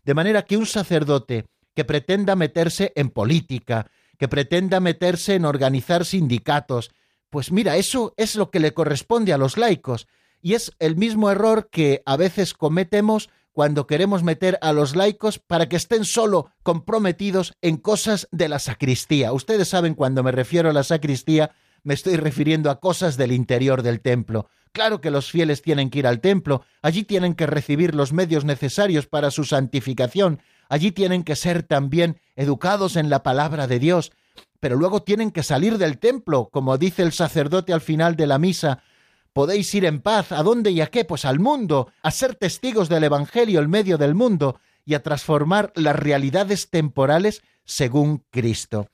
De 0.05 0.15
manera 0.15 0.45
que 0.45 0.57
un 0.57 0.67
sacerdote 0.67 1.47
que 1.75 1.85
pretenda 1.85 2.37
meterse 2.37 2.93
en 2.95 3.11
política, 3.11 3.91
que 4.17 4.29
pretenda 4.29 4.81
meterse 4.81 5.35
en 5.35 5.45
organizar 5.45 6.05
sindicatos, 6.05 6.91
pues 7.31 7.53
mira, 7.53 7.77
eso 7.77 8.15
es 8.17 8.37
lo 8.37 8.51
que 8.51 8.61
le 8.61 8.75
corresponde 8.75 9.33
a 9.33 9.39
los 9.39 9.57
laicos, 9.57 10.07
y 10.41 10.55
es 10.55 10.73
el 10.79 10.97
mismo 10.97 11.31
error 11.31 11.69
que 11.71 12.03
a 12.07 12.17
veces 12.17 12.55
cometemos 12.55 13.29
cuando 13.53 13.89
queremos 13.89 14.23
meter 14.23 14.57
a 14.63 14.73
los 14.73 14.95
laicos 14.95 15.41
para 15.41 15.69
que 15.69 15.75
estén 15.75 16.05
solo 16.05 16.53
comprometidos 16.63 17.55
en 17.61 17.77
cosas 17.77 18.29
de 18.31 18.49
la 18.49 18.61
sacristía. 18.61 19.33
Ustedes 19.33 19.69
saben 19.69 19.95
cuando 19.95 20.23
me 20.23 20.31
refiero 20.31 20.71
a 20.71 20.73
la 20.73 20.85
sacristía, 20.85 21.51
me 21.83 21.95
estoy 21.95 22.17
refiriendo 22.17 22.71
a 22.71 22.79
cosas 22.79 23.17
del 23.17 23.33
interior 23.33 23.83
del 23.83 24.01
templo. 24.01 24.49
Claro 24.71 25.01
que 25.01 25.11
los 25.11 25.31
fieles 25.33 25.61
tienen 25.61 25.91
que 25.91 25.99
ir 25.99 26.07
al 26.07 26.21
templo, 26.21 26.63
allí 26.83 27.03
tienen 27.03 27.35
que 27.35 27.47
recibir 27.47 27.95
los 27.97 28.13
medios 28.13 28.45
necesarios 28.45 29.07
para 29.07 29.33
su 29.33 29.45
santificación, 29.45 30.41
allí 30.69 30.93
tienen 30.93 31.25
que 31.25 31.35
ser 31.35 31.65
también 31.65 32.21
educados 32.37 32.95
en 32.95 33.11
la 33.11 33.25
palabra 33.25 33.67
de 33.67 33.81
Dios, 33.81 34.13
pero 34.61 34.77
luego 34.77 35.03
tienen 35.03 35.31
que 35.31 35.43
salir 35.43 35.79
del 35.79 35.99
templo, 35.99 36.49
como 36.51 36.79
dice 36.79 37.03
el 37.03 37.13
sacerdote 37.13 37.73
al 37.73 37.81
final 37.81 38.17
de 38.17 38.27
la 38.27 38.39
misa. 38.39 38.83
Podéis 39.33 39.73
ir 39.75 39.85
en 39.85 40.01
paz, 40.01 40.33
¿a 40.33 40.43
dónde 40.43 40.71
y 40.71 40.81
a 40.81 40.89
qué? 40.89 41.05
Pues 41.05 41.25
al 41.25 41.39
mundo, 41.39 41.93
a 42.03 42.11
ser 42.11 42.35
testigos 42.35 42.89
del 42.89 43.05
Evangelio 43.05 43.61
en 43.61 43.71
medio 43.71 43.99
del 43.99 44.15
mundo 44.15 44.61
y 44.85 44.95
a 44.95 45.03
transformar 45.03 45.73
las 45.75 45.95
realidades 45.97 46.71
temporales 46.71 47.43
según 47.65 48.25
Cristo. 48.31 48.89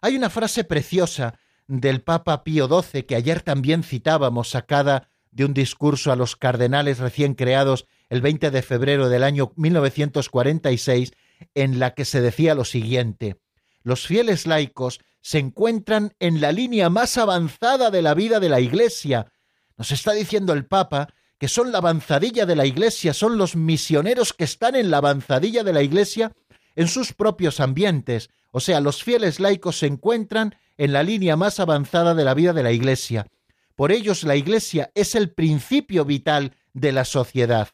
Hay 0.00 0.16
una 0.16 0.30
frase 0.30 0.64
preciosa 0.64 1.34
del 1.66 2.02
Papa 2.02 2.42
Pío 2.42 2.68
XII, 2.68 3.02
que 3.02 3.16
ayer 3.16 3.42
también 3.42 3.82
citábamos, 3.82 4.50
sacada 4.50 5.08
de 5.30 5.44
un 5.44 5.54
discurso 5.54 6.10
a 6.10 6.16
los 6.16 6.36
cardenales 6.36 6.98
recién 6.98 7.34
creados 7.34 7.86
el 8.08 8.20
20 8.20 8.50
de 8.50 8.62
febrero 8.62 9.08
del 9.08 9.22
año 9.22 9.52
1946, 9.56 11.12
en 11.54 11.78
la 11.78 11.94
que 11.94 12.04
se 12.04 12.20
decía 12.20 12.54
lo 12.54 12.64
siguiente, 12.64 13.36
los 13.82 14.06
fieles 14.06 14.46
laicos 14.46 15.00
se 15.20 15.38
encuentran 15.38 16.14
en 16.18 16.40
la 16.40 16.52
línea 16.52 16.90
más 16.90 17.18
avanzada 17.18 17.90
de 17.90 18.02
la 18.02 18.14
vida 18.14 18.40
de 18.40 18.48
la 18.48 18.60
Iglesia. 18.60 19.32
Nos 19.76 19.92
está 19.92 20.12
diciendo 20.12 20.52
el 20.52 20.66
Papa 20.66 21.08
que 21.38 21.48
son 21.48 21.72
la 21.72 21.78
avanzadilla 21.78 22.44
de 22.44 22.54
la 22.54 22.66
Iglesia, 22.66 23.14
son 23.14 23.38
los 23.38 23.56
misioneros 23.56 24.34
que 24.34 24.44
están 24.44 24.76
en 24.76 24.90
la 24.90 24.98
avanzadilla 24.98 25.64
de 25.64 25.72
la 25.72 25.82
Iglesia 25.82 26.32
en 26.76 26.86
sus 26.86 27.14
propios 27.14 27.60
ambientes. 27.60 28.28
O 28.50 28.60
sea, 28.60 28.80
los 28.80 29.02
fieles 29.02 29.40
laicos 29.40 29.78
se 29.78 29.86
encuentran 29.86 30.54
en 30.76 30.92
la 30.92 31.02
línea 31.02 31.36
más 31.36 31.58
avanzada 31.58 32.14
de 32.14 32.24
la 32.24 32.34
vida 32.34 32.52
de 32.52 32.62
la 32.62 32.72
Iglesia. 32.72 33.26
Por 33.74 33.90
ellos 33.90 34.22
la 34.24 34.36
Iglesia 34.36 34.90
es 34.94 35.14
el 35.14 35.30
principio 35.30 36.04
vital 36.04 36.54
de 36.74 36.92
la 36.92 37.06
sociedad. 37.06 37.68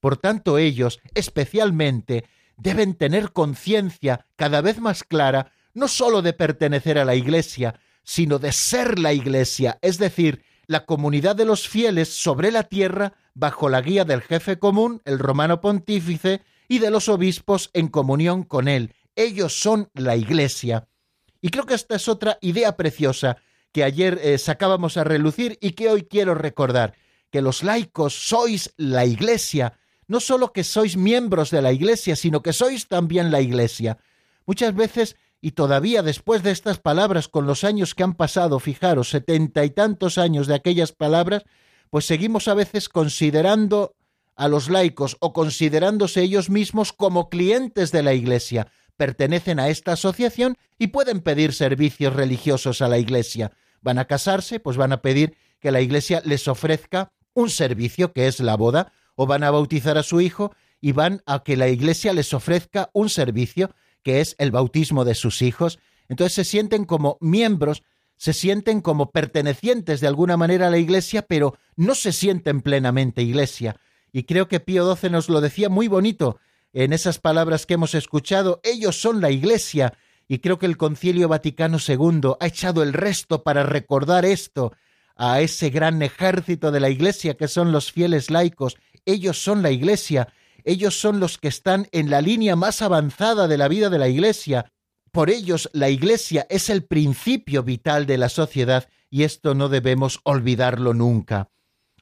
Por 0.00 0.18
tanto, 0.18 0.58
ellos, 0.58 1.00
especialmente, 1.14 2.26
deben 2.56 2.94
tener 2.94 3.32
conciencia 3.32 4.26
cada 4.36 4.60
vez 4.60 4.80
más 4.80 5.04
clara 5.04 5.52
no 5.74 5.88
sólo 5.88 6.22
de 6.22 6.32
pertenecer 6.32 6.98
a 6.98 7.04
la 7.04 7.14
Iglesia, 7.14 7.78
sino 8.02 8.38
de 8.38 8.52
ser 8.52 8.98
la 8.98 9.12
Iglesia, 9.12 9.78
es 9.82 9.98
decir, 9.98 10.42
la 10.66 10.86
comunidad 10.86 11.36
de 11.36 11.44
los 11.44 11.68
fieles 11.68 12.08
sobre 12.08 12.50
la 12.50 12.64
tierra 12.64 13.12
bajo 13.34 13.68
la 13.68 13.82
guía 13.82 14.04
del 14.04 14.22
jefe 14.22 14.58
común, 14.58 15.02
el 15.04 15.18
romano 15.18 15.60
pontífice, 15.60 16.42
y 16.68 16.78
de 16.78 16.90
los 16.90 17.08
obispos 17.08 17.70
en 17.74 17.88
comunión 17.88 18.42
con 18.42 18.68
él. 18.68 18.94
Ellos 19.14 19.60
son 19.60 19.90
la 19.94 20.16
Iglesia. 20.16 20.88
Y 21.40 21.50
creo 21.50 21.66
que 21.66 21.74
esta 21.74 21.96
es 21.96 22.08
otra 22.08 22.38
idea 22.40 22.76
preciosa 22.76 23.36
que 23.70 23.84
ayer 23.84 24.18
eh, 24.22 24.38
sacábamos 24.38 24.96
a 24.96 25.04
relucir 25.04 25.58
y 25.60 25.72
que 25.72 25.90
hoy 25.90 26.04
quiero 26.04 26.34
recordar, 26.34 26.94
que 27.30 27.42
los 27.42 27.62
laicos 27.62 28.14
sois 28.14 28.72
la 28.76 29.04
Iglesia, 29.04 29.78
no 30.08 30.20
solo 30.20 30.52
que 30.52 30.64
sois 30.64 30.96
miembros 30.96 31.50
de 31.50 31.62
la 31.62 31.72
Iglesia, 31.72 32.16
sino 32.16 32.42
que 32.42 32.52
sois 32.52 32.88
también 32.88 33.30
la 33.30 33.40
Iglesia. 33.40 33.98
Muchas 34.46 34.74
veces, 34.74 35.16
y 35.40 35.52
todavía 35.52 36.02
después 36.02 36.42
de 36.42 36.50
estas 36.50 36.78
palabras, 36.78 37.28
con 37.28 37.46
los 37.46 37.64
años 37.64 37.94
que 37.94 38.02
han 38.02 38.14
pasado, 38.14 38.58
fijaros, 38.60 39.10
setenta 39.10 39.64
y 39.64 39.70
tantos 39.70 40.18
años 40.18 40.46
de 40.46 40.54
aquellas 40.54 40.92
palabras, 40.92 41.44
pues 41.90 42.04
seguimos 42.06 42.48
a 42.48 42.54
veces 42.54 42.88
considerando 42.88 43.94
a 44.36 44.48
los 44.48 44.68
laicos 44.68 45.16
o 45.20 45.32
considerándose 45.32 46.22
ellos 46.22 46.50
mismos 46.50 46.92
como 46.92 47.28
clientes 47.28 47.90
de 47.90 48.02
la 48.02 48.12
Iglesia, 48.12 48.68
pertenecen 48.96 49.58
a 49.58 49.68
esta 49.68 49.92
asociación 49.92 50.56
y 50.78 50.88
pueden 50.88 51.20
pedir 51.20 51.52
servicios 51.52 52.14
religiosos 52.14 52.82
a 52.82 52.88
la 52.88 52.98
Iglesia. 52.98 53.52
Van 53.80 53.98
a 53.98 54.06
casarse, 54.06 54.60
pues 54.60 54.76
van 54.76 54.92
a 54.92 55.02
pedir 55.02 55.36
que 55.60 55.70
la 55.70 55.80
Iglesia 55.80 56.22
les 56.24 56.48
ofrezca 56.48 57.12
un 57.34 57.50
servicio 57.50 58.12
que 58.12 58.26
es 58.26 58.40
la 58.40 58.56
boda, 58.56 58.92
o 59.16 59.26
van 59.26 59.42
a 59.42 59.50
bautizar 59.50 59.98
a 59.98 60.04
su 60.04 60.20
hijo 60.20 60.54
y 60.80 60.92
van 60.92 61.22
a 61.26 61.42
que 61.42 61.56
la 61.56 61.68
Iglesia 61.68 62.12
les 62.12 62.32
ofrezca 62.32 62.90
un 62.92 63.08
servicio 63.08 63.74
que 64.04 64.20
es 64.20 64.36
el 64.38 64.52
bautismo 64.52 65.04
de 65.04 65.16
sus 65.16 65.42
hijos. 65.42 65.80
Entonces 66.08 66.34
se 66.34 66.44
sienten 66.44 66.84
como 66.84 67.18
miembros, 67.20 67.82
se 68.16 68.32
sienten 68.32 68.80
como 68.80 69.10
pertenecientes 69.10 70.00
de 70.00 70.06
alguna 70.06 70.36
manera 70.36 70.68
a 70.68 70.70
la 70.70 70.78
Iglesia, 70.78 71.22
pero 71.22 71.58
no 71.74 71.96
se 71.96 72.12
sienten 72.12 72.62
plenamente 72.62 73.22
Iglesia. 73.22 73.80
Y 74.12 74.22
creo 74.22 74.46
que 74.46 74.60
Pío 74.60 74.94
XII 74.94 75.10
nos 75.10 75.28
lo 75.28 75.40
decía 75.40 75.68
muy 75.68 75.88
bonito 75.88 76.38
en 76.72 76.92
esas 76.92 77.18
palabras 77.18 77.66
que 77.66 77.74
hemos 77.74 77.94
escuchado, 77.94 78.60
ellos 78.62 79.00
son 79.00 79.20
la 79.20 79.30
Iglesia, 79.30 79.94
y 80.28 80.38
creo 80.38 80.58
que 80.58 80.66
el 80.66 80.76
Concilio 80.76 81.28
Vaticano 81.28 81.78
II 81.86 82.32
ha 82.38 82.46
echado 82.46 82.82
el 82.82 82.92
resto 82.92 83.42
para 83.42 83.62
recordar 83.62 84.24
esto 84.24 84.72
a 85.16 85.40
ese 85.40 85.70
gran 85.70 86.02
ejército 86.02 86.70
de 86.70 86.80
la 86.80 86.90
Iglesia 86.90 87.36
que 87.36 87.48
son 87.48 87.72
los 87.72 87.92
fieles 87.92 88.30
laicos. 88.30 88.76
Ellos 89.06 89.42
son 89.42 89.62
la 89.62 89.70
Iglesia, 89.70 90.28
ellos 90.64 91.00
son 91.00 91.18
los 91.18 91.38
que 91.38 91.48
están 91.48 91.88
en 91.92 92.10
la 92.10 92.20
línea 92.20 92.56
más 92.56 92.82
avanzada 92.82 93.48
de 93.48 93.56
la 93.56 93.68
vida 93.68 93.88
de 93.88 93.98
la 93.98 94.08
Iglesia. 94.08 94.70
Por 95.12 95.30
ellos 95.30 95.70
la 95.72 95.88
Iglesia 95.88 96.46
es 96.50 96.68
el 96.68 96.84
principio 96.84 97.62
vital 97.62 98.04
de 98.04 98.18
la 98.18 98.28
sociedad 98.28 98.86
y 99.08 99.22
esto 99.22 99.54
no 99.54 99.70
debemos 99.70 100.20
olvidarlo 100.24 100.92
nunca. 100.92 101.48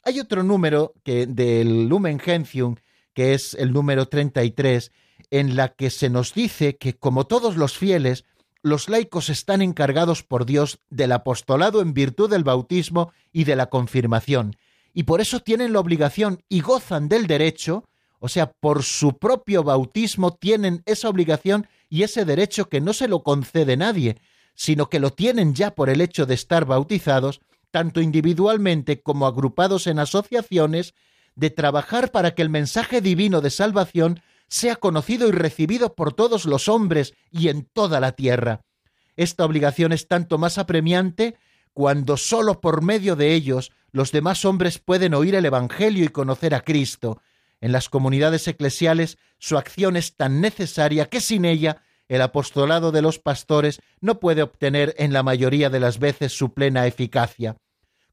Hay 0.02 0.18
otro 0.18 0.42
número 0.42 0.94
que 1.04 1.26
del 1.26 1.86
Lumen 1.88 2.18
Gentium 2.18 2.74
que 3.14 3.32
es 3.32 3.54
el 3.54 3.72
número 3.72 4.06
33, 4.08 4.92
en 5.30 5.56
la 5.56 5.68
que 5.68 5.88
se 5.88 6.10
nos 6.10 6.34
dice 6.34 6.76
que, 6.76 6.94
como 6.94 7.26
todos 7.26 7.56
los 7.56 7.78
fieles, 7.78 8.24
los 8.62 8.88
laicos 8.88 9.30
están 9.30 9.62
encargados 9.62 10.22
por 10.22 10.44
Dios 10.44 10.80
del 10.90 11.12
apostolado 11.12 11.80
en 11.80 11.94
virtud 11.94 12.28
del 12.28 12.44
bautismo 12.44 13.12
y 13.32 13.44
de 13.44 13.56
la 13.56 13.66
confirmación, 13.66 14.56
y 14.94 15.02
por 15.02 15.20
eso 15.20 15.40
tienen 15.40 15.72
la 15.72 15.80
obligación 15.80 16.42
y 16.48 16.60
gozan 16.60 17.08
del 17.08 17.26
derecho, 17.26 17.84
o 18.20 18.28
sea, 18.28 18.52
por 18.52 18.84
su 18.84 19.18
propio 19.18 19.64
bautismo 19.64 20.34
tienen 20.34 20.82
esa 20.86 21.08
obligación 21.08 21.66
y 21.90 22.04
ese 22.04 22.24
derecho 22.24 22.68
que 22.68 22.80
no 22.80 22.92
se 22.92 23.08
lo 23.08 23.22
concede 23.22 23.76
nadie, 23.76 24.16
sino 24.54 24.88
que 24.88 25.00
lo 25.00 25.10
tienen 25.10 25.54
ya 25.54 25.74
por 25.74 25.90
el 25.90 26.00
hecho 26.00 26.24
de 26.24 26.34
estar 26.34 26.64
bautizados, 26.64 27.40
tanto 27.72 28.00
individualmente 28.00 29.02
como 29.02 29.26
agrupados 29.26 29.88
en 29.88 29.98
asociaciones, 29.98 30.94
de 31.34 31.50
trabajar 31.50 32.12
para 32.12 32.36
que 32.36 32.42
el 32.42 32.48
mensaje 32.48 33.00
divino 33.00 33.40
de 33.40 33.50
salvación 33.50 34.20
sea 34.46 34.76
conocido 34.76 35.28
y 35.28 35.32
recibido 35.32 35.94
por 35.94 36.12
todos 36.12 36.44
los 36.44 36.68
hombres 36.68 37.14
y 37.32 37.48
en 37.48 37.64
toda 37.64 37.98
la 37.98 38.12
tierra. 38.12 38.60
Esta 39.16 39.44
obligación 39.44 39.92
es 39.92 40.06
tanto 40.06 40.38
más 40.38 40.58
apremiante 40.58 41.36
cuando 41.72 42.16
sólo 42.16 42.60
por 42.60 42.82
medio 42.82 43.16
de 43.16 43.34
ellos 43.34 43.72
los 43.94 44.10
demás 44.10 44.44
hombres 44.44 44.80
pueden 44.80 45.14
oír 45.14 45.36
el 45.36 45.44
Evangelio 45.44 46.04
y 46.04 46.08
conocer 46.08 46.52
a 46.52 46.62
Cristo. 46.62 47.22
En 47.60 47.70
las 47.70 47.88
comunidades 47.88 48.48
eclesiales 48.48 49.18
su 49.38 49.56
acción 49.56 49.94
es 49.96 50.16
tan 50.16 50.40
necesaria 50.40 51.06
que 51.06 51.20
sin 51.20 51.44
ella 51.44 51.84
el 52.08 52.20
apostolado 52.20 52.90
de 52.90 53.02
los 53.02 53.20
pastores 53.20 53.80
no 54.00 54.18
puede 54.18 54.42
obtener 54.42 54.96
en 54.98 55.12
la 55.12 55.22
mayoría 55.22 55.70
de 55.70 55.78
las 55.78 56.00
veces 56.00 56.36
su 56.36 56.52
plena 56.52 56.88
eficacia. 56.88 57.56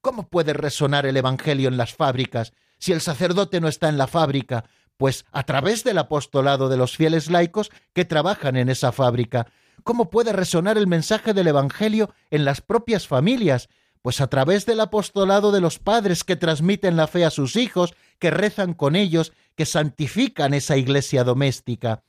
¿Cómo 0.01 0.29
puede 0.29 0.53
resonar 0.53 1.07
el 1.07 1.17
Evangelio 1.17 1.67
en 1.67 1.77
las 1.77 1.95
fábricas 1.95 2.53
si 2.77 2.91
el 2.91 3.01
sacerdote 3.01 3.59
no 3.59 3.67
está 3.67 3.89
en 3.89 3.97
la 3.97 4.05
fábrica? 4.05 4.65
Pues 4.97 5.25
a 5.31 5.41
través 5.47 5.83
del 5.83 5.97
apostolado 5.97 6.69
de 6.69 6.77
los 6.77 6.95
fieles 6.95 7.31
laicos 7.31 7.71
que 7.93 8.05
trabajan 8.05 8.55
en 8.55 8.69
esa 8.69 8.91
fábrica. 8.91 9.47
¿Cómo 9.83 10.11
puede 10.11 10.31
resonar 10.31 10.77
el 10.77 10.85
mensaje 10.85 11.33
del 11.33 11.47
Evangelio 11.47 12.13
en 12.29 12.45
las 12.45 12.61
propias 12.61 13.07
familias? 13.07 13.67
Pues 14.01 14.19
a 14.19 14.27
través 14.27 14.65
del 14.65 14.79
apostolado 14.79 15.51
de 15.51 15.61
los 15.61 15.77
padres 15.77 16.23
que 16.23 16.35
transmiten 16.35 16.97
la 16.97 17.07
fe 17.07 17.23
a 17.23 17.29
sus 17.29 17.55
hijos, 17.55 17.93
que 18.19 18.31
rezan 18.31 18.73
con 18.73 18.95
ellos, 18.95 19.31
que 19.55 19.65
santifican 19.65 20.53
esa 20.53 20.77
iglesia 20.77 21.23
doméstica. 21.23 22.03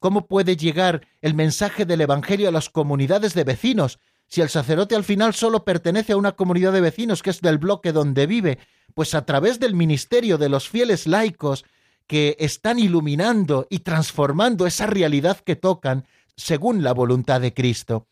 ¿Cómo 0.00 0.26
puede 0.26 0.56
llegar 0.56 1.06
el 1.22 1.34
mensaje 1.34 1.84
del 1.84 2.00
Evangelio 2.00 2.48
a 2.48 2.52
las 2.52 2.70
comunidades 2.70 3.34
de 3.34 3.44
vecinos 3.44 3.98
si 4.26 4.40
el 4.40 4.48
sacerdote 4.48 4.94
al 4.94 5.04
final 5.04 5.34
solo 5.34 5.64
pertenece 5.64 6.12
a 6.12 6.16
una 6.16 6.32
comunidad 6.32 6.72
de 6.72 6.80
vecinos 6.80 7.22
que 7.22 7.30
es 7.30 7.40
del 7.40 7.58
bloque 7.58 7.92
donde 7.92 8.26
vive? 8.26 8.58
Pues 8.94 9.14
a 9.14 9.24
través 9.24 9.58
del 9.58 9.74
ministerio 9.74 10.38
de 10.38 10.48
los 10.48 10.68
fieles 10.68 11.06
laicos 11.06 11.64
que 12.06 12.36
están 12.38 12.78
iluminando 12.78 13.66
y 13.70 13.80
transformando 13.80 14.66
esa 14.66 14.86
realidad 14.86 15.38
que 15.38 15.56
tocan 15.56 16.06
según 16.36 16.82
la 16.82 16.94
voluntad 16.94 17.40
de 17.40 17.52
Cristo. 17.52 18.06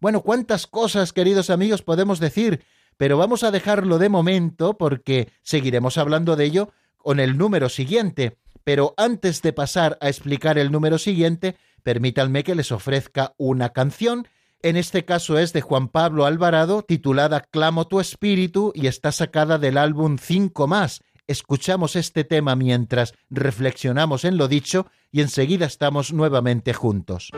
Bueno, 0.00 0.22
cuántas 0.22 0.66
cosas, 0.66 1.12
queridos 1.12 1.50
amigos, 1.50 1.82
podemos 1.82 2.20
decir, 2.20 2.64
pero 2.96 3.18
vamos 3.18 3.44
a 3.44 3.50
dejarlo 3.50 3.98
de 3.98 4.08
momento 4.08 4.78
porque 4.78 5.30
seguiremos 5.42 5.98
hablando 5.98 6.36
de 6.36 6.46
ello 6.46 6.72
con 6.96 7.20
el 7.20 7.36
número 7.36 7.68
siguiente. 7.68 8.38
Pero 8.64 8.94
antes 8.96 9.42
de 9.42 9.52
pasar 9.52 9.98
a 10.00 10.08
explicar 10.08 10.58
el 10.58 10.72
número 10.72 10.98
siguiente, 10.98 11.56
permítanme 11.82 12.44
que 12.44 12.54
les 12.54 12.72
ofrezca 12.72 13.34
una 13.36 13.70
canción. 13.70 14.26
En 14.62 14.76
este 14.76 15.04
caso 15.04 15.38
es 15.38 15.52
de 15.52 15.60
Juan 15.60 15.88
Pablo 15.88 16.24
Alvarado, 16.24 16.82
titulada 16.82 17.40
Clamo 17.40 17.86
tu 17.86 18.00
espíritu 18.00 18.72
y 18.74 18.86
está 18.86 19.12
sacada 19.12 19.58
del 19.58 19.76
álbum 19.76 20.16
Cinco 20.18 20.66
más. 20.66 21.02
Escuchamos 21.26 21.94
este 21.94 22.24
tema 22.24 22.56
mientras 22.56 23.14
reflexionamos 23.28 24.24
en 24.24 24.38
lo 24.38 24.48
dicho 24.48 24.86
y 25.12 25.20
enseguida 25.20 25.66
estamos 25.66 26.12
nuevamente 26.12 26.72
juntos. 26.72 27.30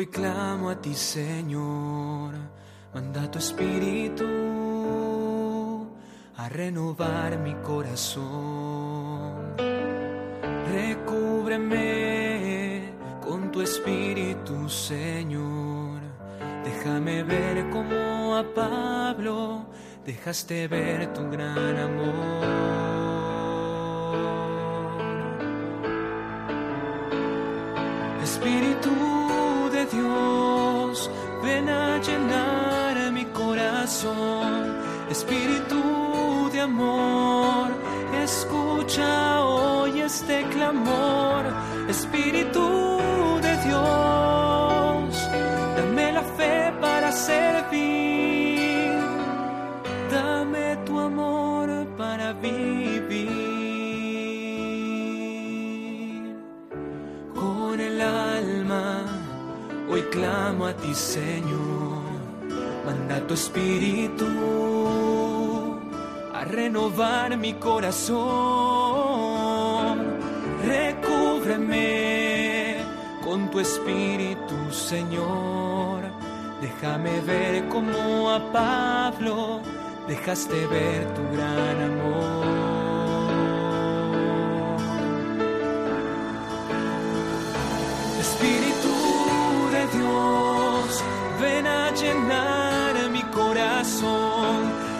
Hoy 0.00 0.06
clamo 0.06 0.70
a 0.70 0.80
ti, 0.80 0.94
Señor, 0.94 2.32
manda 2.94 3.30
tu 3.30 3.38
espíritu 3.38 4.24
a 6.38 6.48
renovar 6.48 7.38
mi 7.38 7.52
corazón. 7.56 9.54
Recúbreme 10.72 11.74
con 13.20 13.52
tu 13.52 13.60
espíritu, 13.60 14.70
Señor. 14.70 16.00
Déjame 16.64 17.22
ver 17.22 17.68
como 17.68 18.38
a 18.38 18.54
Pablo 18.54 19.66
dejaste 20.06 20.66
ver 20.66 21.12
tu 21.12 21.28
gran 21.28 21.76
amor. 21.76 22.46
Espíritu 28.22 29.29
Dios, 29.86 31.10
ven 31.42 31.68
a 31.68 31.98
llenar 31.98 33.12
mi 33.12 33.24
corazón, 33.26 34.76
espíritu 35.10 36.50
de 36.52 36.60
amor, 36.60 37.68
escucha 38.22 39.44
hoy 39.44 40.00
este 40.00 40.44
clamor, 40.54 41.44
espíritu 41.88 42.98
de 43.42 43.56
Dios, 43.66 45.28
dame 45.76 46.12
la 46.12 46.22
fe 46.22 46.72
para 46.80 47.10
servir, 47.12 48.92
dame 50.10 50.76
tu 50.86 50.98
amor 50.98 51.86
para 51.96 52.32
vivir. 52.34 52.89
Hoy 59.90 60.02
clamo 60.02 60.66
a 60.66 60.72
ti, 60.72 60.94
Señor, 60.94 62.04
manda 62.86 63.26
tu 63.26 63.34
espíritu 63.34 64.24
a 66.32 66.44
renovar 66.44 67.36
mi 67.36 67.54
corazón. 67.54 68.20
Recúbreme 70.64 72.76
con 73.24 73.50
tu 73.50 73.58
espíritu, 73.58 74.54
Señor. 74.70 76.04
Déjame 76.60 77.20
ver 77.22 77.66
como 77.68 78.30
a 78.30 78.52
Pablo 78.52 79.60
dejaste 80.06 80.66
ver 80.66 81.04
tu 81.14 81.22
gran 81.34 81.82
amor. 81.90 82.69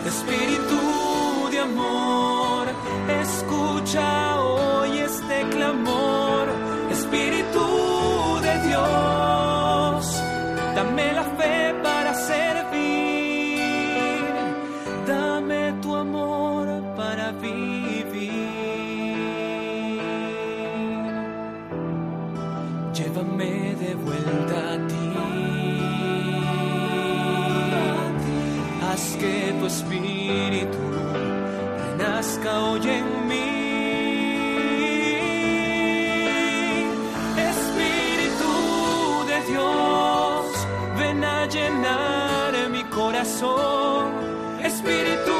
Espíritu 0.07 1.51
de 1.51 1.59
amor, 1.59 2.67
escucha 3.21 4.40
que 29.21 29.55
tu 29.59 29.67
espíritu 29.67 30.79
renazca 31.85 32.51
hoy 32.61 32.87
en 32.99 33.07
mí. 33.29 33.51
Espíritu 37.53 38.53
de 39.31 39.39
Dios, 39.53 40.45
ven 40.99 41.23
a 41.23 41.47
llenar 41.47 42.53
mi 42.71 42.83
corazón. 42.85 44.05
Espíritu 44.65 45.40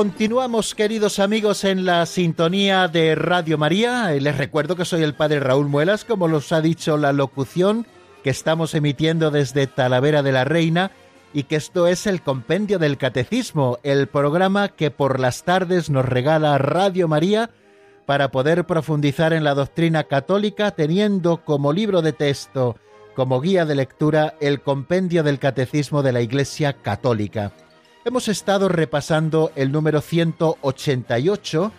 Continuamos, 0.00 0.74
queridos 0.74 1.18
amigos, 1.18 1.62
en 1.62 1.84
la 1.84 2.06
sintonía 2.06 2.88
de 2.88 3.14
Radio 3.14 3.58
María. 3.58 4.12
Les 4.12 4.38
recuerdo 4.38 4.74
que 4.74 4.86
soy 4.86 5.02
el 5.02 5.12
padre 5.12 5.40
Raúl 5.40 5.68
Muelas, 5.68 6.06
como 6.06 6.26
los 6.26 6.52
ha 6.52 6.62
dicho 6.62 6.96
la 6.96 7.12
locución, 7.12 7.86
que 8.24 8.30
estamos 8.30 8.74
emitiendo 8.74 9.30
desde 9.30 9.66
Talavera 9.66 10.22
de 10.22 10.32
la 10.32 10.44
Reina 10.44 10.90
y 11.34 11.42
que 11.42 11.56
esto 11.56 11.86
es 11.86 12.06
el 12.06 12.22
Compendio 12.22 12.78
del 12.78 12.96
Catecismo, 12.96 13.78
el 13.82 14.06
programa 14.06 14.70
que 14.70 14.90
por 14.90 15.20
las 15.20 15.42
tardes 15.42 15.90
nos 15.90 16.06
regala 16.06 16.56
Radio 16.56 17.06
María 17.06 17.50
para 18.06 18.30
poder 18.30 18.64
profundizar 18.64 19.34
en 19.34 19.44
la 19.44 19.52
doctrina 19.52 20.04
católica 20.04 20.70
teniendo 20.70 21.44
como 21.44 21.74
libro 21.74 22.00
de 22.00 22.14
texto, 22.14 22.76
como 23.14 23.42
guía 23.42 23.66
de 23.66 23.74
lectura, 23.74 24.32
el 24.40 24.62
Compendio 24.62 25.22
del 25.22 25.38
Catecismo 25.38 26.02
de 26.02 26.12
la 26.12 26.22
Iglesia 26.22 26.72
Católica. 26.72 27.52
Hemos 28.02 28.28
estado 28.28 28.70
repasando 28.70 29.52
el 29.56 29.72
número 29.72 30.00
188 30.00 31.70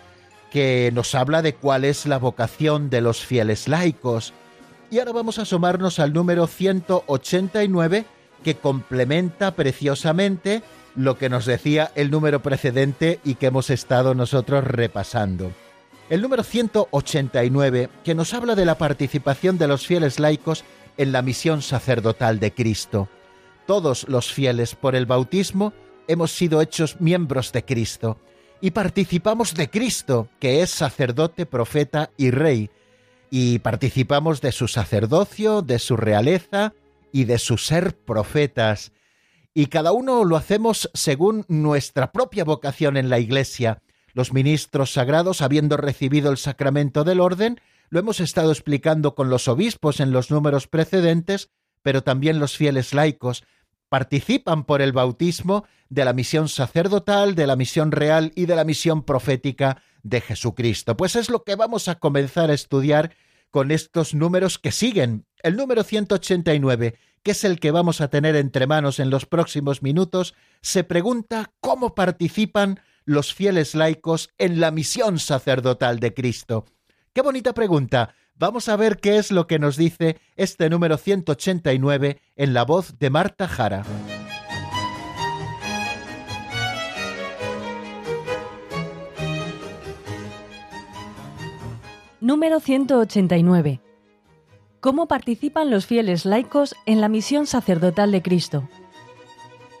que 0.52 0.92
nos 0.94 1.16
habla 1.16 1.42
de 1.42 1.56
cuál 1.56 1.84
es 1.84 2.06
la 2.06 2.18
vocación 2.18 2.90
de 2.90 3.00
los 3.00 3.26
fieles 3.26 3.66
laicos. 3.66 4.32
Y 4.88 5.00
ahora 5.00 5.10
vamos 5.10 5.40
a 5.40 5.42
asomarnos 5.42 5.98
al 5.98 6.12
número 6.12 6.46
189 6.46 8.04
que 8.44 8.54
complementa 8.54 9.56
preciosamente 9.56 10.62
lo 10.94 11.18
que 11.18 11.28
nos 11.28 11.44
decía 11.44 11.90
el 11.96 12.12
número 12.12 12.40
precedente 12.40 13.18
y 13.24 13.34
que 13.34 13.46
hemos 13.46 13.68
estado 13.70 14.14
nosotros 14.14 14.62
repasando. 14.62 15.50
El 16.08 16.22
número 16.22 16.44
189 16.44 17.88
que 18.04 18.14
nos 18.14 18.32
habla 18.32 18.54
de 18.54 18.66
la 18.66 18.78
participación 18.78 19.58
de 19.58 19.66
los 19.66 19.88
fieles 19.88 20.20
laicos 20.20 20.64
en 20.98 21.10
la 21.10 21.22
misión 21.22 21.62
sacerdotal 21.62 22.38
de 22.38 22.52
Cristo. 22.54 23.08
Todos 23.66 24.06
los 24.08 24.32
fieles 24.32 24.76
por 24.76 24.94
el 24.94 25.06
bautismo 25.06 25.72
hemos 26.08 26.32
sido 26.32 26.60
hechos 26.60 27.00
miembros 27.00 27.52
de 27.52 27.64
Cristo 27.64 28.18
y 28.60 28.70
participamos 28.70 29.54
de 29.54 29.68
Cristo, 29.68 30.28
que 30.38 30.62
es 30.62 30.70
sacerdote, 30.70 31.46
profeta 31.46 32.10
y 32.16 32.30
rey, 32.30 32.70
y 33.28 33.58
participamos 33.58 34.40
de 34.40 34.52
su 34.52 34.68
sacerdocio, 34.68 35.62
de 35.62 35.78
su 35.78 35.96
realeza 35.96 36.72
y 37.12 37.24
de 37.24 37.38
su 37.38 37.58
ser 37.58 37.96
profetas. 37.96 38.92
Y 39.52 39.66
cada 39.66 39.92
uno 39.92 40.24
lo 40.24 40.36
hacemos 40.36 40.90
según 40.94 41.44
nuestra 41.48 42.12
propia 42.12 42.44
vocación 42.44 42.96
en 42.96 43.10
la 43.10 43.18
Iglesia. 43.18 43.82
Los 44.14 44.32
ministros 44.32 44.92
sagrados, 44.92 45.42
habiendo 45.42 45.76
recibido 45.76 46.30
el 46.30 46.36
sacramento 46.36 47.02
del 47.02 47.20
orden, 47.20 47.60
lo 47.90 47.98
hemos 47.98 48.20
estado 48.20 48.52
explicando 48.52 49.14
con 49.14 49.28
los 49.28 49.48
obispos 49.48 49.98
en 50.00 50.12
los 50.12 50.30
números 50.30 50.68
precedentes, 50.68 51.50
pero 51.82 52.02
también 52.02 52.38
los 52.38 52.56
fieles 52.56 52.94
laicos, 52.94 53.44
participan 53.92 54.64
por 54.64 54.80
el 54.80 54.92
bautismo 54.92 55.66
de 55.90 56.06
la 56.06 56.14
misión 56.14 56.48
sacerdotal, 56.48 57.34
de 57.34 57.46
la 57.46 57.56
misión 57.56 57.92
real 57.92 58.32
y 58.34 58.46
de 58.46 58.56
la 58.56 58.64
misión 58.64 59.02
profética 59.02 59.82
de 60.02 60.22
Jesucristo. 60.22 60.96
Pues 60.96 61.14
es 61.14 61.28
lo 61.28 61.44
que 61.44 61.56
vamos 61.56 61.88
a 61.88 61.96
comenzar 61.96 62.50
a 62.50 62.54
estudiar 62.54 63.14
con 63.50 63.70
estos 63.70 64.14
números 64.14 64.58
que 64.58 64.72
siguen. 64.72 65.26
El 65.42 65.56
número 65.56 65.84
189, 65.84 66.94
que 67.22 67.32
es 67.32 67.44
el 67.44 67.60
que 67.60 67.70
vamos 67.70 68.00
a 68.00 68.08
tener 68.08 68.34
entre 68.34 68.66
manos 68.66 68.98
en 68.98 69.10
los 69.10 69.26
próximos 69.26 69.82
minutos, 69.82 70.32
se 70.62 70.84
pregunta 70.84 71.52
cómo 71.60 71.94
participan 71.94 72.80
los 73.04 73.34
fieles 73.34 73.74
laicos 73.74 74.30
en 74.38 74.58
la 74.58 74.70
misión 74.70 75.18
sacerdotal 75.18 76.00
de 76.00 76.14
Cristo. 76.14 76.64
Qué 77.12 77.20
bonita 77.20 77.52
pregunta, 77.52 78.14
Vamos 78.34 78.68
a 78.68 78.76
ver 78.76 78.98
qué 78.98 79.18
es 79.18 79.30
lo 79.30 79.46
que 79.46 79.58
nos 79.58 79.76
dice 79.76 80.18
este 80.36 80.68
número 80.68 80.96
189 80.96 82.20
en 82.36 82.54
la 82.54 82.64
voz 82.64 82.98
de 82.98 83.10
Marta 83.10 83.46
Jara. 83.46 83.84
Número 92.20 92.60
189. 92.60 93.80
¿Cómo 94.80 95.06
participan 95.06 95.70
los 95.70 95.86
fieles 95.86 96.24
laicos 96.24 96.74
en 96.86 97.00
la 97.00 97.08
misión 97.08 97.46
sacerdotal 97.46 98.10
de 98.10 98.22
Cristo? 98.22 98.68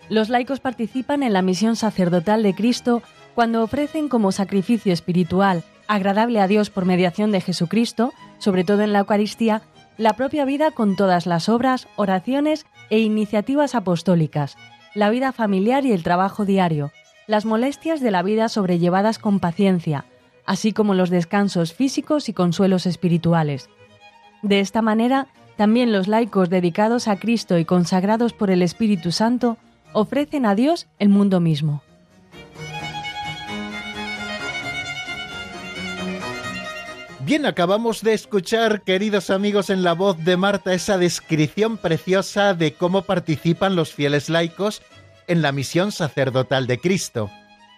Los 0.08 0.28
laicos 0.28 0.60
participan 0.60 1.22
en 1.22 1.32
la 1.32 1.42
misión 1.42 1.74
sacerdotal 1.74 2.42
de 2.42 2.54
Cristo 2.54 3.02
cuando 3.34 3.62
ofrecen 3.62 4.08
como 4.08 4.30
sacrificio 4.30 4.92
espiritual 4.92 5.64
agradable 5.94 6.40
a 6.40 6.48
Dios 6.48 6.70
por 6.70 6.86
mediación 6.86 7.32
de 7.32 7.42
Jesucristo, 7.42 8.14
sobre 8.38 8.64
todo 8.64 8.80
en 8.80 8.94
la 8.94 9.00
Eucaristía, 9.00 9.60
la 9.98 10.14
propia 10.14 10.46
vida 10.46 10.70
con 10.70 10.96
todas 10.96 11.26
las 11.26 11.50
obras, 11.50 11.86
oraciones 11.96 12.64
e 12.88 13.00
iniciativas 13.00 13.74
apostólicas, 13.74 14.56
la 14.94 15.10
vida 15.10 15.32
familiar 15.32 15.84
y 15.84 15.92
el 15.92 16.02
trabajo 16.02 16.46
diario, 16.46 16.92
las 17.26 17.44
molestias 17.44 18.00
de 18.00 18.10
la 18.10 18.22
vida 18.22 18.48
sobrellevadas 18.48 19.18
con 19.18 19.38
paciencia, 19.38 20.06
así 20.46 20.72
como 20.72 20.94
los 20.94 21.10
descansos 21.10 21.74
físicos 21.74 22.30
y 22.30 22.32
consuelos 22.32 22.86
espirituales. 22.86 23.68
De 24.40 24.60
esta 24.60 24.80
manera, 24.80 25.26
también 25.56 25.92
los 25.92 26.08
laicos 26.08 26.48
dedicados 26.48 27.06
a 27.06 27.16
Cristo 27.16 27.58
y 27.58 27.66
consagrados 27.66 28.32
por 28.32 28.50
el 28.50 28.62
Espíritu 28.62 29.12
Santo 29.12 29.58
ofrecen 29.92 30.46
a 30.46 30.54
Dios 30.54 30.88
el 30.98 31.10
mundo 31.10 31.38
mismo. 31.38 31.82
Bien, 37.32 37.46
acabamos 37.46 38.02
de 38.02 38.12
escuchar, 38.12 38.82
queridos 38.82 39.30
amigos, 39.30 39.70
en 39.70 39.82
la 39.82 39.94
voz 39.94 40.22
de 40.22 40.36
Marta 40.36 40.74
esa 40.74 40.98
descripción 40.98 41.78
preciosa 41.78 42.52
de 42.52 42.74
cómo 42.74 43.04
participan 43.04 43.74
los 43.74 43.94
fieles 43.94 44.28
laicos 44.28 44.82
en 45.28 45.40
la 45.40 45.50
misión 45.50 45.92
sacerdotal 45.92 46.66
de 46.66 46.76
Cristo. 46.76 47.30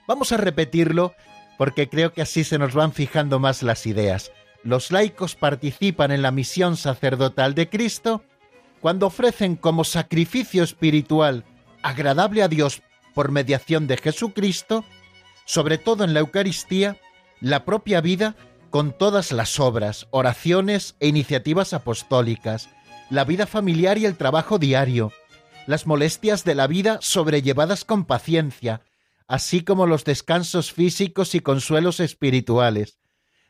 Vamos 0.08 0.32
a 0.32 0.38
repetirlo 0.38 1.14
porque 1.56 1.88
creo 1.88 2.12
que 2.12 2.20
así 2.20 2.42
se 2.42 2.58
nos 2.58 2.74
van 2.74 2.92
fijando 2.92 3.38
más 3.38 3.62
las 3.62 3.86
ideas. 3.86 4.32
Los 4.64 4.90
laicos 4.90 5.36
participan 5.36 6.10
en 6.10 6.22
la 6.22 6.32
misión 6.32 6.76
sacerdotal 6.76 7.54
de 7.54 7.68
Cristo 7.68 8.24
cuando 8.80 9.06
ofrecen 9.06 9.54
como 9.54 9.84
sacrificio 9.84 10.64
espiritual 10.64 11.44
agradable 11.80 12.42
a 12.42 12.48
Dios 12.48 12.82
por 13.14 13.30
mediación 13.30 13.86
de 13.86 13.98
Jesucristo, 13.98 14.84
sobre 15.44 15.78
todo 15.78 16.02
en 16.02 16.12
la 16.12 16.18
Eucaristía, 16.18 16.96
la 17.40 17.64
propia 17.64 18.00
vida 18.00 18.34
con 18.74 18.90
todas 18.90 19.30
las 19.30 19.60
obras, 19.60 20.08
oraciones 20.10 20.96
e 20.98 21.06
iniciativas 21.06 21.72
apostólicas, 21.72 22.68
la 23.08 23.22
vida 23.24 23.46
familiar 23.46 23.98
y 23.98 24.04
el 24.04 24.16
trabajo 24.16 24.58
diario, 24.58 25.12
las 25.68 25.86
molestias 25.86 26.42
de 26.42 26.56
la 26.56 26.66
vida 26.66 26.98
sobrellevadas 27.00 27.84
con 27.84 28.04
paciencia, 28.04 28.82
así 29.28 29.62
como 29.62 29.86
los 29.86 30.02
descansos 30.02 30.72
físicos 30.72 31.36
y 31.36 31.40
consuelos 31.40 32.00
espirituales. 32.00 32.98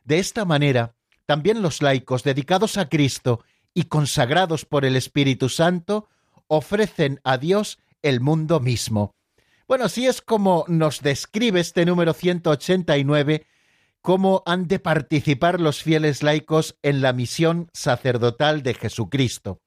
De 0.05 0.19
esta 0.19 0.45
manera, 0.45 0.95
también 1.25 1.63
los 1.63 1.81
laicos 1.81 2.23
dedicados 2.23 2.77
a 2.77 2.91
Cristo 2.91 3.43
y 3.73 3.85
consagrados 3.85 4.67
por 4.67 4.85
el 4.85 4.95
Espíritu 4.95 5.49
Santo 5.49 6.07
ofrecen 6.49 7.23
a 7.25 7.39
Dios 7.39 7.79
el 8.03 8.21
mundo 8.21 8.61
mismo. 8.61 9.15
Bueno, 9.67 9.87
así 9.87 10.07
es 10.07 10.21
como 10.21 10.67
nos 10.69 11.01
describe 11.01 11.61
este 11.61 11.87
número 11.87 12.13
189 12.13 13.47
cómo 14.05 14.43
han 14.45 14.69
de 14.69 14.81
participar 14.81 15.63
los 15.63 15.83
fieles 15.83 16.23
laicos 16.23 16.77
en 16.83 17.01
la 17.01 17.15
misión 17.15 17.71
sacerdotal 17.73 18.63
de 18.63 18.75
Jesucristo. 18.75 19.63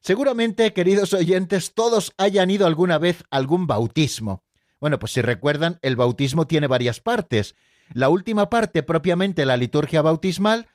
Seguramente, 0.00 0.72
queridos 0.72 1.14
oyentes, 1.14 1.74
todos 1.74 2.12
hayan 2.18 2.50
ido 2.50 2.66
alguna 2.66 2.98
vez 2.98 3.22
a 3.30 3.36
algún 3.36 3.68
bautismo. 3.68 4.42
Bueno, 4.80 4.98
pues 4.98 5.12
si 5.12 5.22
recuerdan, 5.22 5.78
el 5.82 5.94
bautismo 5.94 6.48
tiene 6.48 6.66
varias 6.66 6.98
partes. 6.98 7.54
La 7.92 8.08
última 8.08 8.50
parte, 8.50 8.82
propiamente 8.82 9.46
la 9.46 9.56
liturgia 9.56 10.02
bautismal, 10.02 10.66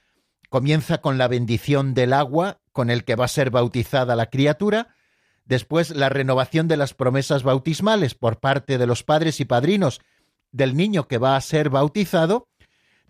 comienza 0.49 0.99
con 0.99 1.17
la 1.17 1.27
bendición 1.27 1.93
del 1.93 2.13
agua 2.13 2.61
con 2.71 2.89
el 2.89 3.03
que 3.03 3.17
va 3.17 3.25
a 3.25 3.27
ser 3.27 3.49
bautizada 3.49 4.15
la 4.15 4.27
criatura, 4.27 4.95
después 5.43 5.89
la 5.89 6.07
renovación 6.07 6.69
de 6.69 6.77
las 6.77 6.93
promesas 6.93 7.43
bautismales 7.43 8.15
por 8.15 8.39
parte 8.39 8.77
de 8.77 8.87
los 8.87 9.03
padres 9.03 9.41
y 9.41 9.45
padrinos 9.45 9.99
del 10.53 10.77
niño 10.77 11.09
que 11.09 11.17
va 11.17 11.35
a 11.35 11.41
ser 11.41 11.69
bautizado, 11.69 12.47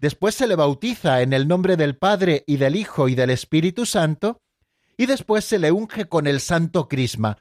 después 0.03 0.35
se 0.35 0.47
le 0.47 0.57
bautiza 0.57 1.21
en 1.21 1.31
el 1.31 1.47
nombre 1.47 1.77
del 1.77 1.95
Padre 1.95 2.43
y 2.45 2.57
del 2.57 2.75
Hijo 2.75 3.07
y 3.07 3.15
del 3.15 3.29
Espíritu 3.29 3.85
Santo, 3.85 4.41
y 4.97 5.05
después 5.05 5.45
se 5.45 5.59
le 5.59 5.71
unge 5.71 6.09
con 6.09 6.27
el 6.27 6.41
santo 6.41 6.89
crisma, 6.89 7.37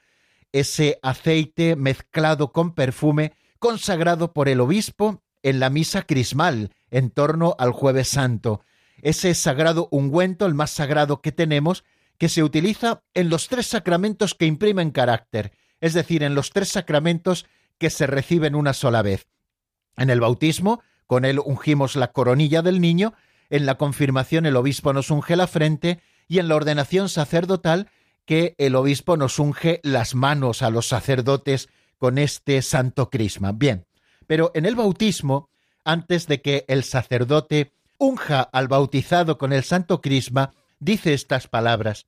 ese 0.52 1.00
aceite 1.02 1.74
mezclado 1.74 2.52
con 2.52 2.72
perfume 2.72 3.32
consagrado 3.58 4.32
por 4.32 4.48
el 4.48 4.60
obispo 4.60 5.24
en 5.42 5.58
la 5.58 5.70
misa 5.70 6.02
crismal, 6.02 6.70
en 6.92 7.10
torno 7.10 7.56
al 7.58 7.72
jueves 7.72 8.06
santo. 8.06 8.60
Ese 9.02 9.34
sagrado 9.34 9.88
ungüento, 9.90 10.46
el 10.46 10.54
más 10.54 10.70
sagrado 10.70 11.20
que 11.20 11.32
tenemos, 11.32 11.82
que 12.16 12.28
se 12.28 12.44
utiliza 12.44 13.02
en 13.12 13.28
los 13.28 13.48
tres 13.48 13.66
sacramentos 13.66 14.36
que 14.36 14.46
imprimen 14.46 14.92
carácter, 14.92 15.50
es 15.80 15.94
decir, 15.94 16.22
en 16.22 16.36
los 16.36 16.50
tres 16.50 16.68
sacramentos 16.68 17.44
que 17.78 17.90
se 17.90 18.06
reciben 18.06 18.54
una 18.54 18.72
sola 18.72 19.02
vez. 19.02 19.26
En 19.96 20.10
el 20.10 20.20
bautismo, 20.20 20.80
con 21.12 21.26
él 21.26 21.40
ungimos 21.44 21.94
la 21.94 22.10
coronilla 22.10 22.62
del 22.62 22.80
niño, 22.80 23.12
en 23.50 23.66
la 23.66 23.74
confirmación 23.74 24.46
el 24.46 24.56
obispo 24.56 24.94
nos 24.94 25.10
unge 25.10 25.36
la 25.36 25.46
frente 25.46 26.00
y 26.26 26.38
en 26.38 26.48
la 26.48 26.56
ordenación 26.56 27.10
sacerdotal 27.10 27.90
que 28.24 28.54
el 28.56 28.74
obispo 28.76 29.18
nos 29.18 29.38
unge 29.38 29.80
las 29.82 30.14
manos 30.14 30.62
a 30.62 30.70
los 30.70 30.88
sacerdotes 30.88 31.68
con 31.98 32.16
este 32.16 32.62
santo 32.62 33.10
crisma. 33.10 33.52
Bien, 33.52 33.84
pero 34.26 34.52
en 34.54 34.64
el 34.64 34.74
bautismo, 34.74 35.50
antes 35.84 36.28
de 36.28 36.40
que 36.40 36.64
el 36.66 36.82
sacerdote 36.82 37.74
unja 37.98 38.40
al 38.40 38.68
bautizado 38.68 39.36
con 39.36 39.52
el 39.52 39.64
santo 39.64 40.00
crisma, 40.00 40.54
dice 40.80 41.12
estas 41.12 41.46
palabras. 41.46 42.06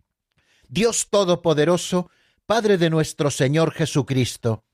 Dios 0.70 1.08
Todopoderoso, 1.10 2.08
Padre 2.46 2.78
de 2.78 2.88
nuestro 2.88 3.30
Señor 3.30 3.72
Jesucristo, 3.72 4.64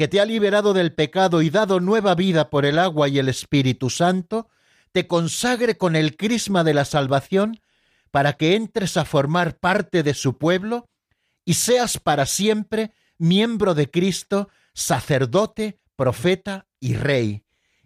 que 0.00 0.08
te 0.08 0.18
ha 0.18 0.24
liberado 0.24 0.72
del 0.72 0.94
pecado 0.94 1.42
y 1.42 1.50
dado 1.50 1.78
nueva 1.78 2.14
vida 2.14 2.48
por 2.48 2.64
el 2.64 2.78
agua 2.78 3.08
y 3.08 3.18
el 3.18 3.28
Espíritu 3.28 3.90
Santo, 3.90 4.48
te 4.92 5.06
consagre 5.06 5.76
con 5.76 5.94
el 5.94 6.16
crisma 6.16 6.64
de 6.64 6.72
la 6.72 6.86
salvación 6.86 7.60
para 8.10 8.32
que 8.32 8.56
entres 8.56 8.96
a 8.96 9.04
formar 9.04 9.58
parte 9.58 10.02
de 10.02 10.14
su 10.14 10.38
pueblo 10.38 10.88
y 11.44 11.52
seas 11.52 11.98
para 11.98 12.24
siempre 12.24 12.92
miembro 13.18 13.74
de 13.74 13.90
Cristo, 13.90 14.48
sacerdote, 14.72 15.78
profeta 15.96 16.66
y 16.80 16.94
rey. 16.94 17.44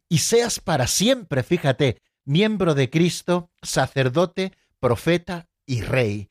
Y 0.09 0.19
seas 0.19 0.61
para 0.61 0.87
siempre, 0.87 1.43
fíjate, 1.43 2.01
miembro 2.25 2.77
de 2.77 2.91
Cristo, 2.91 3.51
sacerdote, 3.61 4.53
profeta 4.79 5.49
y 5.67 5.81
rey. 5.81 6.31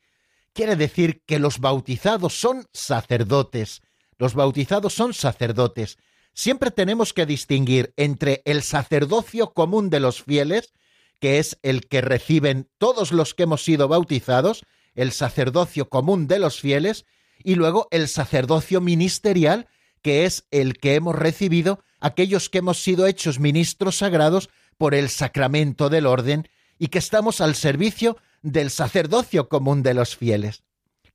Quiere 0.54 0.76
decir 0.76 1.22
que 1.26 1.38
los 1.38 1.58
bautizados 1.58 2.32
son 2.40 2.66
sacerdotes. 2.72 3.82
Los 4.18 4.34
bautizados 4.34 4.94
son 4.94 5.14
sacerdotes. 5.14 5.98
Siempre 6.32 6.70
tenemos 6.70 7.12
que 7.12 7.26
distinguir 7.26 7.92
entre 7.96 8.42
el 8.44 8.62
sacerdocio 8.62 9.52
común 9.52 9.90
de 9.90 10.00
los 10.00 10.22
fieles, 10.22 10.72
que 11.20 11.38
es 11.38 11.58
el 11.62 11.86
que 11.86 12.00
reciben 12.00 12.68
todos 12.78 13.12
los 13.12 13.34
que 13.34 13.44
hemos 13.44 13.64
sido 13.64 13.88
bautizados, 13.88 14.64
el 14.94 15.12
sacerdocio 15.12 15.88
común 15.88 16.26
de 16.26 16.38
los 16.38 16.60
fieles, 16.60 17.06
y 17.42 17.54
luego 17.54 17.88
el 17.90 18.08
sacerdocio 18.08 18.80
ministerial, 18.80 19.68
que 20.02 20.24
es 20.24 20.46
el 20.50 20.78
que 20.78 20.94
hemos 20.94 21.14
recibido 21.14 21.82
aquellos 22.00 22.50
que 22.50 22.58
hemos 22.58 22.82
sido 22.82 23.06
hechos 23.06 23.40
ministros 23.40 23.98
sagrados 23.98 24.50
por 24.76 24.94
el 24.94 25.08
sacramento 25.08 25.88
del 25.88 26.06
orden 26.06 26.48
y 26.78 26.88
que 26.88 26.98
estamos 26.98 27.40
al 27.40 27.54
servicio 27.54 28.18
del 28.42 28.70
sacerdocio 28.70 29.48
común 29.48 29.82
de 29.82 29.94
los 29.94 30.16
fieles. 30.16 30.62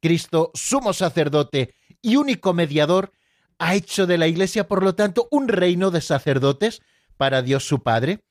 Cristo, 0.02 0.52
sumo 0.54 0.94
sacerdote 0.94 1.76
y 2.02 2.16
único 2.16 2.54
mediador, 2.54 3.12
ha 3.58 3.76
hecho 3.76 4.08
de 4.08 4.18
la 4.18 4.28
Iglesia, 4.28 4.68
por 4.68 4.84
lo 4.84 4.96
tanto, 4.96 5.28
un 5.32 5.48
reino 5.48 5.92
de 5.92 6.02
sacerdotes 6.02 6.82
para 7.18 7.42
Dios 7.42 7.68
su 7.68 7.84
Padre. 7.84 8.24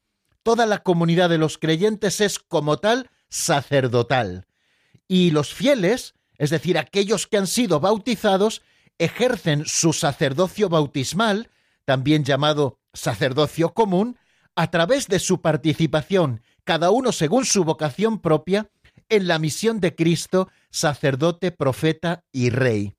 Toda 0.42 0.64
la 0.66 0.82
comunidad 0.82 1.28
de 1.28 1.38
los 1.38 1.58
creyentes 1.58 2.20
es 2.20 2.38
como 2.38 2.78
tal 2.78 3.10
sacerdotal. 3.28 4.46
Y 5.06 5.30
los 5.30 5.52
fieles, 5.52 6.14
es 6.38 6.50
decir, 6.50 6.78
aquellos 6.78 7.26
que 7.26 7.36
han 7.36 7.46
sido 7.46 7.80
bautizados, 7.80 8.62
ejercen 8.98 9.64
su 9.66 9.92
sacerdocio 9.92 10.68
bautismal, 10.68 11.50
también 11.84 12.24
llamado 12.24 12.78
sacerdocio 12.94 13.74
común, 13.74 14.18
a 14.56 14.70
través 14.70 15.06
de 15.06 15.18
su 15.18 15.40
participación, 15.40 16.42
cada 16.64 16.90
uno 16.90 17.12
según 17.12 17.44
su 17.44 17.64
vocación 17.64 18.18
propia, 18.20 18.70
en 19.08 19.28
la 19.28 19.38
misión 19.38 19.80
de 19.80 19.94
Cristo, 19.94 20.48
sacerdote, 20.70 21.52
profeta 21.52 22.24
y 22.32 22.50
rey. 22.50 22.97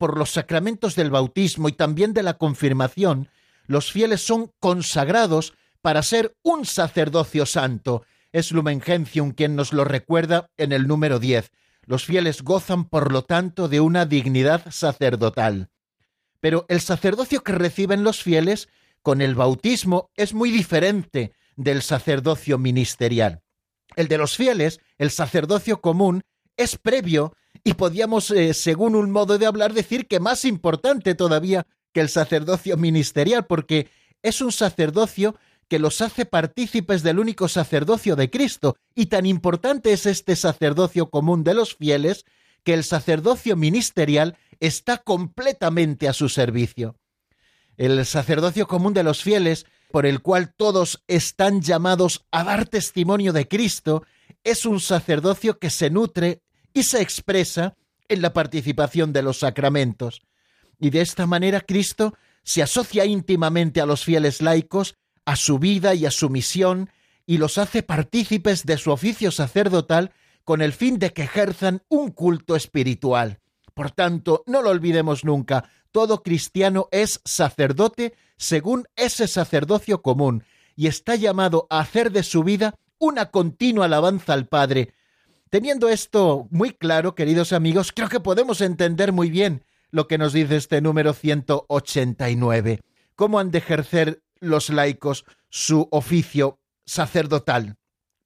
Por 0.00 0.16
los 0.16 0.30
sacramentos 0.30 0.96
del 0.96 1.10
bautismo 1.10 1.68
y 1.68 1.72
también 1.72 2.14
de 2.14 2.22
la 2.22 2.38
confirmación, 2.38 3.28
los 3.66 3.92
fieles 3.92 4.22
son 4.22 4.50
consagrados 4.58 5.52
para 5.82 6.02
ser 6.02 6.34
un 6.42 6.64
sacerdocio 6.64 7.44
santo. 7.44 8.06
Es 8.32 8.50
Lumen 8.50 8.80
Gentium 8.80 9.32
quien 9.32 9.56
nos 9.56 9.74
lo 9.74 9.84
recuerda 9.84 10.48
en 10.56 10.72
el 10.72 10.86
número 10.88 11.18
10. 11.18 11.50
Los 11.82 12.06
fieles 12.06 12.40
gozan, 12.40 12.88
por 12.88 13.12
lo 13.12 13.24
tanto, 13.24 13.68
de 13.68 13.80
una 13.80 14.06
dignidad 14.06 14.64
sacerdotal. 14.70 15.68
Pero 16.40 16.64
el 16.70 16.80
sacerdocio 16.80 17.42
que 17.42 17.52
reciben 17.52 18.02
los 18.02 18.22
fieles 18.22 18.70
con 19.02 19.20
el 19.20 19.34
bautismo 19.34 20.10
es 20.16 20.32
muy 20.32 20.50
diferente 20.50 21.34
del 21.56 21.82
sacerdocio 21.82 22.56
ministerial. 22.56 23.42
El 23.96 24.08
de 24.08 24.16
los 24.16 24.34
fieles, 24.34 24.80
el 24.96 25.10
sacerdocio 25.10 25.82
común, 25.82 26.22
es 26.56 26.78
previo 26.78 27.34
y 27.64 27.74
podíamos, 27.74 28.30
eh, 28.30 28.54
según 28.54 28.94
un 28.94 29.10
modo 29.10 29.38
de 29.38 29.46
hablar, 29.46 29.72
decir 29.72 30.06
que 30.06 30.20
más 30.20 30.44
importante 30.44 31.14
todavía 31.14 31.66
que 31.92 32.00
el 32.00 32.08
sacerdocio 32.08 32.76
ministerial, 32.76 33.46
porque 33.46 33.88
es 34.22 34.40
un 34.40 34.52
sacerdocio 34.52 35.36
que 35.68 35.78
los 35.78 36.00
hace 36.00 36.26
partícipes 36.26 37.02
del 37.02 37.18
único 37.18 37.48
sacerdocio 37.48 38.16
de 38.16 38.30
Cristo, 38.30 38.76
y 38.94 39.06
tan 39.06 39.26
importante 39.26 39.92
es 39.92 40.06
este 40.06 40.36
sacerdocio 40.36 41.10
común 41.10 41.44
de 41.44 41.54
los 41.54 41.76
fieles, 41.76 42.24
que 42.64 42.74
el 42.74 42.84
sacerdocio 42.84 43.56
ministerial 43.56 44.36
está 44.58 44.98
completamente 44.98 46.08
a 46.08 46.12
su 46.12 46.28
servicio. 46.28 46.96
El 47.76 48.04
sacerdocio 48.04 48.66
común 48.66 48.92
de 48.92 49.02
los 49.02 49.22
fieles 49.22 49.66
por 49.90 50.06
el 50.06 50.20
cual 50.20 50.54
todos 50.54 51.02
están 51.08 51.62
llamados 51.62 52.26
a 52.30 52.44
dar 52.44 52.66
testimonio 52.66 53.32
de 53.32 53.48
Cristo, 53.48 54.04
es 54.44 54.64
un 54.64 54.80
sacerdocio 54.80 55.58
que 55.58 55.70
se 55.70 55.90
nutre 55.90 56.42
y 56.72 56.82
se 56.82 57.00
expresa 57.00 57.76
en 58.08 58.22
la 58.22 58.32
participación 58.32 59.12
de 59.12 59.22
los 59.22 59.38
sacramentos. 59.38 60.22
Y 60.78 60.90
de 60.90 61.00
esta 61.00 61.26
manera 61.26 61.60
Cristo 61.60 62.14
se 62.42 62.62
asocia 62.62 63.04
íntimamente 63.04 63.80
a 63.80 63.86
los 63.86 64.04
fieles 64.04 64.40
laicos, 64.42 64.96
a 65.24 65.36
su 65.36 65.58
vida 65.58 65.94
y 65.94 66.06
a 66.06 66.10
su 66.10 66.30
misión, 66.30 66.90
y 67.26 67.38
los 67.38 67.58
hace 67.58 67.82
partícipes 67.82 68.64
de 68.64 68.76
su 68.76 68.90
oficio 68.90 69.30
sacerdotal 69.30 70.12
con 70.44 70.62
el 70.62 70.72
fin 70.72 70.98
de 70.98 71.12
que 71.12 71.22
ejerzan 71.22 71.82
un 71.88 72.10
culto 72.10 72.56
espiritual. 72.56 73.38
Por 73.74 73.92
tanto, 73.92 74.42
no 74.46 74.62
lo 74.62 74.70
olvidemos 74.70 75.24
nunca, 75.24 75.68
todo 75.92 76.22
cristiano 76.22 76.88
es 76.90 77.20
sacerdote 77.24 78.14
según 78.36 78.88
ese 78.96 79.28
sacerdocio 79.28 80.02
común 80.02 80.44
y 80.76 80.86
está 80.86 81.14
llamado 81.14 81.66
a 81.70 81.80
hacer 81.80 82.10
de 82.10 82.22
su 82.22 82.42
vida 82.42 82.74
una 82.98 83.30
continua 83.30 83.86
alabanza 83.86 84.32
al 84.32 84.46
Padre. 84.46 84.94
Teniendo 85.50 85.88
esto 85.88 86.46
muy 86.52 86.70
claro, 86.70 87.16
queridos 87.16 87.52
amigos, 87.52 87.90
creo 87.92 88.08
que 88.08 88.20
podemos 88.20 88.60
entender 88.60 89.12
muy 89.12 89.30
bien 89.30 89.64
lo 89.90 90.06
que 90.06 90.16
nos 90.16 90.32
dice 90.32 90.54
este 90.54 90.80
número 90.80 91.12
189. 91.12 92.80
¿Cómo 93.16 93.40
han 93.40 93.50
de 93.50 93.58
ejercer 93.58 94.22
los 94.38 94.70
laicos 94.70 95.24
su 95.48 95.88
oficio 95.90 96.60
sacerdotal? 96.86 97.74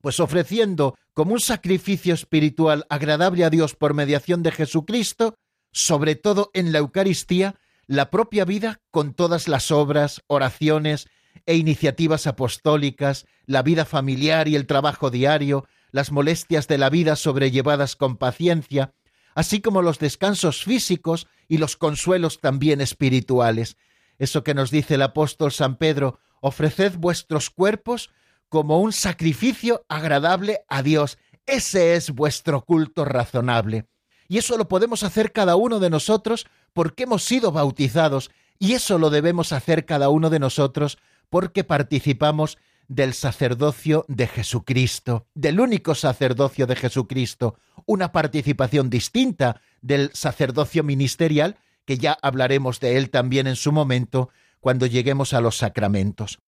Pues 0.03 0.21
ofreciendo 0.21 0.97
como 1.15 1.33
un 1.33 1.41
sacrificio 1.41 2.13
espiritual 2.13 2.85
agradable 2.91 3.45
a 3.45 3.51
Dios 3.51 3.75
por 3.75 3.95
mediación 3.95 4.43
de 4.43 4.53
Jesucristo, 4.53 5.35
sobre 5.73 6.17
todo 6.17 6.51
en 6.53 6.73
la 6.73 6.81
Eucaristía, 6.81 7.55
la 7.87 8.11
propia 8.11 8.45
vida 8.45 8.83
con 8.91 9.15
todas 9.15 9.49
las 9.49 9.71
obras, 9.71 10.21
oraciones 10.27 11.09
e 11.47 11.57
iniciativas 11.57 12.27
apostólicas, 12.27 13.25
la 13.47 13.63
vida 13.63 13.87
familiar 13.87 14.47
y 14.47 14.57
el 14.57 14.67
trabajo 14.67 15.11
diario, 15.11 15.65
las 15.95 16.11
molestias 16.11 16.67
de 16.67 16.77
la 16.77 16.91
vida 16.91 17.15
sobrellevadas 17.15 17.95
con 17.95 18.17
paciencia, 18.17 18.93
así 19.37 19.61
como 19.61 19.81
los 19.81 20.01
descansos 20.01 20.65
físicos 20.65 21.29
y 21.47 21.59
los 21.59 21.77
consuelos 21.77 22.41
también 22.41 22.81
espirituales. 22.81 23.77
Eso 24.19 24.43
que 24.43 24.55
nos 24.55 24.73
dice 24.73 24.97
el 24.97 25.03
apóstol 25.03 25.53
San 25.53 25.77
Pedro, 25.77 26.19
ofreced 26.41 26.97
vuestros 26.97 27.49
cuerpos 27.49 28.11
como 28.49 28.81
un 28.81 28.93
sacrificio 28.93 29.87
agradable 29.89 30.65
a 30.69 30.83
Dios. 30.83 31.17
Ese 31.47 31.95
es 31.95 32.11
vuestro 32.11 32.65
culto 32.65 33.05
razonable. 33.05 33.87
Y 34.27 34.39
eso 34.39 34.59
lo 34.59 34.67
podemos 34.67 35.05
hacer 35.05 35.31
cada 35.31 35.55
uno 35.55 35.79
de 35.79 35.91
nosotros 35.91 36.49
porque 36.73 37.05
hemos 37.05 37.23
sido 37.23 37.53
bautizados 37.53 38.33
y 38.59 38.73
eso 38.73 38.99
lo 38.99 39.11
debemos 39.11 39.53
hacer 39.53 39.85
cada 39.85 40.09
uno 40.09 40.29
de 40.29 40.41
nosotros 40.41 40.99
porque 41.31 41.63
participamos 41.63 42.59
del 42.89 43.15
sacerdocio 43.15 44.05
de 44.09 44.27
Jesucristo, 44.27 45.27
del 45.35 45.61
único 45.61 45.95
sacerdocio 45.95 46.67
de 46.67 46.77
Jesucristo, 46.77 47.57
una 47.87 48.13
participación 48.13 48.91
distinta 48.91 49.61
del 49.81 50.11
sacerdocio 50.13 50.83
ministerial, 50.83 51.57
que 51.85 51.99
ya 51.99 52.19
hablaremos 52.23 52.81
de 52.81 52.97
él 52.97 53.11
también 53.11 53.47
en 53.47 53.57
su 53.57 53.73
momento 53.73 54.31
cuando 54.61 54.87
lleguemos 54.87 55.35
a 55.35 55.41
los 55.41 55.59
sacramentos. 55.59 56.39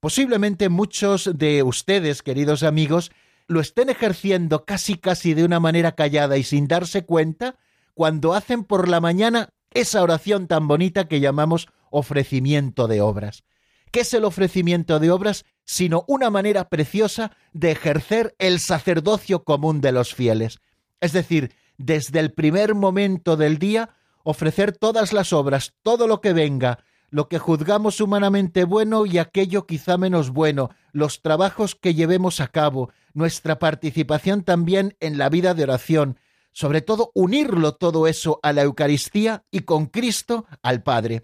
Posiblemente 0.00 0.68
muchos 0.68 1.30
de 1.36 1.62
ustedes, 1.62 2.22
queridos 2.22 2.62
amigos, 2.62 3.10
lo 3.46 3.60
estén 3.60 3.90
ejerciendo 3.90 4.64
casi 4.64 4.96
casi 4.96 5.34
de 5.34 5.44
una 5.44 5.60
manera 5.60 5.92
callada 5.92 6.38
y 6.38 6.42
sin 6.42 6.68
darse 6.68 7.04
cuenta 7.04 7.56
cuando 7.94 8.34
hacen 8.34 8.64
por 8.64 8.88
la 8.88 9.00
mañana 9.00 9.50
esa 9.72 10.02
oración 10.02 10.46
tan 10.46 10.68
bonita 10.68 11.08
que 11.08 11.20
llamamos 11.20 11.68
ofrecimiento 11.90 12.88
de 12.88 13.00
obras. 13.00 13.44
¿Qué 13.90 14.00
es 14.00 14.14
el 14.14 14.24
ofrecimiento 14.24 15.00
de 15.00 15.10
obras? 15.10 15.44
Sino 15.64 16.04
una 16.06 16.30
manera 16.30 16.68
preciosa 16.68 17.32
de 17.52 17.72
ejercer 17.72 18.34
el 18.38 18.60
sacerdocio 18.60 19.44
común 19.44 19.80
de 19.80 19.92
los 19.92 20.14
fieles. 20.14 20.60
Es 21.00 21.12
decir, 21.12 21.52
desde 21.76 22.20
el 22.20 22.32
primer 22.32 22.74
momento 22.74 23.36
del 23.36 23.58
día, 23.58 23.90
ofrecer 24.22 24.76
todas 24.76 25.12
las 25.12 25.32
obras, 25.32 25.74
todo 25.82 26.06
lo 26.06 26.20
que 26.20 26.32
venga, 26.32 26.84
lo 27.10 27.28
que 27.28 27.38
juzgamos 27.38 28.00
humanamente 28.00 28.64
bueno 28.64 29.06
y 29.06 29.18
aquello 29.18 29.66
quizá 29.66 29.96
menos 29.96 30.30
bueno, 30.30 30.70
los 30.92 31.22
trabajos 31.22 31.74
que 31.74 31.94
llevemos 31.94 32.40
a 32.40 32.48
cabo, 32.48 32.90
nuestra 33.12 33.58
participación 33.58 34.44
también 34.44 34.96
en 35.00 35.18
la 35.18 35.28
vida 35.28 35.54
de 35.54 35.64
oración, 35.64 36.18
sobre 36.52 36.80
todo 36.80 37.10
unirlo 37.14 37.74
todo 37.74 38.06
eso 38.06 38.38
a 38.42 38.52
la 38.52 38.62
Eucaristía 38.62 39.44
y 39.50 39.60
con 39.60 39.86
Cristo 39.86 40.46
al 40.62 40.82
Padre. 40.82 41.22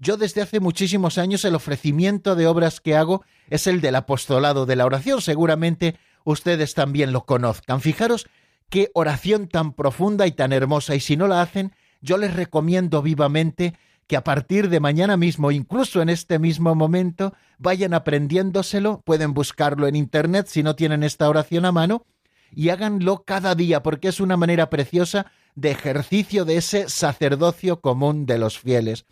Yo 0.00 0.16
desde 0.16 0.42
hace 0.42 0.60
muchísimos 0.60 1.18
años 1.18 1.44
el 1.44 1.56
ofrecimiento 1.56 2.36
de 2.36 2.46
obras 2.46 2.80
que 2.80 2.94
hago 2.94 3.24
es 3.50 3.66
el 3.66 3.80
del 3.80 3.96
apostolado 3.96 4.64
de 4.64 4.76
la 4.76 4.86
oración, 4.86 5.20
seguramente 5.20 5.96
ustedes 6.24 6.74
también 6.74 7.12
lo 7.12 7.24
conozcan. 7.24 7.80
Fijaros 7.80 8.28
qué 8.68 8.90
oración 8.94 9.48
tan 9.48 9.72
profunda 9.72 10.26
y 10.26 10.32
tan 10.32 10.52
hermosa, 10.52 10.94
y 10.94 11.00
si 11.00 11.16
no 11.16 11.26
la 11.26 11.42
hacen, 11.42 11.72
yo 12.00 12.16
les 12.16 12.34
recomiendo 12.34 13.02
vivamente 13.02 13.74
que 14.06 14.16
a 14.16 14.22
partir 14.22 14.68
de 14.68 14.78
mañana 14.78 15.16
mismo, 15.16 15.50
incluso 15.50 16.00
en 16.00 16.08
este 16.08 16.38
mismo 16.38 16.74
momento, 16.76 17.34
vayan 17.58 17.92
aprendiéndoselo, 17.92 19.02
pueden 19.04 19.34
buscarlo 19.34 19.88
en 19.88 19.96
Internet 19.96 20.46
si 20.48 20.62
no 20.62 20.76
tienen 20.76 21.02
esta 21.02 21.28
oración 21.28 21.64
a 21.64 21.72
mano, 21.72 22.06
y 22.52 22.70
háganlo 22.70 23.24
cada 23.24 23.54
día, 23.54 23.82
porque 23.82 24.08
es 24.08 24.20
una 24.20 24.36
manera 24.36 24.70
preciosa 24.70 25.26
de 25.56 25.72
ejercicio 25.72 26.44
de 26.44 26.56
ese 26.56 26.88
sacerdocio 26.88 27.80
común 27.80 28.26
de 28.26 28.38
los 28.38 28.58
fieles. 28.58 29.04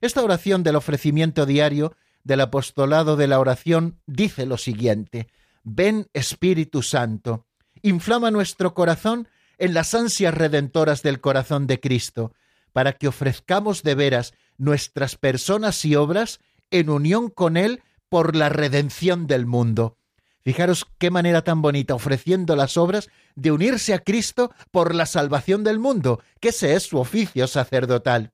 Esta 0.00 0.22
oración 0.22 0.62
del 0.62 0.76
ofrecimiento 0.76 1.44
diario 1.44 1.94
del 2.22 2.40
apostolado 2.40 3.16
de 3.16 3.26
la 3.26 3.40
oración 3.40 4.00
dice 4.06 4.46
lo 4.46 4.56
siguiente, 4.56 5.28
Ven 5.64 6.08
Espíritu 6.12 6.82
Santo, 6.82 7.46
inflama 7.82 8.30
nuestro 8.30 8.74
corazón 8.74 9.28
en 9.58 9.74
las 9.74 9.94
ansias 9.94 10.34
redentoras 10.34 11.02
del 11.02 11.20
corazón 11.20 11.66
de 11.66 11.80
Cristo, 11.80 12.32
para 12.72 12.92
que 12.92 13.08
ofrezcamos 13.08 13.82
de 13.82 13.94
veras 13.94 14.34
nuestras 14.56 15.16
personas 15.16 15.84
y 15.84 15.96
obras 15.96 16.38
en 16.70 16.90
unión 16.90 17.28
con 17.28 17.56
Él 17.56 17.82
por 18.08 18.36
la 18.36 18.48
redención 18.48 19.26
del 19.26 19.46
mundo. 19.46 19.96
Fijaros 20.42 20.86
qué 20.98 21.10
manera 21.10 21.42
tan 21.42 21.60
bonita, 21.60 21.94
ofreciendo 21.94 22.54
las 22.54 22.76
obras 22.76 23.08
de 23.34 23.50
unirse 23.50 23.94
a 23.94 23.98
Cristo 23.98 24.52
por 24.70 24.94
la 24.94 25.06
salvación 25.06 25.64
del 25.64 25.78
mundo, 25.78 26.22
que 26.40 26.50
ese 26.50 26.74
es 26.74 26.84
su 26.84 26.98
oficio 26.98 27.48
sacerdotal. 27.48 28.32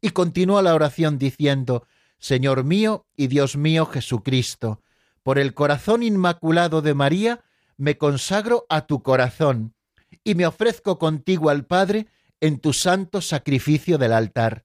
Y 0.00 0.10
continúa 0.10 0.62
la 0.62 0.74
oración 0.74 1.18
diciendo, 1.18 1.86
Señor 2.18 2.64
mío 2.64 3.06
y 3.16 3.26
Dios 3.26 3.56
mío 3.56 3.86
Jesucristo, 3.86 4.82
por 5.22 5.38
el 5.38 5.54
corazón 5.54 6.02
inmaculado 6.02 6.82
de 6.82 6.94
María, 6.94 7.44
me 7.76 7.96
consagro 7.98 8.66
a 8.68 8.86
tu 8.86 9.02
corazón, 9.02 9.74
y 10.24 10.34
me 10.34 10.46
ofrezco 10.46 10.98
contigo 10.98 11.50
al 11.50 11.66
Padre 11.66 12.06
en 12.40 12.58
tu 12.58 12.72
santo 12.72 13.20
sacrificio 13.20 13.98
del 13.98 14.12
altar, 14.12 14.64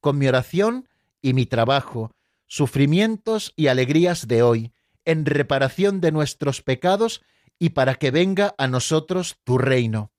con 0.00 0.18
mi 0.18 0.26
oración 0.26 0.88
y 1.20 1.34
mi 1.34 1.46
trabajo, 1.46 2.14
sufrimientos 2.46 3.52
y 3.56 3.68
alegrías 3.68 4.26
de 4.26 4.42
hoy, 4.42 4.72
en 5.04 5.24
reparación 5.24 6.00
de 6.00 6.12
nuestros 6.12 6.62
pecados 6.62 7.22
y 7.58 7.70
para 7.70 7.94
que 7.94 8.10
venga 8.10 8.54
a 8.58 8.66
nosotros 8.66 9.36
tu 9.44 9.58
reino. 9.58 10.12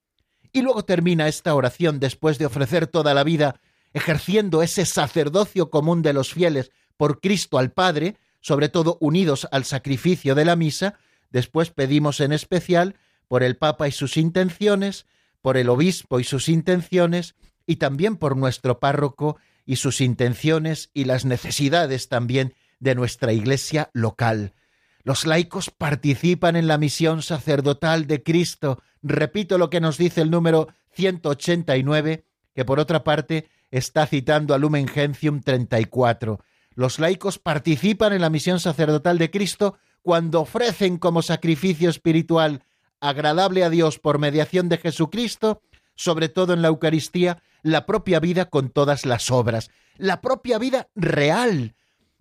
Y 0.51 0.61
luego 0.61 0.86
termina 0.86 1.28
esta 1.28 1.55
oración 1.55 1.99
después 1.99 2.38
de 2.38 2.45
ofrecer 2.45 2.88
toda 2.88 3.14
la 3.14 3.24
vida 3.24 3.59
ejerciendo 3.94 4.62
ese 4.62 4.86
sacerdocio 4.86 5.70
común 5.70 6.02
de 6.02 6.14
los 6.14 6.34
fieles 6.34 6.72
por 6.98 7.20
Cristo 7.20 7.58
al 7.58 7.72
Padre, 7.72 8.18
sobre 8.41 8.70
todo 8.70 8.98
unidos 9.00 9.48
al 9.52 9.66
sacrificio 9.66 10.36
de 10.36 10.46
la 10.46 10.56
misa, 10.56 10.98
después 11.32 11.70
pedimos 11.72 12.20
en 12.20 12.34
especial 12.34 12.96
por 13.28 13.44
el 13.44 13.56
Papa 13.56 13.88
y 13.88 13.91
sus 13.91 14.18
intenciones, 14.18 15.06
por 15.41 15.58
el 15.58 15.70
obispo 15.70 16.20
y 16.20 16.24
sus 16.24 16.50
intenciones, 16.50 17.36
y 17.66 17.78
también 17.78 18.18
por 18.18 18.36
nuestro 18.36 18.80
párroco 18.80 19.38
y 19.66 19.78
sus 19.78 20.02
intenciones 20.02 20.89
y 20.94 21.06
las 21.06 21.26
necesidades 21.26 22.10
también 22.10 22.54
de 22.80 22.96
nuestra 22.96 23.32
iglesia 23.32 23.89
local. 23.94 24.54
Los 25.04 25.26
laicos 25.26 25.70
participan 25.70 26.56
en 26.56 26.68
la 26.68 26.78
misión 26.78 27.22
sacerdotal 27.22 28.08
de 28.08 28.24
Cristo. 28.24 28.82
Repito 29.02 29.58
lo 29.58 29.70
que 29.70 29.82
nos 29.82 29.98
dice 29.98 30.22
el 30.22 30.32
número 30.32 30.70
189, 30.91 32.26
que 32.54 32.66
por 32.66 32.80
otra 32.80 33.04
parte 33.04 33.50
está 33.74 34.06
citando 34.06 34.54
a 34.54 34.60
Lumen 34.60 34.88
Gentium 34.88 35.42
34. 35.42 36.40
Los 36.76 37.00
laicos 37.00 37.40
participan 37.40 38.14
en 38.14 38.22
la 38.22 38.30
misión 38.30 38.60
sacerdotal 38.60 39.18
de 39.18 39.32
Cristo 39.32 39.80
cuando 40.04 40.42
ofrecen 40.42 40.98
como 40.98 41.24
sacrificio 41.24 41.90
espiritual 41.90 42.64
agradable 43.00 43.64
a 43.64 43.72
Dios 43.72 43.98
por 43.98 44.20
mediación 44.20 44.70
de 44.70 44.78
Jesucristo, 44.78 45.64
sobre 45.96 46.30
todo 46.30 46.54
en 46.54 46.62
la 46.62 46.68
Eucaristía, 46.68 47.42
la 47.64 47.88
propia 47.88 48.20
vida 48.20 48.46
con 48.46 48.70
todas 48.70 49.08
las 49.08 49.32
obras, 49.32 49.72
la 49.98 50.22
propia 50.22 50.60
vida 50.60 50.90
real, 50.96 51.76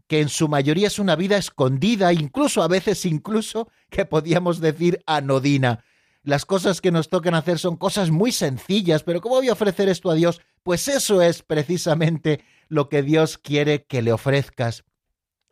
que 0.07 0.21
en 0.21 0.31
su 0.31 0.49
mayoría 0.49 0.87
es 0.87 0.99
una 0.99 1.17
vida 1.17 1.37
escondida, 1.37 2.15
incluso 2.15 2.63
a 2.63 2.69
veces 2.69 3.05
incluso 3.05 3.69
que 3.91 4.07
podíamos 4.07 4.61
decir 4.61 5.03
anodina. 5.05 5.85
Las 6.23 6.47
cosas 6.47 6.81
que 6.81 6.93
nos 6.93 7.11
tocan 7.11 7.35
hacer 7.35 7.59
son 7.59 7.77
cosas 7.77 8.11
muy 8.11 8.33
sencillas, 8.33 9.03
pero 9.03 9.21
¿cómo 9.21 9.35
voy 9.35 9.49
a 9.49 9.55
ofrecer 9.55 9.89
esto 9.89 10.11
a 10.11 10.15
Dios? 10.15 10.41
Pues 10.63 10.89
eso 10.89 11.23
es 11.23 11.43
precisamente 11.43 12.45
lo 12.69 12.89
que 12.89 13.03
Dios 13.03 13.39
quiere 13.39 13.85
que 13.85 14.03
le 14.03 14.13
ofrezcas. 14.13 14.85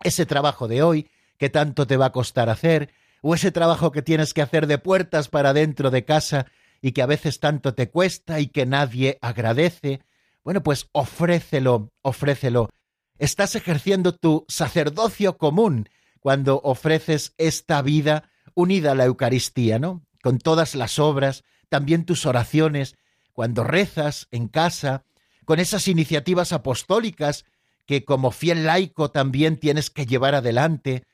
Ese 0.03 0.25
trabajo 0.25 0.69
de 0.69 0.83
hoy, 0.83 1.11
que 1.37 1.51
tanto 1.51 1.87
te 1.87 1.97
va 1.97 2.07
a 2.07 2.13
costar 2.13 2.49
hacer, 2.49 2.93
o 3.23 3.35
ese 3.35 3.51
trabajo 3.51 3.93
que 3.93 4.03
tienes 4.03 4.33
que 4.33 4.43
hacer 4.43 4.67
de 4.67 4.79
puertas 4.79 5.29
para 5.29 5.53
dentro 5.53 5.91
de 5.91 6.05
casa 6.05 6.47
y 6.81 6.93
que 6.93 7.03
a 7.03 7.07
veces 7.07 7.41
tanto 7.41 7.75
te 7.75 7.91
cuesta 7.91 8.41
y 8.41 8.47
que 8.47 8.67
nadie 8.67 9.19
agradece, 9.21 10.01
bueno, 10.45 10.63
pues 10.63 10.89
ofrécelo, 10.93 11.93
ofrécelo. 12.03 12.71
Estás 13.19 13.55
ejerciendo 13.55 14.15
tu 14.15 14.47
sacerdocio 14.49 15.37
común 15.37 15.89
cuando 16.21 16.61
ofreces 16.65 17.35
esta 17.37 17.83
vida 17.83 18.31
unida 18.55 18.93
a 18.93 18.95
la 18.95 19.05
Eucaristía, 19.05 19.79
¿no? 19.79 20.07
Con 20.23 20.39
todas 20.39 20.75
las 20.75 20.99
obras, 20.99 21.45
también 21.69 22.05
tus 22.05 22.25
oraciones, 22.25 22.97
cuando 23.41 23.65
rezas 23.65 24.29
en 24.33 24.49
casa, 24.49 25.07
con 25.47 25.61
esas 25.61 25.89
iniciativas 25.89 26.53
apostólicas 26.53 27.47
que 27.87 28.05
como 28.05 28.33
fiel 28.33 28.67
laico 28.67 29.11
también 29.11 29.57
tienes 29.57 29.89
que 29.89 30.05
llevar 30.05 30.35
adelante, 30.35 31.05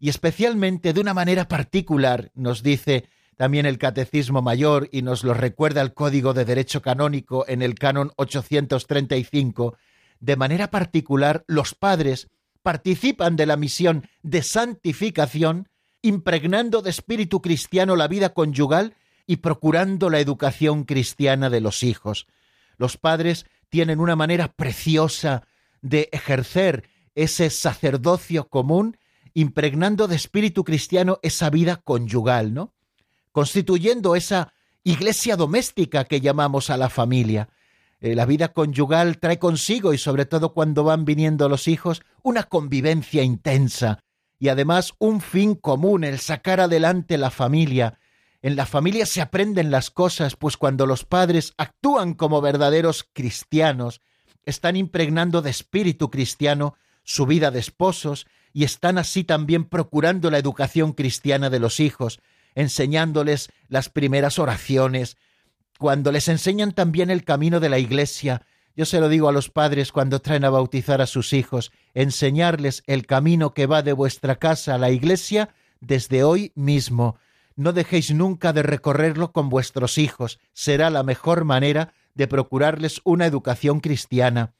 y 0.00 0.08
especialmente 0.08 0.92
de 0.92 1.00
una 1.00 1.14
manera 1.14 1.46
particular, 1.46 2.32
nos 2.34 2.64
dice 2.64 3.08
también 3.36 3.64
el 3.64 3.78
Catecismo 3.78 4.42
Mayor 4.42 4.88
y 4.90 5.02
nos 5.02 5.22
lo 5.22 5.34
recuerda 5.34 5.80
el 5.80 5.94
Código 5.94 6.34
de 6.34 6.44
Derecho 6.44 6.82
Canónico 6.82 7.44
en 7.46 7.62
el 7.62 7.76
Canon 7.76 8.10
835, 8.16 9.76
de 10.18 10.34
manera 10.34 10.72
particular 10.72 11.44
los 11.46 11.76
padres 11.76 12.26
participan 12.60 13.36
de 13.36 13.46
la 13.46 13.56
misión 13.56 14.08
de 14.24 14.42
santificación, 14.42 15.68
impregnando 16.02 16.82
de 16.82 16.90
espíritu 16.90 17.40
cristiano 17.40 17.94
la 17.94 18.08
vida 18.08 18.34
conyugal 18.34 18.96
y 19.28 19.36
procurando 19.36 20.08
la 20.08 20.18
educación 20.18 20.84
cristiana 20.84 21.50
de 21.50 21.60
los 21.60 21.84
hijos. 21.84 22.26
Los 22.78 22.96
padres 22.96 23.44
tienen 23.68 24.00
una 24.00 24.16
manera 24.16 24.48
preciosa 24.48 25.46
de 25.82 26.08
ejercer 26.10 26.88
ese 27.14 27.50
sacerdocio 27.50 28.48
común 28.48 28.96
impregnando 29.34 30.08
de 30.08 30.16
espíritu 30.16 30.64
cristiano 30.64 31.20
esa 31.22 31.50
vida 31.50 31.76
conyugal, 31.76 32.54
¿no? 32.54 32.72
Constituyendo 33.30 34.16
esa 34.16 34.54
iglesia 34.82 35.36
doméstica 35.36 36.06
que 36.06 36.22
llamamos 36.22 36.70
a 36.70 36.78
la 36.78 36.88
familia. 36.88 37.50
Eh, 38.00 38.14
la 38.14 38.24
vida 38.24 38.54
conyugal 38.54 39.18
trae 39.18 39.38
consigo, 39.38 39.92
y 39.92 39.98
sobre 39.98 40.24
todo 40.24 40.54
cuando 40.54 40.84
van 40.84 41.04
viniendo 41.04 41.50
los 41.50 41.68
hijos, 41.68 42.00
una 42.22 42.44
convivencia 42.44 43.22
intensa 43.22 43.98
y 44.38 44.48
además 44.48 44.94
un 44.98 45.20
fin 45.20 45.54
común, 45.54 46.04
el 46.04 46.18
sacar 46.18 46.60
adelante 46.60 47.18
la 47.18 47.30
familia. 47.30 47.97
En 48.40 48.54
la 48.54 48.66
familia 48.66 49.04
se 49.04 49.20
aprenden 49.20 49.70
las 49.70 49.90
cosas, 49.90 50.36
pues 50.36 50.56
cuando 50.56 50.86
los 50.86 51.04
padres 51.04 51.54
actúan 51.56 52.14
como 52.14 52.40
verdaderos 52.40 53.08
cristianos, 53.12 54.00
están 54.44 54.76
impregnando 54.76 55.42
de 55.42 55.50
espíritu 55.50 56.10
cristiano 56.10 56.76
su 57.02 57.26
vida 57.26 57.50
de 57.50 57.58
esposos 57.58 58.26
y 58.52 58.64
están 58.64 58.96
así 58.96 59.24
también 59.24 59.64
procurando 59.64 60.30
la 60.30 60.38
educación 60.38 60.92
cristiana 60.92 61.50
de 61.50 61.58
los 61.58 61.80
hijos, 61.80 62.20
enseñándoles 62.54 63.50
las 63.68 63.88
primeras 63.88 64.38
oraciones, 64.38 65.16
cuando 65.78 66.12
les 66.12 66.28
enseñan 66.28 66.72
también 66.72 67.10
el 67.10 67.24
camino 67.24 67.60
de 67.60 67.68
la 67.68 67.78
Iglesia. 67.78 68.42
Yo 68.76 68.84
se 68.84 69.00
lo 69.00 69.08
digo 69.08 69.28
a 69.28 69.32
los 69.32 69.50
padres 69.50 69.90
cuando 69.92 70.20
traen 70.20 70.44
a 70.44 70.50
bautizar 70.50 71.00
a 71.00 71.06
sus 71.06 71.32
hijos, 71.32 71.72
enseñarles 71.94 72.82
el 72.86 73.06
camino 73.06 73.52
que 73.52 73.66
va 73.66 73.82
de 73.82 73.92
vuestra 73.92 74.36
casa 74.36 74.74
a 74.74 74.78
la 74.78 74.90
Iglesia 74.90 75.50
desde 75.80 76.24
hoy 76.24 76.52
mismo. 76.54 77.18
No 77.58 77.74
dejéis 77.74 78.14
nunca 78.14 78.54
de 78.54 78.62
recorrerlo 78.62 79.32
con 79.32 79.50
vuestros 79.50 79.98
hijos, 79.98 80.40
será 80.54 80.88
la 80.88 81.02
mejor 81.02 81.44
manera 81.44 81.92
de 82.14 82.26
procurarles 82.26 83.02
una 83.04 83.26
educación 83.26 83.80
cristiana 83.80 84.54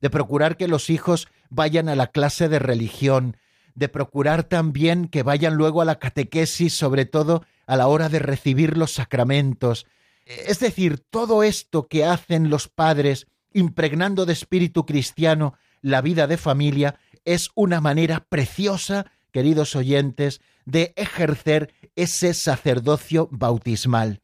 de 0.00 0.10
procurar 0.10 0.56
que 0.56 0.68
los 0.68 0.90
hijos 0.90 1.28
vayan 1.50 1.88
a 1.88 1.96
la 1.96 2.08
clase 2.08 2.48
de 2.48 2.58
religión, 2.58 3.36
de 3.74 3.88
procurar 3.88 4.44
también 4.44 5.08
que 5.08 5.22
vayan 5.22 5.54
luego 5.54 5.82
a 5.82 5.84
la 5.84 5.98
catequesis, 5.98 6.74
sobre 6.74 7.04
todo 7.04 7.44
a 7.66 7.76
la 7.76 7.86
hora 7.86 8.08
de 8.08 8.18
recibir 8.18 8.76
los 8.76 8.92
sacramentos. 8.92 9.86
Es 10.24 10.60
decir, 10.60 10.98
todo 11.10 11.42
esto 11.42 11.86
que 11.86 12.04
hacen 12.04 12.50
los 12.50 12.68
padres, 12.68 13.26
impregnando 13.52 14.26
de 14.26 14.32
espíritu 14.32 14.84
cristiano 14.84 15.54
la 15.80 16.00
vida 16.00 16.26
de 16.26 16.36
familia, 16.36 16.98
es 17.24 17.50
una 17.54 17.80
manera 17.80 18.26
preciosa, 18.28 19.06
queridos 19.32 19.76
oyentes, 19.76 20.40
de 20.64 20.92
ejercer 20.96 21.72
ese 21.98 22.32
sacerdocio 22.32 23.28
bautismal. 23.32 24.22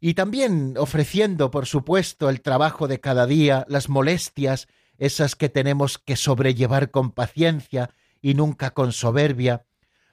Y 0.00 0.14
también 0.14 0.76
ofreciendo, 0.78 1.50
por 1.50 1.66
supuesto, 1.66 2.30
el 2.30 2.40
trabajo 2.40 2.88
de 2.88 2.98
cada 2.98 3.26
día, 3.26 3.66
las 3.68 3.90
molestias, 3.90 4.68
esas 4.96 5.36
que 5.36 5.50
tenemos 5.50 5.98
que 5.98 6.16
sobrellevar 6.16 6.90
con 6.90 7.10
paciencia 7.10 7.90
y 8.22 8.32
nunca 8.32 8.70
con 8.70 8.92
soberbia, 8.92 9.66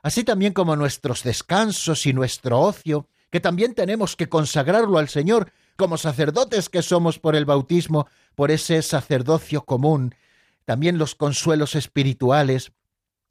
así 0.04 0.26
también 0.26 0.52
como 0.52 0.76
nuestros 0.76 1.24
descansos 1.24 2.06
y 2.06 2.12
nuestro 2.12 2.60
ocio, 2.60 3.08
que 3.30 3.40
también 3.40 3.74
tenemos 3.74 4.18
que 4.18 4.28
consagrarlo 4.28 4.98
al 4.98 5.08
Señor 5.08 5.54
como 5.78 5.98
sacerdotes 5.98 6.68
que 6.68 6.82
somos 6.82 7.20
por 7.20 7.38
el 7.38 7.46
bautismo, 7.46 8.08
por 8.36 8.52
ese 8.52 8.82
sacerdocio 8.82 9.64
común, 9.64 10.14
también 10.66 10.98
los 10.98 11.16
consuelos 11.16 11.76
espirituales, 11.76 12.74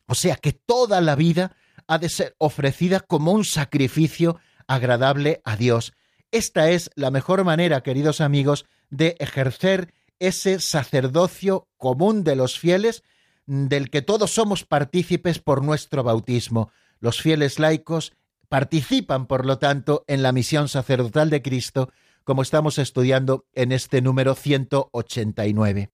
o 0.06 0.14
sea 0.14 0.36
que 0.36 0.52
toda 0.52 1.02
la 1.02 1.14
vida 1.14 1.56
ha 1.86 1.98
de 1.98 2.08
ser 2.08 2.34
ofrecida 2.38 3.00
como 3.00 3.32
un 3.32 3.44
sacrificio 3.44 4.38
agradable 4.66 5.40
a 5.44 5.56
Dios. 5.56 5.92
Esta 6.30 6.70
es 6.70 6.90
la 6.94 7.10
mejor 7.10 7.44
manera, 7.44 7.82
queridos 7.82 8.20
amigos, 8.20 8.66
de 8.90 9.16
ejercer 9.20 9.94
ese 10.18 10.60
sacerdocio 10.60 11.68
común 11.76 12.24
de 12.24 12.36
los 12.36 12.58
fieles, 12.58 13.02
del 13.46 13.90
que 13.90 14.02
todos 14.02 14.32
somos 14.32 14.64
partícipes 14.64 15.38
por 15.38 15.62
nuestro 15.62 16.02
bautismo. 16.02 16.70
Los 16.98 17.22
fieles 17.22 17.58
laicos 17.58 18.12
participan, 18.48 19.26
por 19.26 19.46
lo 19.46 19.58
tanto, 19.58 20.04
en 20.06 20.22
la 20.22 20.32
misión 20.32 20.68
sacerdotal 20.68 21.30
de 21.30 21.42
Cristo, 21.42 21.90
como 22.24 22.42
estamos 22.42 22.78
estudiando 22.78 23.46
en 23.54 23.72
este 23.72 24.02
número 24.02 24.34
189. 24.34 25.90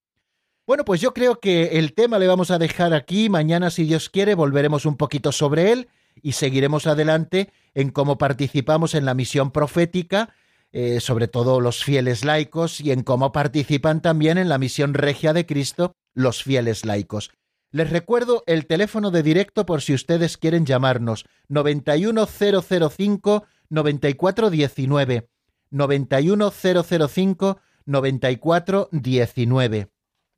Bueno, 0.73 0.87
pues 0.87 1.03
yo 1.03 1.13
creo 1.13 1.39
que 1.39 1.79
el 1.79 1.93
tema 1.93 2.19
le 2.19 2.27
vamos 2.27 2.51
a 2.51 2.59
dejar 2.59 2.95
aquí. 2.95 3.29
Mañana, 3.29 3.69
si 3.69 3.85
Dios 3.85 4.09
quiere, 4.09 4.35
volveremos 4.35 4.87
un 4.87 4.97
poquito 4.97 5.31
sobre 5.31 5.71
él 5.71 5.89
y 6.23 6.33
seguiremos 6.33 6.87
adelante 6.87 7.53
en 7.75 7.91
cómo 7.91 8.17
participamos 8.17 8.95
en 8.95 9.05
la 9.05 9.13
misión 9.13 9.51
profética, 9.51 10.35
eh, 10.73 11.01
sobre 11.01 11.29
todo 11.29 11.61
los 11.61 11.85
fieles 11.85 12.25
laicos, 12.25 12.81
y 12.81 12.91
en 12.91 13.03
cómo 13.03 13.33
participan 13.33 14.01
también 14.01 14.39
en 14.39 14.49
la 14.49 14.57
misión 14.57 14.95
regia 14.95 15.35
de 15.35 15.45
Cristo 15.45 15.95
los 16.15 16.43
fieles 16.43 16.87
laicos. 16.87 17.33
Les 17.71 17.91
recuerdo 17.91 18.43
el 18.47 18.65
teléfono 18.65 19.11
de 19.11 19.23
directo 19.23 19.67
por 19.67 19.83
si 19.83 19.93
ustedes 19.93 20.39
quieren 20.39 20.65
llamarnos 20.65 21.27
91005 21.49 23.45
9419 23.69 25.29
91005 25.69 27.61
9419. 27.85 29.93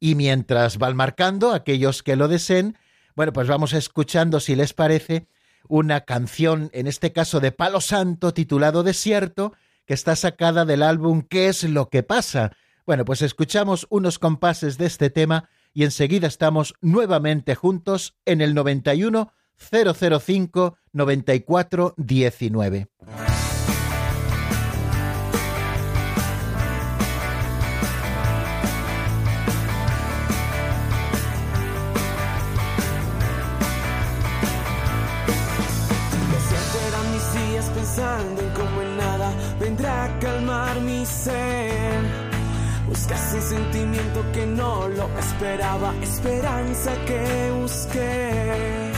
Y 0.05 0.17
mientras 0.17 0.77
van 0.77 0.97
marcando 0.97 1.55
aquellos 1.55 2.03
que 2.03 2.15
lo 2.15 2.29
deseen, 2.29 2.77
bueno, 3.17 3.33
pues 3.33 3.49
vamos 3.49 3.73
escuchando 3.73 4.39
si 4.39 4.55
les 4.55 4.75
parece 4.75 5.29
una 5.67 6.03
canción, 6.03 6.69
en 6.75 6.87
este 6.87 7.11
caso 7.11 7.41
de 7.41 7.53
Palo 7.53 7.81
Santo, 7.81 8.35
titulado 8.35 8.83
Desierto, 8.83 9.55
que 9.87 9.95
está 9.95 10.15
sacada 10.15 10.67
del 10.67 10.83
álbum 10.83 11.23
¿Qué 11.23 11.49
es 11.49 11.65
lo 11.65 11.89
que 11.89 12.03
pasa? 12.03 12.53
Bueno, 12.85 13.07
pues 13.07 13.23
escuchamos 13.23 13.87
unos 13.89 14.19
compases 14.19 14.77
de 14.77 14.85
este 14.85 15.09
tema 15.09 15.49
y 15.73 15.85
enseguida 15.85 16.27
estamos 16.27 16.75
nuevamente 16.83 17.55
juntos 17.55 18.15
en 18.27 18.43
el 18.43 18.53
91 18.53 19.33
005 19.57 20.77
94 20.93 21.95
19. 21.97 22.89
Sentimiento 43.55 44.25
que 44.33 44.47
no 44.47 44.89
lo 44.89 45.09
esperaba, 45.19 45.95
esperanza 46.03 46.93
que 47.07 47.51
busqué. 47.61 48.93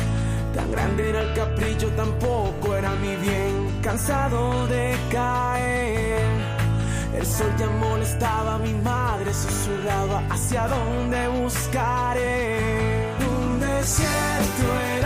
Tan 0.54 0.70
grande 0.70 1.10
era 1.10 1.20
el 1.20 1.34
capricho, 1.34 1.88
tampoco 2.02 2.74
era 2.74 2.90
mi 3.04 3.14
bien, 3.16 3.54
cansado 3.82 4.66
de 4.68 4.96
caer. 5.12 6.22
El 7.18 7.26
sol 7.26 7.52
ya 7.58 7.68
molestaba, 7.68 8.58
mi 8.58 8.74
madre 8.74 9.32
susurraba 9.32 10.22
hacia 10.30 10.62
dónde 10.68 11.28
buscaré. 11.28 12.58
Un 13.34 13.60
desierto 13.60 14.66
era 14.96 15.05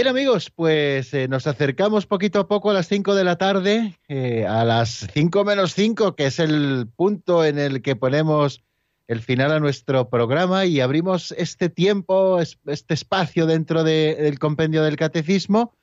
Bien 0.00 0.08
amigos, 0.08 0.48
pues 0.48 1.12
eh, 1.12 1.28
nos 1.28 1.46
acercamos 1.46 2.06
poquito 2.06 2.40
a 2.40 2.48
poco 2.48 2.70
a 2.70 2.72
las 2.72 2.88
5 2.88 3.14
de 3.14 3.22
la 3.22 3.36
tarde, 3.36 3.98
eh, 4.08 4.46
a 4.46 4.64
las 4.64 5.06
5 5.12 5.44
menos 5.44 5.74
5, 5.74 6.16
que 6.16 6.24
es 6.24 6.38
el 6.38 6.88
punto 6.96 7.44
en 7.44 7.58
el 7.58 7.82
que 7.82 7.96
ponemos 7.96 8.64
el 9.08 9.20
final 9.20 9.52
a 9.52 9.60
nuestro 9.60 10.08
programa 10.08 10.64
y 10.64 10.80
abrimos 10.80 11.32
este 11.32 11.68
tiempo, 11.68 12.40
este 12.40 12.94
espacio 12.94 13.44
dentro 13.44 13.84
del 13.84 14.38
compendio 14.38 14.82
del 14.84 14.96
catecismo, 14.96 15.74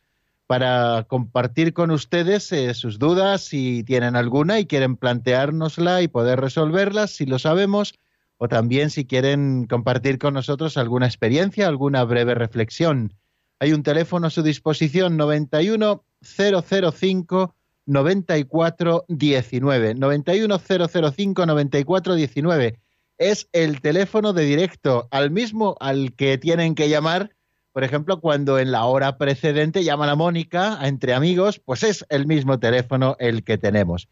para 0.47 1.05
compartir 1.07 1.74
con 1.74 1.91
ustedes 1.91 2.51
eh, 2.51 2.74
sus 2.74 2.97
dudas, 2.97 3.43
si 3.43 3.84
tienen 3.84 4.15
alguna 4.15 4.59
y 4.59 4.65
quieren 4.65 4.97
planteárnosla 4.97 6.01
y 6.01 6.07
poder 6.07 6.41
resolverlas, 6.41 7.11
si 7.11 7.28
lo 7.28 7.38
sabemos, 7.38 7.93
o 8.38 8.47
también 8.47 8.89
si 8.89 9.05
quieren 9.05 9.68
compartir 9.68 10.18
con 10.18 10.34
nosotros 10.34 10.76
alguna 10.78 11.05
experiencia, 11.05 11.68
alguna 11.68 12.03
breve 12.03 12.34
reflexión. 12.34 13.13
Hay 13.60 13.74
un 13.74 13.84
teléfono 13.84 14.28
a 14.28 14.30
su 14.30 14.43
disposición 14.43 15.18
91 15.18 16.03
005 16.22 17.55
94 17.86 19.05
19. 19.08 19.95
91 19.95 20.60
005 20.60 21.45
94 21.45 22.16
19. 22.16 22.80
Es 23.18 23.49
el 23.51 23.82
teléfono 23.82 24.34
de 24.34 24.43
directo, 24.43 25.08
al 25.12 25.32
mismo 25.32 25.76
al 25.80 26.14
que 26.14 26.38
tienen 26.38 26.76
que 26.76 26.89
llamar 26.89 27.32
por 27.78 27.84
ejemplo, 27.84 28.20
cuando 28.20 28.58
en 28.58 28.72
la 28.72 28.86
hora 28.86 29.20
precedente 29.20 29.84
llaman 29.84 30.10
a 30.10 30.16
Mónica 30.16 30.80
entre 30.82 31.14
amigos, 31.14 31.60
pues 31.60 31.84
es 31.84 32.08
el 32.10 32.26
mismo 32.26 32.58
teléfono 32.58 33.16
el 33.20 33.43
que 33.43 33.60
tenemos. 33.60 34.10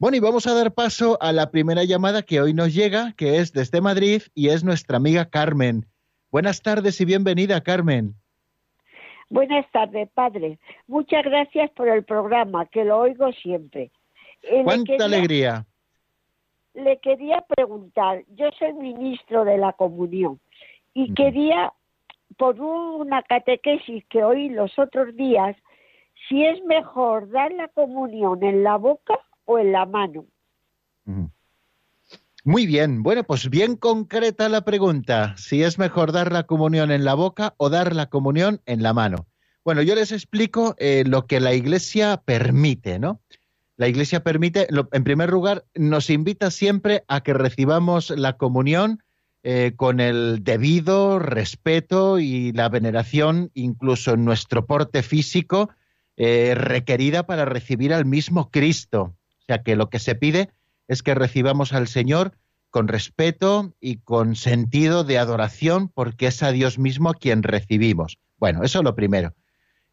Bueno, 0.00 0.16
y 0.16 0.20
vamos 0.20 0.48
a 0.48 0.54
dar 0.54 0.74
paso 0.74 1.16
a 1.22 1.30
la 1.30 1.52
primera 1.52 1.84
llamada 1.84 2.22
que 2.22 2.40
hoy 2.40 2.54
nos 2.54 2.74
llega, 2.74 3.12
que 3.12 3.38
es 3.38 3.52
desde 3.52 3.80
Madrid 3.80 4.22
y 4.34 4.48
es 4.48 4.64
nuestra 4.64 4.96
amiga 4.96 5.26
Carmen. 5.26 5.86
Buenas 6.32 6.60
tardes 6.60 7.00
y 7.00 7.04
bienvenida, 7.04 7.60
Carmen. 7.60 8.16
Buenas 9.30 9.70
tardes, 9.72 10.08
padre. 10.10 10.58
Muchas 10.86 11.24
gracias 11.24 11.70
por 11.72 11.88
el 11.88 12.04
programa, 12.04 12.66
que 12.66 12.84
lo 12.84 12.98
oigo 12.98 13.32
siempre. 13.32 13.90
Eh, 14.42 14.62
¡Cuánta 14.64 15.04
alegría! 15.04 15.66
Le 16.74 16.98
quería 16.98 17.44
preguntar, 17.56 18.24
yo 18.28 18.50
soy 18.58 18.72
ministro 18.74 19.44
de 19.44 19.58
la 19.58 19.72
comunión 19.72 20.40
y 20.92 21.14
quería 21.14 21.72
por 22.36 22.60
una 22.60 23.22
catequesis 23.22 24.04
que 24.06 24.24
oí 24.24 24.48
los 24.48 24.76
otros 24.78 25.14
días, 25.14 25.56
si 26.28 26.44
es 26.44 26.62
mejor 26.64 27.30
dar 27.30 27.52
la 27.52 27.68
comunión 27.68 28.42
en 28.42 28.64
la 28.64 28.76
boca 28.76 29.18
o 29.44 29.58
en 29.58 29.72
la 29.72 29.86
mano. 29.86 30.24
Muy 32.46 32.66
bien, 32.66 33.02
bueno, 33.02 33.24
pues 33.24 33.48
bien 33.48 33.74
concreta 33.74 34.50
la 34.50 34.66
pregunta, 34.66 35.34
si 35.38 35.62
es 35.62 35.78
mejor 35.78 36.12
dar 36.12 36.30
la 36.30 36.42
comunión 36.42 36.90
en 36.90 37.02
la 37.02 37.14
boca 37.14 37.54
o 37.56 37.70
dar 37.70 37.96
la 37.96 38.10
comunión 38.10 38.60
en 38.66 38.82
la 38.82 38.92
mano. 38.92 39.26
Bueno, 39.64 39.80
yo 39.80 39.94
les 39.94 40.12
explico 40.12 40.74
eh, 40.76 41.04
lo 41.06 41.26
que 41.26 41.40
la 41.40 41.54
Iglesia 41.54 42.20
permite, 42.22 42.98
¿no? 42.98 43.22
La 43.78 43.88
Iglesia 43.88 44.22
permite, 44.22 44.68
en 44.92 45.04
primer 45.04 45.30
lugar, 45.30 45.64
nos 45.74 46.10
invita 46.10 46.50
siempre 46.50 47.02
a 47.08 47.22
que 47.22 47.32
recibamos 47.32 48.10
la 48.10 48.36
comunión 48.36 49.02
eh, 49.42 49.72
con 49.74 49.98
el 49.98 50.44
debido 50.44 51.18
respeto 51.18 52.18
y 52.18 52.52
la 52.52 52.68
veneración, 52.68 53.52
incluso 53.54 54.12
en 54.12 54.26
nuestro 54.26 54.66
porte 54.66 55.02
físico, 55.02 55.70
eh, 56.18 56.54
requerida 56.54 57.24
para 57.24 57.46
recibir 57.46 57.94
al 57.94 58.04
mismo 58.04 58.50
Cristo. 58.50 59.16
O 59.40 59.44
sea 59.46 59.62
que 59.62 59.76
lo 59.76 59.88
que 59.88 59.98
se 59.98 60.14
pide 60.14 60.50
es 60.88 61.02
que 61.02 61.14
recibamos 61.14 61.72
al 61.72 61.88
Señor 61.88 62.36
con 62.70 62.88
respeto 62.88 63.72
y 63.80 63.98
con 63.98 64.34
sentido 64.34 65.04
de 65.04 65.18
adoración, 65.18 65.88
porque 65.88 66.26
es 66.26 66.42
a 66.42 66.50
Dios 66.50 66.78
mismo 66.78 67.14
quien 67.14 67.42
recibimos. 67.42 68.18
Bueno, 68.38 68.64
eso 68.64 68.78
es 68.80 68.84
lo 68.84 68.96
primero. 68.96 69.32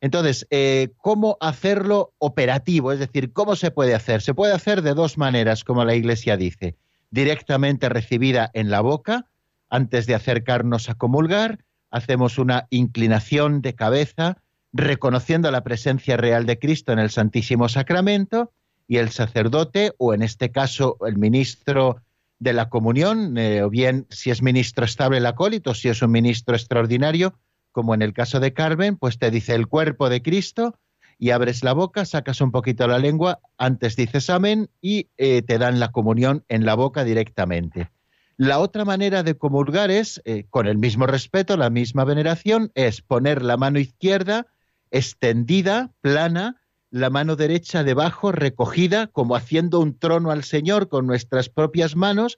Entonces, 0.02 0.48
eh, 0.50 0.89
¿cómo 0.98 1.38
hacerlo 1.42 2.16
operativo? 2.18 2.92
Es 2.92 2.98
decir, 2.98 3.34
¿cómo 3.34 3.56
se 3.56 3.70
puede 3.70 3.94
hacer? 3.94 4.24
Se 4.24 4.34
puede 4.34 4.54
hacer 4.54 4.82
de 4.82 4.96
dos 4.96 5.20
maneras, 5.20 5.64
como 5.64 5.86
la 5.86 5.94
Iglesia 5.94 6.38
dice. 6.38 6.76
Directamente 7.12 7.88
recibida 7.88 8.50
en 8.54 8.72
la 8.72 8.82
boca, 8.82 9.28
antes 9.70 10.08
de 10.08 10.16
acercarnos 10.16 10.89
a 10.89 10.96
comulgar, 10.96 11.64
hacemos 11.92 12.39
una 12.39 12.66
inclinación 12.72 13.62
de 13.62 13.76
cabeza, 13.76 14.38
reconociendo 14.74 15.52
la 15.52 15.64
presencia 15.64 16.18
real 16.18 16.48
de 16.48 16.58
Cristo 16.58 16.94
en 16.94 17.00
el 17.00 17.12
Santísimo 17.12 17.70
Sacramento, 17.70 18.52
y 18.88 18.98
el 18.98 19.10
sacerdote, 19.10 19.94
o 19.98 20.14
en 20.14 20.22
este 20.22 20.52
caso 20.52 20.98
el 21.06 21.18
ministro 21.18 22.02
de 22.40 22.54
la 22.54 22.70
comunión, 22.70 23.38
eh, 23.38 23.64
o 23.64 23.70
bien 23.70 24.08
si 24.10 24.32
es 24.32 24.42
ministro 24.42 24.86
estable 24.86 25.18
el 25.18 25.26
acólito, 25.26 25.74
si 25.74 25.90
es 25.90 26.02
un 26.02 26.12
ministro 26.12 26.56
extraordinario, 26.56 27.36
como 27.72 27.94
en 27.94 28.02
el 28.02 28.14
caso 28.14 28.40
de 28.40 28.54
Carmen, 28.54 28.98
pues 28.98 29.18
te 29.18 29.32
dice 29.32 29.56
el 29.56 29.68
cuerpo 29.68 30.10
de 30.10 30.22
Cristo 30.22 30.76
y 31.18 31.30
abres 31.30 31.64
la 31.64 31.74
boca, 31.74 32.04
sacas 32.06 32.42
un 32.42 32.52
poquito 32.52 32.88
la 32.88 32.98
lengua, 32.98 33.40
antes 33.58 33.96
dices 33.96 34.30
amén 34.30 34.70
y 34.82 35.08
eh, 35.18 35.42
te 35.44 35.58
dan 35.58 35.80
la 35.80 35.92
comunión 35.92 36.44
en 36.50 36.66
la 36.66 36.74
boca 36.76 37.04
directamente. 37.04 37.92
La 38.38 38.60
otra 38.60 38.86
manera 38.86 39.22
de 39.22 39.38
comulgar 39.38 39.92
es, 39.92 40.20
eh, 40.26 40.46
con 40.50 40.68
el 40.68 40.80
mismo 40.80 41.06
respeto, 41.06 41.58
la 41.58 41.70
misma 41.70 42.06
veneración, 42.06 42.72
es 42.74 43.02
poner 43.02 43.44
la 43.44 43.56
mano 43.56 43.78
izquierda 43.78 44.48
extendida, 44.92 45.92
plana, 46.02 46.61
la 46.92 47.10
mano 47.10 47.38
derecha 47.38 47.84
debajo, 47.84 48.34
recogida, 48.34 49.08
como 49.08 49.36
haciendo 49.36 49.80
un 49.80 49.98
trono 49.98 50.30
al 50.30 50.44
Señor 50.44 50.89
con 50.89 51.08
nuestras 51.08 51.50
propias 51.50 51.96
manos, 51.96 52.38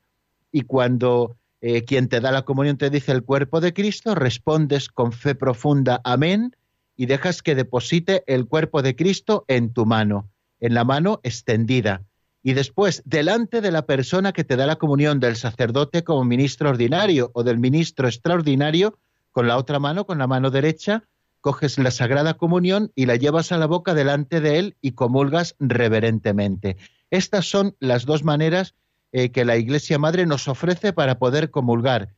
y 0.52 0.62
cuando 0.62 1.36
eh, 1.60 1.84
quien 1.84 2.08
te 2.08 2.22
da 2.22 2.32
la 2.32 2.44
comunión 2.44 2.78
te 2.78 2.92
dice 2.92 3.12
el 3.12 3.24
cuerpo 3.24 3.60
de 3.62 3.74
Cristo, 3.74 4.14
respondes 4.14 4.90
con 4.90 5.12
fe 5.12 5.34
profunda, 5.34 6.02
amén, 6.04 6.56
y 6.96 7.08
dejas 7.08 7.42
que 7.42 7.56
deposite 7.56 8.24
el 8.28 8.46
cuerpo 8.48 8.84
de 8.84 8.96
Cristo 8.96 9.44
en 9.48 9.74
tu 9.74 9.88
mano, 9.88 10.30
en 10.60 10.76
la 10.76 10.84
mano 10.84 11.20
extendida. 11.24 12.04
Y 12.44 12.54
después 12.54 13.02
delante 13.06 13.62
de 13.62 13.72
la 13.72 13.88
persona 13.88 14.34
que 14.34 14.44
te 14.44 14.56
da 14.56 14.68
la 14.68 14.76
comunión 14.76 15.20
del 15.20 15.36
sacerdote 15.36 16.04
como 16.04 16.26
ministro 16.26 16.70
ordinario 16.70 17.32
o 17.34 17.44
del 17.44 17.58
ministro 17.58 18.08
extraordinario, 18.08 19.00
con 19.32 19.48
la 19.48 19.58
otra 19.58 19.80
mano, 19.80 20.06
con 20.06 20.20
la 20.20 20.28
mano 20.28 20.52
derecha, 20.52 21.06
coges 21.44 21.78
la 21.78 21.92
sagrada 21.92 22.36
comunión 22.36 22.94
y 22.96 23.06
la 23.06 23.18
llevas 23.18 23.52
a 23.52 23.58
la 23.58 23.66
boca 23.68 23.94
delante 23.94 24.40
de 24.40 24.60
él 24.60 24.78
y 24.82 24.94
comulgas 24.94 25.56
reverentemente. 25.60 26.78
Estas 27.12 27.46
son 27.46 27.76
las 27.80 28.06
dos 28.06 28.24
maneras 28.24 28.76
eh, 29.12 29.30
que 29.30 29.44
la 29.44 29.58
Iglesia 29.58 30.00
Madre 30.00 30.26
nos 30.26 30.48
ofrece 30.48 30.94
para 30.94 31.20
poder 31.20 31.52
comulgar. 31.52 32.16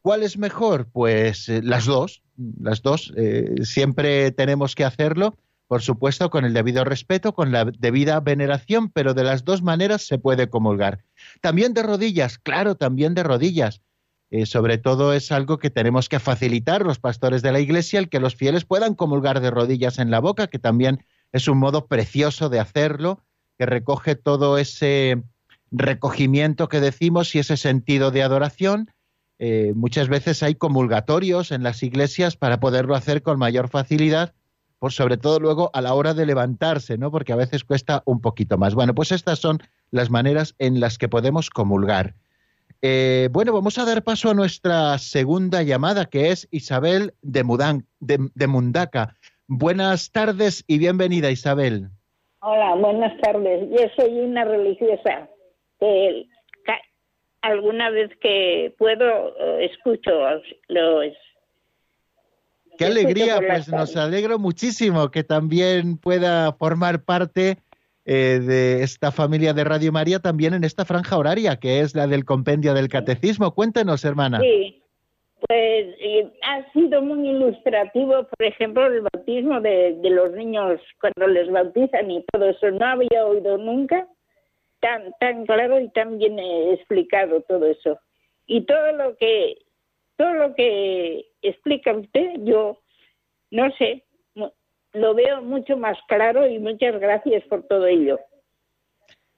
¿Cuál 0.00 0.22
es 0.22 0.38
mejor? 0.38 0.88
Pues 0.90 1.46
eh, 1.50 1.60
las 1.62 1.84
dos, 1.84 2.22
las 2.58 2.80
dos. 2.80 3.12
Eh, 3.18 3.54
siempre 3.64 4.32
tenemos 4.32 4.74
que 4.74 4.84
hacerlo 4.84 5.36
por 5.66 5.82
supuesto 5.82 6.30
con 6.30 6.44
el 6.44 6.52
debido 6.52 6.84
respeto, 6.84 7.34
con 7.34 7.50
la 7.50 7.64
debida 7.64 8.20
veneración, 8.20 8.90
pero 8.90 9.14
de 9.14 9.24
las 9.24 9.44
dos 9.44 9.62
maneras 9.62 10.06
se 10.06 10.18
puede 10.18 10.48
comulgar. 10.48 11.04
También 11.40 11.74
de 11.74 11.82
rodillas, 11.82 12.38
claro, 12.38 12.74
también 12.76 13.14
de 13.14 13.22
rodillas. 13.22 13.80
Eh, 14.34 14.46
sobre 14.46 14.78
todo 14.78 15.12
es 15.12 15.30
algo 15.30 15.60
que 15.60 15.70
tenemos 15.70 16.08
que 16.08 16.18
facilitar 16.18 16.84
los 16.84 16.98
pastores 16.98 17.40
de 17.40 17.52
la 17.52 17.60
Iglesia, 17.60 18.00
el 18.00 18.08
que 18.08 18.18
los 18.18 18.34
fieles 18.34 18.64
puedan 18.64 18.96
comulgar 18.96 19.40
de 19.40 19.52
rodillas 19.52 20.00
en 20.00 20.10
la 20.10 20.18
boca, 20.18 20.48
que 20.48 20.58
también 20.58 21.04
es 21.30 21.46
un 21.46 21.56
modo 21.58 21.86
precioso 21.86 22.48
de 22.48 22.58
hacerlo, 22.58 23.20
que 23.56 23.64
recoge 23.64 24.16
todo 24.16 24.58
ese 24.58 25.22
recogimiento 25.70 26.66
que 26.66 26.80
decimos 26.80 27.32
y 27.36 27.38
ese 27.38 27.56
sentido 27.56 28.10
de 28.10 28.24
adoración. 28.24 28.90
Eh, 29.38 29.72
muchas 29.76 30.08
veces 30.08 30.42
hay 30.42 30.56
comulgatorios 30.56 31.52
en 31.52 31.62
las 31.62 31.84
iglesias 31.84 32.36
para 32.36 32.58
poderlo 32.58 32.96
hacer 32.96 33.22
con 33.22 33.38
mayor 33.38 33.68
facilidad 33.68 34.34
por 34.80 34.90
sobre 34.90 35.16
todo 35.16 35.38
luego 35.38 35.70
a 35.74 35.80
la 35.80 35.94
hora 35.94 36.12
de 36.12 36.26
levantarse, 36.26 36.98
¿no? 36.98 37.12
Porque 37.12 37.32
a 37.32 37.36
veces 37.36 37.62
cuesta 37.62 38.02
un 38.04 38.20
poquito 38.20 38.58
más. 38.58 38.74
Bueno, 38.74 38.96
pues 38.96 39.12
estas 39.12 39.38
son 39.38 39.60
las 39.92 40.10
maneras 40.10 40.56
en 40.58 40.80
las 40.80 40.98
que 40.98 41.08
podemos 41.08 41.50
comulgar. 41.50 42.16
Eh, 42.86 43.30
bueno, 43.32 43.54
vamos 43.54 43.78
a 43.78 43.86
dar 43.86 44.04
paso 44.04 44.28
a 44.28 44.34
nuestra 44.34 44.98
segunda 44.98 45.62
llamada, 45.62 46.04
que 46.04 46.28
es 46.28 46.46
Isabel 46.50 47.14
de, 47.22 47.42
de, 48.00 48.46
Mundaca. 48.46 49.16
Buenas 49.46 50.12
tardes 50.12 50.64
y 50.66 50.76
bienvenida, 50.76 51.30
Isabel. 51.30 51.88
Hola, 52.40 52.74
buenas 52.74 53.18
tardes. 53.22 53.70
Yo 53.70 53.88
soy 53.96 54.20
una 54.20 54.44
religiosa 54.44 55.30
alguna 57.40 57.88
vez 57.88 58.10
que 58.20 58.74
puedo 58.76 59.34
eh, 59.38 59.70
escucho 59.72 60.10
los 60.68 61.12
Qué 62.76 62.84
alegría, 62.84 63.38
pues 63.38 63.66
nos 63.68 63.96
alegro 63.96 64.38
muchísimo 64.38 65.10
que 65.10 65.24
también 65.24 65.96
pueda 65.96 66.52
formar 66.52 67.02
parte 67.02 67.56
eh, 68.06 68.40
de 68.40 68.82
esta 68.82 69.10
familia 69.10 69.52
de 69.52 69.64
Radio 69.64 69.92
María 69.92 70.18
también 70.18 70.54
en 70.54 70.64
esta 70.64 70.84
franja 70.84 71.16
horaria, 71.16 71.56
que 71.56 71.80
es 71.80 71.94
la 71.94 72.06
del 72.06 72.24
compendio 72.24 72.74
del 72.74 72.88
catecismo. 72.88 73.54
Cuéntenos, 73.54 74.04
hermana. 74.04 74.40
Sí, 74.40 74.82
pues 75.48 75.86
ha 76.42 76.72
sido 76.72 77.02
muy 77.02 77.28
ilustrativo, 77.28 78.26
por 78.28 78.46
ejemplo, 78.46 78.86
el 78.86 79.02
bautismo 79.02 79.60
de, 79.60 79.96
de, 80.00 80.10
los 80.10 80.32
niños 80.32 80.80
cuando 81.00 81.26
les 81.32 81.50
bautizan 81.50 82.10
y 82.10 82.24
todo 82.32 82.50
eso. 82.50 82.70
No 82.70 82.86
había 82.86 83.26
oído 83.26 83.58
nunca 83.58 84.06
tan, 84.80 85.12
tan 85.20 85.46
claro 85.46 85.80
y 85.80 85.88
tan 85.90 86.18
bien 86.18 86.38
explicado 86.38 87.40
todo 87.42 87.66
eso. 87.66 87.98
Y 88.46 88.62
todo 88.66 88.92
lo 88.92 89.16
que 89.16 89.58
todo 90.16 90.34
lo 90.34 90.54
que 90.54 91.26
explica 91.42 91.92
usted, 91.92 92.34
yo 92.44 92.78
no 93.50 93.70
sé, 93.72 94.04
lo 94.94 95.14
veo 95.14 95.42
mucho 95.42 95.76
más 95.76 95.98
claro 96.08 96.46
y 96.48 96.58
muchas 96.58 96.98
gracias 97.00 97.42
por 97.50 97.64
todo 97.64 97.86
ello. 97.86 98.18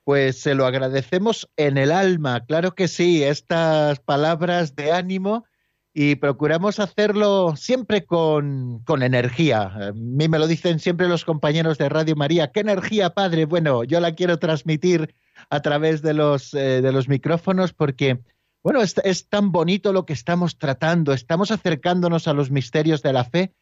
Pues 0.04 0.40
se 0.40 0.54
lo 0.54 0.66
agradecemos 0.66 1.48
en 1.56 1.78
el 1.78 1.90
alma, 1.90 2.44
claro 2.44 2.74
que 2.74 2.86
sí, 2.86 3.24
estas 3.24 3.98
palabras 3.98 4.76
de 4.76 4.92
ánimo 4.92 5.44
y 5.92 6.16
procuramos 6.16 6.78
hacerlo 6.78 7.56
siempre 7.56 8.04
con, 8.04 8.80
con, 8.84 9.02
energía. 9.02 9.62
A 9.62 9.92
mí 9.94 10.28
me 10.28 10.38
lo 10.38 10.46
dicen 10.46 10.78
siempre 10.78 11.08
los 11.08 11.24
compañeros 11.24 11.78
de 11.78 11.88
Radio 11.88 12.14
María. 12.14 12.52
¿Qué 12.52 12.60
energía, 12.60 13.10
padre? 13.10 13.46
Bueno, 13.46 13.82
yo 13.82 13.98
la 13.98 14.14
quiero 14.14 14.38
transmitir 14.38 15.14
a 15.48 15.60
través 15.62 16.02
de 16.02 16.12
los, 16.12 16.52
eh, 16.52 16.82
de 16.82 16.92
los 16.92 17.08
micrófonos 17.08 17.72
porque, 17.72 18.20
bueno, 18.62 18.82
es, 18.82 18.94
es 19.04 19.28
tan 19.28 19.52
bonito 19.52 19.94
lo 19.94 20.04
que 20.04 20.12
estamos 20.12 20.58
tratando. 20.58 21.14
Estamos 21.14 21.50
acercándonos 21.50 22.28
a 22.28 22.34
los 22.34 22.50
misterios 22.50 23.00
de 23.02 23.12
la 23.14 23.24
fe 23.24 23.54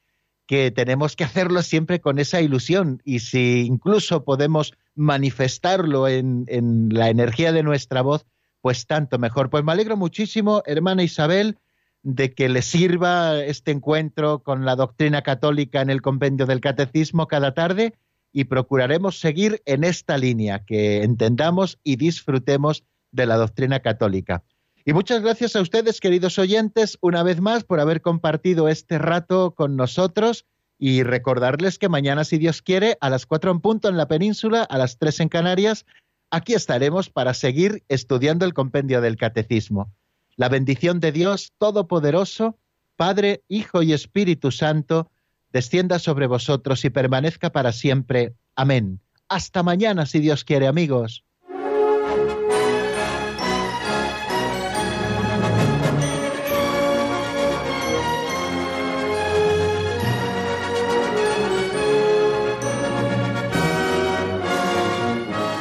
que 0.47 0.71
tenemos 0.71 1.17
que 1.17 1.25
hacerlo 1.25 1.63
siempre 1.63 2.01
con 2.01 2.19
esa 2.19 2.41
ilusión 2.41 3.01
y 3.05 3.21
si 3.21 3.65
incluso 3.67 4.25
podemos 4.25 4.75
manifestarlo 4.95 6.09
en, 6.09 6.45
en 6.49 6.91
la 6.91 7.09
energía 7.09 7.53
de 7.53 7.63
nuestra 7.63 8.03
voz, 8.03 8.27
pues 8.61 8.87
tanto 8.87 9.19
mejor. 9.19 9.51
Pues 9.51 9.65
me 9.65 9.73
alegro 9.73 9.97
muchísimo, 9.97 10.63
hermana 10.67 11.03
Isabel, 11.03 11.59
de 12.03 12.35
que 12.35 12.49
le 12.49 12.63
sirva 12.63 13.43
este 13.43 13.71
encuentro 13.71 14.41
con 14.41 14.65
la 14.65 14.77
doctrina 14.77 15.23
católica 15.23 15.81
en 15.81 15.91
el 15.91 16.03
compendio 16.03 16.47
del 16.47 16.61
catecismo 16.61 17.27
cada 17.27 17.55
tarde 17.55 17.95
y 18.31 18.45
procuraremos 18.45 19.19
seguir 19.19 19.63
en 19.65 19.85
esta 19.85 20.19
línea, 20.19 20.65
que 20.65 21.03
entendamos 21.03 21.79
y 21.83 21.97
disfrutemos 21.97 22.85
de 23.11 23.27
la 23.27 23.37
doctrina 23.37 23.81
católica. 23.81 24.43
Y 24.87 24.93
muchas 24.93 25.23
gracias 25.23 25.57
a 25.57 25.63
ustedes, 25.63 25.99
queridos 25.99 26.39
oyentes, 26.39 26.99
una 27.01 27.23
vez 27.23 27.41
más 27.41 27.65
por 27.65 27.81
haber 27.81 28.03
compartido 28.03 28.69
este 28.69 28.99
rato 28.99 29.55
con 29.55 29.77
nosotros 29.77 30.45
y 30.79 31.03
recordarles 31.03 31.79
que 31.79 31.89
mañana, 31.89 32.25
si 32.25 32.37
Dios 32.37 32.61
quiere, 32.61 32.99
a 33.01 33.09
las 33.09 33.25
cuatro 33.25 33.51
en 33.51 33.61
punto 33.61 33.89
en 33.89 33.97
la 33.97 34.09
península, 34.09 34.63
a 34.63 34.77
las 34.77 34.99
tres 34.99 35.21
en 35.21 35.31
Canarias, 35.31 35.87
aquí 36.31 36.53
estaremos 36.53 37.09
para 37.09 37.33
seguir 37.33 37.83
estudiando 37.89 38.45
el 38.45 38.53
compendio 38.53 39.01
del 39.01 39.17
catecismo. 39.17 39.91
La 40.37 40.51
bendición 40.51 41.01
de 41.01 41.13
Dios 41.13 41.55
Todopoderoso, 41.57 42.59
Padre, 42.97 43.43
Hijo 43.49 43.83
y 43.83 43.95
Espíritu 43.95 44.51
Santo, 44.51 45.11
descienda 45.51 45.99
sobre 45.99 46.27
vosotros 46.27 46.85
y 46.85 46.91
permanezca 46.91 47.51
para 47.53 47.73
siempre. 47.73 48.35
Amén. 48.55 49.01
Hasta 49.29 49.63
mañana, 49.63 50.05
si 50.05 50.19
Dios 50.19 50.45
quiere, 50.45 50.67
amigos. 50.67 51.24